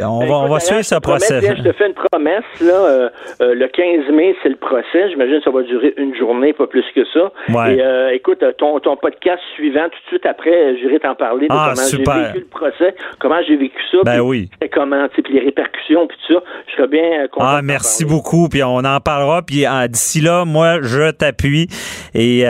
on 0.04 0.26
va, 0.26 0.36
on 0.36 0.48
va 0.48 0.60
suivre 0.60 0.84
ce 0.84 0.96
procès. 0.96 1.42
Je 1.42 1.64
te 1.64 1.72
fais 1.74 1.88
une 1.88 1.94
promesse. 1.94 2.44
Là, 2.62 2.74
euh, 2.74 3.10
euh, 3.42 3.54
le 3.56 3.68
15 3.68 4.14
mai, 4.14 4.36
c'est 4.44 4.50
le 4.50 4.56
procès 4.56 5.10
J'imagine 5.10 5.38
que 5.40 5.44
ça 5.44 5.52
va 5.52 5.62
durer 5.64 5.94
une 5.98 6.16
journée, 6.16 6.54
pas 6.54 6.68
plus 6.68 6.86
que 6.96 7.02
ça. 7.14 7.32
Et 7.70 7.82
euh, 7.82 8.14
écoute, 8.14 8.44
ton, 8.58 8.80
ton 8.80 8.96
podcast 8.98 9.42
suivant, 9.56 9.86
tout 9.86 10.00
de 10.04 10.08
suite 10.08 10.26
après, 10.26 10.78
j'irai 10.78 11.00
t'en 11.00 11.16
parler 11.16 11.48
de 11.48 11.54
ah, 11.54 11.74
comment 11.74 11.88
j'ai 11.88 11.98
vécu 11.98 12.40
le 12.40 12.46
procès, 12.46 12.96
comment 13.20 13.42
j'ai 13.48 13.56
vécu 13.56 13.82
ça. 13.92 13.98
Ben 14.04 14.20
oui. 14.20 14.50
Comment, 14.74 15.08
puis 15.10 15.34
les 15.34 15.40
répercussions, 15.40 16.08
puis 16.08 16.18
tout 16.28 16.34
ça. 16.34 16.44
Je 16.68 16.76
serais 16.76 16.88
bien 16.88 17.24
euh, 17.24 17.28
content. 17.28 17.46
Ah, 17.48 17.62
merci 17.64 18.06
beaucoup. 18.06 18.50
Puis 18.50 18.64
on 18.64 18.78
en 18.78 19.00
parlera. 19.00 19.42
Puis 19.42 19.66
euh, 19.66 19.88
d'ici 19.88 20.22
là, 20.22 20.46
moi, 20.46 20.82
je 20.82 21.12
t'appuie. 21.12 21.68
Et 22.14 22.44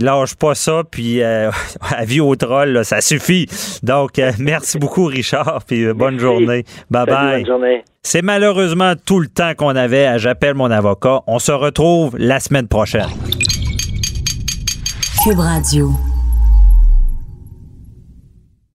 lâche 0.00 0.36
pas 0.36 0.54
ça. 0.54 0.82
Puis 0.90 1.22
avis 1.96 2.20
au 2.20 2.34
troll, 2.36 2.84
ça 2.84 3.00
suffit. 3.00 3.46
Donc, 3.82 4.12
merci 4.38 4.78
beaucoup, 4.78 5.06
Richard. 5.06 5.60
Puis 5.66 5.92
bonne 5.92 6.18
journée. 6.18 6.41
Bye 6.46 6.64
bye. 6.90 7.06
Bonne 7.06 7.46
journée. 7.46 7.84
C'est 8.02 8.22
malheureusement 8.22 8.94
tout 9.06 9.20
le 9.20 9.28
temps 9.28 9.54
qu'on 9.56 9.76
avait 9.76 10.06
à 10.06 10.18
J'appelle 10.18 10.54
mon 10.54 10.70
avocat. 10.70 11.20
On 11.26 11.38
se 11.38 11.52
retrouve 11.52 12.16
la 12.18 12.40
semaine 12.40 12.68
prochaine. 12.68 13.08
Cube 15.24 15.38
Radio. 15.38 15.92